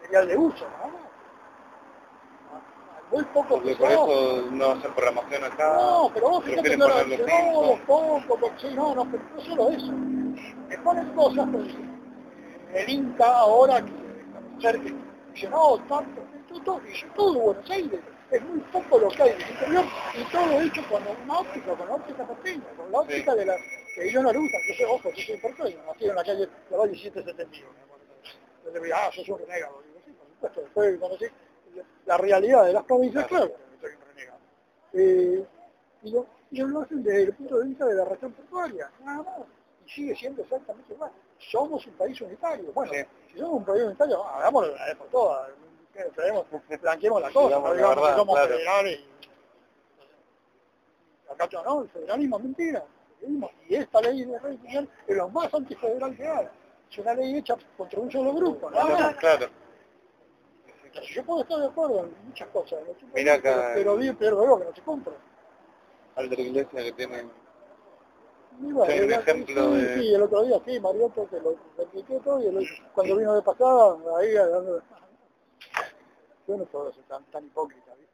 material 0.00 0.28
de 0.28 0.36
uso, 0.36 0.64
¿no? 0.64 1.04
Muy 3.10 3.24
poco 3.26 3.48
Porque 3.48 3.76
por 3.76 3.88
pesado. 3.88 4.06
eso 4.06 4.50
no 4.50 4.70
hacen 4.70 4.94
programación 4.94 5.44
acá. 5.44 5.74
No, 5.74 6.10
pero 6.12 6.30
vos 6.30 6.44
fíjate 6.44 6.62
que 6.62 6.76
dice, 6.76 6.88
no, 6.88 7.78
poco, 7.86 8.50
sí, 8.58 8.68
no, 8.74 8.94
no, 8.94 9.04
pero 9.10 9.22
no 9.34 9.40
solo 9.40 9.70
eso. 9.70 9.92
Me 10.68 10.78
ponen 10.78 11.12
cosas, 11.14 11.46
pues, 11.52 11.66
el 12.74 12.88
Inca 12.90 13.26
ahora 13.38 13.84
que 13.84 13.92
que 15.34 15.48
no, 15.48 15.78
tanto, 15.88 16.22
todo, 16.64 16.80
y 16.88 16.94
yo 16.94 17.06
todo 17.16 17.40
Buenos 17.40 17.70
Aires, 17.70 18.00
es 18.30 18.42
muy 18.44 18.60
poco 18.72 18.98
lo 18.98 19.08
que 19.08 19.22
hay 19.24 19.30
en 19.30 19.42
el 19.42 19.50
interior, 19.50 19.84
y 20.14 20.24
todo 20.32 20.60
hecho 20.60 20.88
con 20.88 21.02
una 21.24 21.38
óptica, 21.40 21.74
con 21.76 21.88
la 21.88 21.94
óptica 21.96 22.26
porteña, 22.26 22.64
con 22.76 22.92
la 22.92 23.00
óptica 23.00 23.32
Sí. 23.32 23.38
de 23.38 23.46
la, 23.46 23.56
que 23.96 24.10
yo 24.12 24.22
no 24.22 24.32
lo 24.32 24.40
uso, 24.40 24.56
yo 24.68 24.74
soy, 24.74 24.84
ojo, 24.86 25.10
yo 25.10 25.22
soy 25.24 25.36
porteño, 25.38 25.78
nací 25.86 26.04
en 26.04 26.14
la 26.14 26.22
calle 26.24 26.46
de 26.70 26.76
Valle 26.76 26.94
771, 26.96 27.68
me 27.72 27.82
acuerdo. 27.82 28.84
Digo, 28.84 28.94
ah, 28.96 29.10
sos 29.12 29.28
un 29.28 29.38
renegado, 29.40 29.82
digo, 29.82 30.00
sí, 30.06 30.12
por 30.12 30.28
supuesto, 30.28 30.60
después 30.60 30.92
de 30.92 30.98
conocí 31.00 31.24
la 32.06 32.16
realidad 32.18 32.64
de 32.66 32.72
las 32.72 32.84
provincias, 32.84 33.26
Claro. 33.26 33.46
claro, 33.48 33.60
que 33.72 33.80
soy 33.88 33.96
un 33.96 34.02
renegado. 34.08 34.38
Eh, 34.92 35.44
y, 36.04 36.10
lo, 36.12 36.26
y 36.52 36.58
lo 36.60 36.80
hacen 36.80 37.02
desde 37.02 37.22
el 37.24 37.34
punto 37.34 37.58
de 37.58 37.66
vista 37.68 37.86
de 37.86 37.94
la 37.94 38.04
región 38.04 38.32
portuaria, 38.32 38.90
nada 39.04 39.22
más. 39.22 39.34
Y 39.86 39.90
sigue 39.90 40.16
siendo 40.16 40.42
exactamente 40.42 40.92
igual. 40.94 41.10
Somos 41.38 41.86
un 41.86 41.92
país 41.94 42.20
unitario. 42.20 42.72
Bueno, 42.72 42.92
Sí. 42.92 43.00
si 43.32 43.38
somos 43.38 43.54
un 43.58 43.64
país 43.64 43.82
unitario, 43.84 44.24
hagámoslo 44.24 44.72
una 44.74 44.84
vez 44.86 44.96
por 44.96 45.08
todas. 45.08 45.50
Traemos, 46.14 46.46
blanqueemos 46.80 47.22
la 47.22 47.30
cosa, 47.30 47.46
Digamos 47.46 47.68
no 47.68 47.74
la 47.74 47.76
digamos 47.76 47.96
verdad, 47.96 48.10
que 48.14 48.18
somos 48.18 48.34
claro. 48.34 48.54
federales. 48.56 48.98
y- 49.00 49.14
Acá 51.32 51.48
no, 51.64 51.82
el 51.82 51.88
federalismo 51.88 52.36
es 52.38 52.42
mentira. 52.44 52.84
Y 53.68 53.74
esta 53.76 54.00
ley 54.02 54.24
de 54.24 54.38
redistribución 54.38 54.88
es 55.06 55.16
lo 55.16 55.28
más 55.30 55.52
antifederal 55.54 56.14
que 56.16 56.26
hay. 56.28 56.48
Es 56.90 56.98
una 56.98 57.14
ley 57.14 57.38
hecha 57.38 57.56
contra 57.76 58.00
un 58.00 58.10
solo 58.10 58.32
grupo, 58.34 58.68
más. 58.70 59.16
Claro. 59.16 59.46
Yo 61.12 61.24
puedo 61.24 61.42
estar 61.42 61.58
de 61.58 61.66
acuerdo 61.66 62.00
en 62.04 62.14
muchas 62.26 62.48
cosas, 62.48 62.78
¿no? 62.86 63.08
Mirá 63.14 63.34
acá, 63.34 63.72
pero, 63.74 63.96
vi- 63.96 64.12
pero 64.12 64.36
veo 64.40 64.58
que 64.58 64.64
no 64.66 64.74
se 64.74 64.82
compra. 64.82 65.12
Alta 66.16 66.34
iglesia 66.40 66.82
que 66.84 66.92
tiene... 66.92 67.24
Bueno, 68.58 68.92
Sí, 68.92 69.00
un 69.00 69.04
era- 69.12 69.20
ejemplo 69.20 69.64
sí, 69.74 69.80
de- 69.80 69.94
sí, 70.00 70.14
el 70.14 70.22
otro 70.22 70.42
día 70.44 70.60
sí, 70.64 70.80
Mariotto 70.80 71.28
que 71.28 71.40
lo 71.40 71.56
repliqué 71.76 72.20
todo 72.20 72.40
y 72.42 72.46
el- 72.46 72.68
cuando 72.94 73.16
vino 73.16 73.34
de 73.34 73.42
pasada, 73.42 73.96
ahí 74.18 74.32
dando... 74.32 74.80
Yo 76.46 76.56
no 76.58 76.64
puedo 76.66 76.92
ser 76.92 77.02
tan, 77.04 77.24
tan 77.26 77.44
hipócrita, 77.46 77.92
¿viste? 77.94 78.12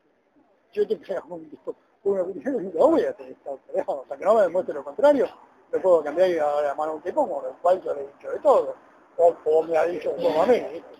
Yo 0.73 0.87
te 0.87 0.99
creo 1.01 1.23
un, 1.29 1.59
una 2.05 2.23
opinión 2.23 2.65
y 2.67 2.73
lo 2.73 2.89
voy 2.89 3.05
a 3.05 3.11
hacer, 3.11 3.37
hasta 3.77 4.17
que 4.17 4.25
no 4.25 4.35
me 4.35 4.43
demuestre 4.43 4.75
lo 4.75 4.85
contrario, 4.85 5.29
le 5.73 5.81
puedo 5.81 6.03
cambiar 6.03 6.31
y 6.31 6.39
a 6.39 6.61
la 6.63 6.75
mano 6.75 7.01
que 7.03 7.13
pongo, 7.13 7.45
el 7.47 7.55
cual 7.57 7.83
yo 7.83 7.93
le 7.95 8.03
he 8.03 8.07
dicho 8.07 8.31
de 8.31 8.39
todo, 8.39 8.75
o, 9.17 9.35
o 9.45 9.63
me 9.65 9.77
ha 9.77 9.85
dicho 9.87 10.15
como 10.15 10.43
a 10.43 10.47
mí, 10.47 10.61
¿viste? 10.61 10.95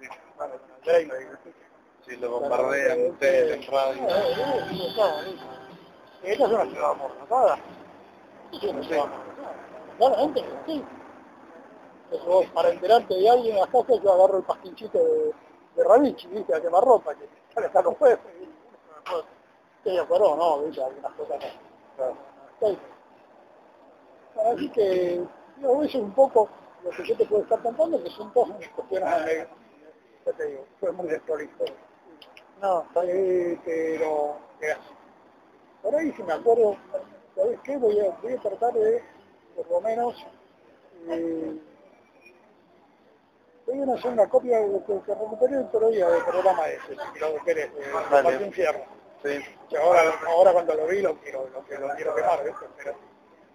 Sí. 0.00 0.06
Bueno, 0.36 0.54
Si 2.06 2.16
lo 2.18 2.30
bombardean 2.40 3.10
ustedes 3.10 3.56
en 3.66 3.72
radio. 3.72 4.02
esta 6.22 6.44
es 6.44 6.50
una 6.50 6.64
ciudad 6.66 6.90
amorrazada. 6.92 7.58
Amorrazada. 8.52 9.10
Claramente, 9.98 10.44
sí. 10.66 10.84
Vos, 12.26 12.46
para 12.54 12.70
enterarte 12.70 13.14
de 13.14 13.28
alguien 13.28 13.54
en 13.54 13.60
las 13.60 13.70
casas, 13.70 14.00
yo 14.02 14.12
agarro 14.12 14.38
el 14.38 14.44
pastinchito 14.44 14.98
de, 14.98 15.34
de 15.74 15.84
Ravichi, 15.84 16.28
¿viste? 16.28 16.54
A 16.54 16.60
quemar 16.60 16.84
ropa, 16.84 17.14
que 17.14 17.28
ya 17.54 17.60
le 17.60 17.66
está 17.66 17.82
los 17.82 17.96
jueces. 17.96 18.20
De 19.84 20.00
acuerdo, 20.00 20.36
no, 20.36 20.60
¿viste? 20.60 20.82
Algunas 20.82 21.12
cosas 21.12 21.40
no. 21.98 22.04
no, 22.04 22.68
no. 22.72 22.96
Así 24.52 24.68
que, 24.70 25.24
digo, 25.56 25.82
eso 25.82 25.98
es 25.98 26.04
un 26.04 26.12
poco 26.12 26.48
lo 26.84 26.90
que 26.90 27.04
yo 27.04 27.16
te 27.16 27.24
puedo 27.24 27.42
estar 27.42 27.60
contando, 27.62 28.02
que 28.02 28.10
son 28.10 28.32
todas 28.32 28.50
cuestiones 28.68 29.08
alegres. 29.08 29.48
Ya 30.26 30.32
te 30.32 30.46
digo, 30.46 30.64
fue 30.78 30.92
muy 30.92 31.08
desprolijo. 31.08 31.64
No, 32.60 32.86
pero. 32.94 34.36
Por 35.82 35.94
ahí 35.94 36.12
si 36.12 36.22
me 36.22 36.32
acuerdo, 36.32 36.76
¿sabes 37.36 37.58
qué? 37.64 37.76
Voy 37.76 38.00
a, 38.00 38.10
voy 38.22 38.32
a 38.32 38.40
tratar 38.40 38.72
de, 38.74 39.02
por 39.54 39.70
lo 39.70 39.80
menos, 39.80 40.26
eh, 41.08 41.56
voy 43.66 43.80
a 43.90 43.94
hacer 43.94 44.10
una 44.12 44.28
copia 44.28 44.58
de 44.60 44.68
lo 44.68 44.84
que, 44.86 45.00
que 45.04 45.14
recuperé 45.14 45.54
el 45.56 45.62
otro 45.64 45.88
día 45.90 46.08
del 46.08 46.24
programa 46.24 46.68
ese, 46.68 46.96
si 47.12 47.18
lo 47.20 47.44
querés, 47.44 47.74
de 47.74 47.80
Dale. 48.10 48.22
Martín 48.22 48.52
Fierro. 48.52 48.80
Sí. 49.24 49.38
Que 49.70 49.76
ahora, 49.78 50.20
ahora 50.26 50.52
cuando 50.52 50.74
lo 50.74 50.86
vi 50.86 51.00
lo 51.02 51.16
quiero, 51.20 51.48
lo, 51.48 51.60
quiero- 51.64 51.88
lo 51.88 51.94
quiero 51.94 52.14
quemar, 52.14 52.44
¿viste? 52.44 52.66
Pero, 52.76 52.94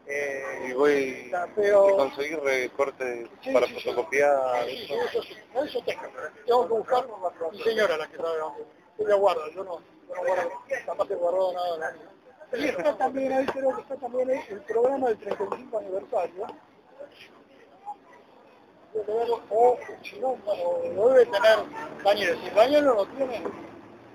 eh, 0.08 0.66
Y 0.70 0.74
voy 0.74 1.32
a 1.34 1.48
conseguir 1.96 2.40
recortes 2.42 3.30
Sí, 3.42 3.54
para 3.54 3.68
sí, 3.68 3.74
fotocopiar. 3.80 4.66
Sí, 4.66 4.86
sí, 4.88 4.94
eso 4.94 5.22
sí, 5.24 5.34
no, 5.54 5.64
eso 5.64 5.80
tengo, 5.86 6.02
tengo 6.46 6.68
que 6.68 6.74
buscar 6.74 7.06
mi 7.52 7.64
señora 7.64 7.98
la 7.98 8.08
que 8.10 8.18
sabe 8.18 8.38
dónde. 8.40 8.66
Yo 8.98 9.08
la 9.08 9.16
guardo, 9.16 9.48
yo 9.52 9.64
no, 9.64 9.80
yo 9.80 10.16
no 10.16 10.24
guardo, 10.26 10.52
capaz 10.86 11.08
que 11.08 11.16
guardo 11.16 11.54
nada. 11.54 11.78
nada. 11.78 11.96
Y 12.54 12.66
está 12.66 12.98
también 12.98 13.32
ahí, 13.32 13.46
creo 13.46 13.76
que 13.76 13.82
está 13.82 13.96
también 13.96 14.30
ahí 14.30 14.42
el 14.50 14.62
programa 14.62 15.08
del 15.08 15.18
35 15.20 15.78
aniversario. 15.78 16.48
O, 19.50 19.80
si 20.04 20.20
no, 20.20 20.38
lo 20.94 21.10
debe 21.10 21.26
tener 21.28 21.60
Daniel. 22.04 22.38
Si 22.44 22.50
Daniel 22.50 22.86
no 22.86 22.94
lo 22.96 23.06
tiene, 23.06 23.42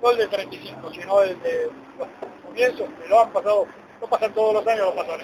no 0.02 0.10
el 0.10 0.18
de 0.18 0.26
35, 0.28 0.92
sino 0.92 1.22
el 1.22 1.42
de 1.42 1.70
los 1.98 2.08
comienzos, 2.44 2.88
que 3.00 3.08
lo 3.08 3.20
han 3.20 3.32
pasado, 3.32 3.66
no 4.00 4.06
pasan 4.06 4.34
todos 4.34 4.54
los 4.54 4.66
años, 4.66 4.86
lo 4.86 4.94
pasan 4.94 5.20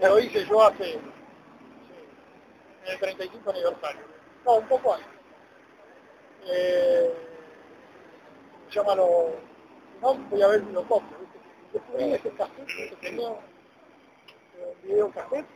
lo 0.00 0.18
hice 0.18 0.44
yo 0.46 0.62
hace 0.62 0.92
en 0.94 1.00
el 2.86 2.98
35 2.98 3.50
aniversario. 3.50 4.02
No, 4.44 4.56
un 4.56 4.68
poco 4.68 4.94
antes. 4.94 5.08
Eh, 6.48 7.12
llámalo, 8.70 9.30
no, 10.00 10.14
voy 10.14 10.42
a 10.42 10.48
ver 10.48 10.64
si 10.64 10.72
lo 10.72 10.82
copio. 10.84 11.15
Yo 11.76 11.82
subí 11.92 12.14
ese 12.14 12.30
cassette, 12.30 12.66
que 12.66 12.96
tenía 13.02 13.28
un 13.28 13.38
video 14.82 15.10
cassette, 15.10 15.46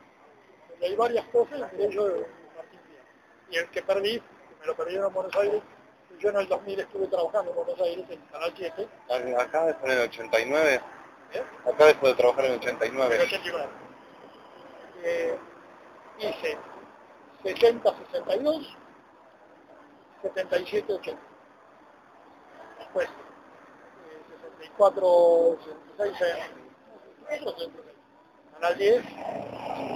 hay 0.82 0.94
varias 0.94 1.24
cosas, 1.28 1.62
entre 1.62 1.86
ellos 1.86 2.12
de 2.12 2.26
Martín 2.56 2.80
Fierro. 2.86 3.04
Y 3.50 3.56
el 3.56 3.70
que 3.70 3.82
perdí, 3.82 4.20
que 4.20 4.54
me 4.60 4.66
lo 4.66 4.76
perdieron 4.76 5.06
en 5.06 5.14
Buenos 5.14 5.34
Aires, 5.36 5.62
yo 6.18 6.28
en 6.28 6.36
el 6.36 6.48
2000 6.48 6.80
estuve 6.80 7.06
trabajando 7.06 7.50
en 7.52 7.56
Buenos 7.56 7.80
Aires, 7.80 8.04
en 8.10 8.20
Canal 8.26 8.52
7, 8.54 8.88
Acá 9.38 9.64
después 9.64 9.92
en 9.92 9.98
el 9.98 10.08
89. 10.08 10.80
¿eh? 11.32 11.42
Acá 11.64 11.84
después 11.86 12.12
de 12.12 12.18
trabajar 12.18 12.44
en 12.44 12.52
el 12.52 12.58
en 12.58 12.68
el 12.68 12.74
89. 12.74 13.20
89. 13.22 13.68
Eh, 15.02 15.38
hice 16.18 16.58
60, 17.44 17.96
62, 18.12 18.76
77, 20.20 20.92
80. 20.92 21.22
Después, 22.78 23.08
eh, 23.08 24.22
64, 24.58 25.58
66, 26.00 26.44
64, 27.28 27.52
66. 27.58 27.94
Canal 28.54 28.78
10, 28.78 29.04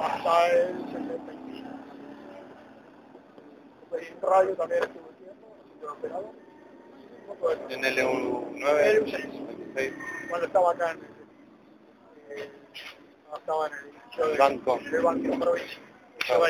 hasta 0.02 0.48
el 0.50 0.78
65. 0.78 1.68
Después 3.80 4.10
en 4.10 4.20
radio 4.22 4.54
también 4.56 4.82
estuve 4.84 5.02
un 5.08 5.16
tiempo, 5.16 5.56
de 6.02 6.08
todo. 6.08 6.34
En 7.70 7.84
el 7.84 7.98
EU9. 7.98 9.02
EU6. 9.02 10.28
cuando 10.28 10.46
estaba 10.46 10.72
acá 10.72 10.90
en 10.92 10.98
el, 10.98 12.38
eh, 12.38 12.50
estaba 13.34 13.66
en 13.66 13.72
el 13.72 14.28
del 14.28 14.38
Banco. 14.38 14.78
del 14.78 15.02
banco 15.02 15.38
provincia, 15.40 15.78
Claro. 16.26 16.44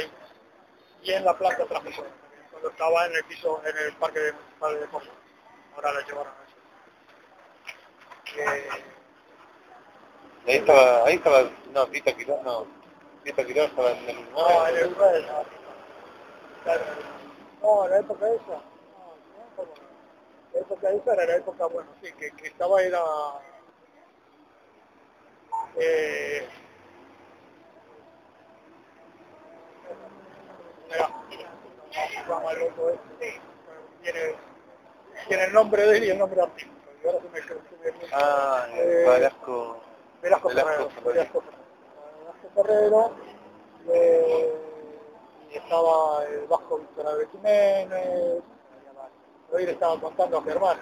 y 1.03 1.11
en 1.13 1.25
la 1.25 1.37
planta 1.39 1.65
transmisora, 1.67 2.09
cuando 2.51 2.71
estaba 2.71 3.07
en 3.07 3.15
el 3.17 3.25
piso, 3.25 3.63
en 3.65 3.77
el 3.87 3.93
parque 3.99 4.33
municipal 4.33 4.75
de 4.75 4.81
deportes. 4.81 5.11
Ahora 5.77 5.93
la 5.93 6.01
llevaron 6.07 6.33
a 6.33 6.45
eso. 6.45 6.55
Eh, 8.41 8.69
Ahí 10.47 10.57
estaba, 10.57 11.05
ahí 11.07 11.15
estaba, 11.17 11.51
no, 11.73 11.87
Tita 11.89 12.13
Quirós, 12.17 12.43
no. 12.43 12.67
Tita 13.25 13.45
Quirós 13.45 13.67
estaba 13.71 13.91
en 13.93 14.09
el 14.11 14.31
no, 14.33 14.69
en 14.69 14.77
el 14.77 14.87
Uruguay, 14.89 15.27
no. 15.27 15.45
Claro. 16.65 16.83
No, 17.63 17.85
en 17.87 17.91
la 17.91 17.99
época 17.99 18.29
esa. 18.29 18.43
No, 18.53 18.63
¿cómo? 19.57 19.73
La 20.53 20.61
época 20.61 20.91
esa 20.91 21.13
era 21.15 21.27
la 21.27 21.37
época, 21.37 21.67
bueno, 21.67 21.89
sí, 22.03 22.13
que, 22.19 22.31
que 22.33 22.47
estaba 22.49 22.83
era... 22.83 23.01
Eh, 25.77 26.47
era 30.95 31.11
llama 32.29 32.53
el 32.53 32.59
loco 32.61 32.91
este, 32.91 33.41
tiene, 34.03 34.35
tiene 35.29 35.45
el 35.45 35.53
nombre 35.53 35.87
de 35.87 35.97
él 35.97 36.05
y 36.05 36.11
el 36.11 36.19
nombre 36.19 36.41
artístico. 36.43 36.75
Y 37.03 37.07
ahora 37.07 37.19
se 37.21 37.29
me, 37.29 37.43
se 37.43 37.55
me- 37.55 38.09
Ah, 38.13 38.67
Eh, 38.73 39.05
Velasco. 39.07 39.81
Velasco 40.25 40.49
Velasco 40.49 40.91
Ferrero. 41.05 41.45
Velasco 42.57 43.13
eh, 43.93 44.55
y 45.51 45.57
estaba 45.57 46.25
el 46.25 46.47
Vasco 46.47 46.79
Víctor 46.79 47.07
Abel 47.07 47.29
Jiménez, 47.29 48.43
hoy 49.53 49.67
le 49.67 49.73
estaba 49.73 50.01
contando 50.01 50.39
a 50.39 50.41
mi 50.41 50.51
hermana. 50.51 50.81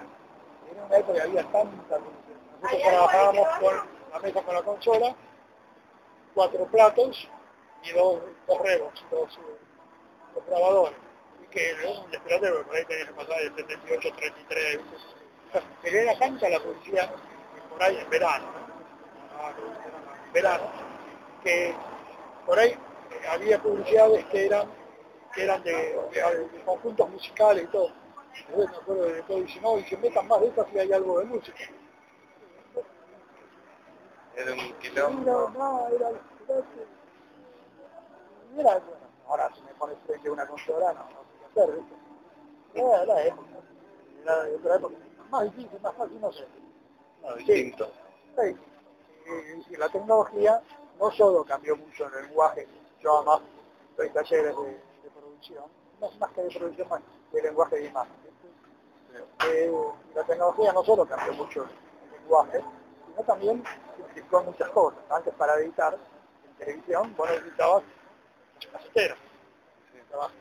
Era 0.71 0.85
una 0.85 0.97
época 0.97 1.15
que 1.15 1.23
había 1.23 1.43
tanta 1.51 1.99
Nosotros 1.99 2.83
trabajábamos 2.83 3.49
con 3.59 3.75
la 4.13 4.19
mesa 4.21 4.43
con 4.43 4.55
la 4.55 4.63
consola, 4.63 5.17
cuatro 6.35 6.65
platos 6.67 7.29
y 7.83 7.91
dos, 7.91 8.21
dos 8.47 8.59
rebos, 8.61 8.93
dos, 9.11 9.37
eh, 9.39 9.59
dos 10.37 10.47
grabadores. 10.47 10.97
Y 11.43 11.47
que 11.49 11.71
era 11.71 12.01
un 12.01 12.11
desperatero, 12.13 12.65
por 12.65 12.77
ahí 12.77 12.85
tenías 12.85 13.09
que 13.09 13.15
pasar 13.15 13.41
el 13.41 13.57
78, 13.57 14.09
33. 14.17 14.79
Pero 15.83 15.99
era 15.99 16.17
tanta 16.17 16.49
la 16.49 16.61
publicidad, 16.61 17.11
por 17.71 17.83
ahí 17.83 17.99
en 17.99 18.09
verano, 18.09 18.62
verano, 20.33 20.65
que 21.43 21.75
por 22.47 22.59
ahí 22.59 22.71
eh, 22.71 23.27
había 23.31 23.61
publicidades 23.63 24.25
que 24.27 24.47
eran 24.47 24.69
que 25.35 25.45
eran 25.45 25.63
de, 25.63 25.73
de- 25.73 26.49
de 26.49 26.63
conjuntos 26.65 27.09
musicales 27.11 27.65
y 27.65 27.67
todo. 27.69 27.91
Entonces 28.49 28.71
me 28.71 28.77
acuerdo 28.77 29.03
de 29.05 29.23
todo, 29.23 29.41
dice, 29.41 29.61
no, 29.61 29.79
y 29.79 29.85
se 29.85 29.97
metan 29.97 30.27
más 30.29 30.41
de 30.41 30.47
estas 30.49 30.67
si 30.69 30.79
hay 30.79 30.93
algo 30.93 31.19
de 31.21 31.25
música. 31.27 31.65
Era 34.37 34.53
un 34.53 34.73
quilombo. 34.79 35.51
no, 35.57 35.89
era, 35.89 36.09
era, 36.09 36.65
era, 38.59 38.79
bueno, 38.79 38.97
ahora 39.29 39.51
si 39.55 39.63
me 39.63 39.73
pones 39.75 39.97
frente 40.07 40.29
a 40.29 40.33
una 40.33 40.47
consola, 40.47 40.93
no, 40.93 41.01
no 41.01 41.21
sé 41.23 41.39
qué 41.39 41.61
hacer, 41.61 41.75
¿viste? 41.77 41.95
Era 42.75 43.05
la 43.05 43.23
época, 43.25 43.49
era 44.23 44.43
de 44.45 44.57
otra 44.57 44.77
época, 44.77 44.95
más 45.31 45.45
difícil, 45.45 45.81
más 45.83 45.95
fácil, 45.95 46.21
no 46.21 46.33
sé. 46.33 46.47
No, 47.23 47.35
distinto. 47.37 47.93
Sí. 48.39 48.57
Y, 49.27 49.75
y 49.75 49.77
la 49.77 49.89
tecnología 49.89 50.63
no 50.99 51.11
solo 51.11 51.45
cambió 51.45 51.77
mucho 51.77 52.07
el 52.07 52.27
lenguaje, 52.27 52.67
yo 53.01 53.17
además 53.17 53.41
doy 53.97 54.09
talleres 54.11 54.55
de, 54.57 55.11
producción, 55.11 55.65
no 56.01 56.11
más 56.19 56.31
que 56.33 56.43
de 56.43 56.51
producción, 56.51 56.89
más 56.89 57.01
de 57.33 57.43
lenguaje 57.43 57.77
de 57.77 57.87
imagen. 57.87 58.23
Eh, 59.47 59.73
la 60.15 60.25
tecnología 60.25 60.73
no 60.73 60.85
solo 60.85 61.05
cambió 61.05 61.33
mucho 61.35 61.65
el 61.65 62.21
lenguaje, 62.21 62.63
sino 63.07 63.23
también 63.25 63.65
simplificó 63.97 64.43
muchas 64.43 64.69
cosas. 64.71 65.01
Antes 65.11 65.35
para 65.35 65.55
editar 65.57 65.95
en 65.95 66.57
televisión, 66.57 67.15
vos 67.17 67.29
necesitabas 67.29 67.83
caseteras. 68.73 69.19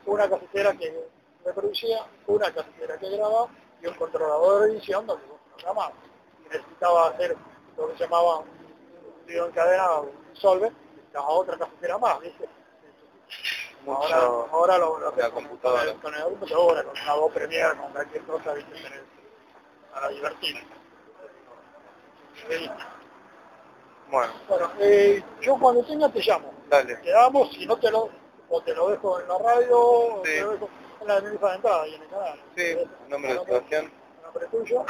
Una 0.06 0.28
casetera 0.28 0.72
que 0.74 1.08
reproducía, 1.44 2.06
una 2.26 2.52
casetera 2.52 2.98
que 2.98 3.10
grababa 3.10 3.48
y 3.82 3.86
un 3.86 3.94
controlador 3.94 4.62
de 4.62 4.72
edición 4.72 5.06
donde 5.06 5.26
vos 5.26 5.40
programabas. 5.48 5.92
Y 6.44 6.48
necesitaba 6.48 7.08
hacer 7.08 7.36
lo 7.76 7.88
que 7.88 7.98
se 7.98 8.06
video 9.32 9.46
encadenado, 9.46 10.02
un 10.02 10.36
solver, 10.36 10.72
necesitaba 10.94 11.28
otra 11.28 11.56
casetera 11.58 11.98
más, 11.98 12.20
¿viste? 12.20 12.48
Ahora, 13.86 14.16
Mucho. 14.16 14.48
ahora 14.52 14.78
lo, 14.78 14.98
lo 14.98 15.06
la 15.06 15.08
haces 15.08 15.24
con, 15.30 15.44
computadora. 15.44 15.82
con 15.84 15.90
el, 15.94 16.00
con 16.00 16.14
el 16.14 16.22
computadora, 16.24 16.84
con 16.84 17.00
una 17.00 17.14
voz 17.14 17.32
Premiere, 17.32 17.76
con 17.76 17.92
cualquier 17.92 18.22
cosa, 18.24 18.52
¿viste? 18.52 18.74
Para 19.92 20.08
divertir. 20.08 20.56
Sí. 22.48 22.70
Bueno, 24.10 24.32
Bueno, 24.48 24.70
eh, 24.78 25.24
yo 25.40 25.56
cuando 25.58 25.82
tenga 25.84 26.08
te 26.10 26.20
llamo. 26.20 26.52
dale. 26.68 27.00
Quedamos, 27.00 27.50
si 27.52 27.66
no 27.66 27.76
te 27.78 27.90
lo, 27.90 28.10
o 28.50 28.60
te 28.62 28.74
lo 28.74 28.90
dejo 28.90 29.20
en 29.20 29.28
la 29.28 29.38
radio, 29.38 29.80
o 29.80 30.22
Sí. 30.24 30.32
te 30.32 30.40
lo 30.42 30.52
dejo 30.52 30.68
en 31.00 31.08
la 31.08 31.20
de 31.20 31.28
entrada 31.30 31.88
y 31.88 31.94
en 31.94 32.02
el 32.02 32.08
canal. 32.08 32.40
Sí, 32.56 32.76
nombre 33.08 33.34
de 33.34 33.44
Sebastián. 33.44 33.92
nombre 34.22 34.46
tuyo. 34.48 34.84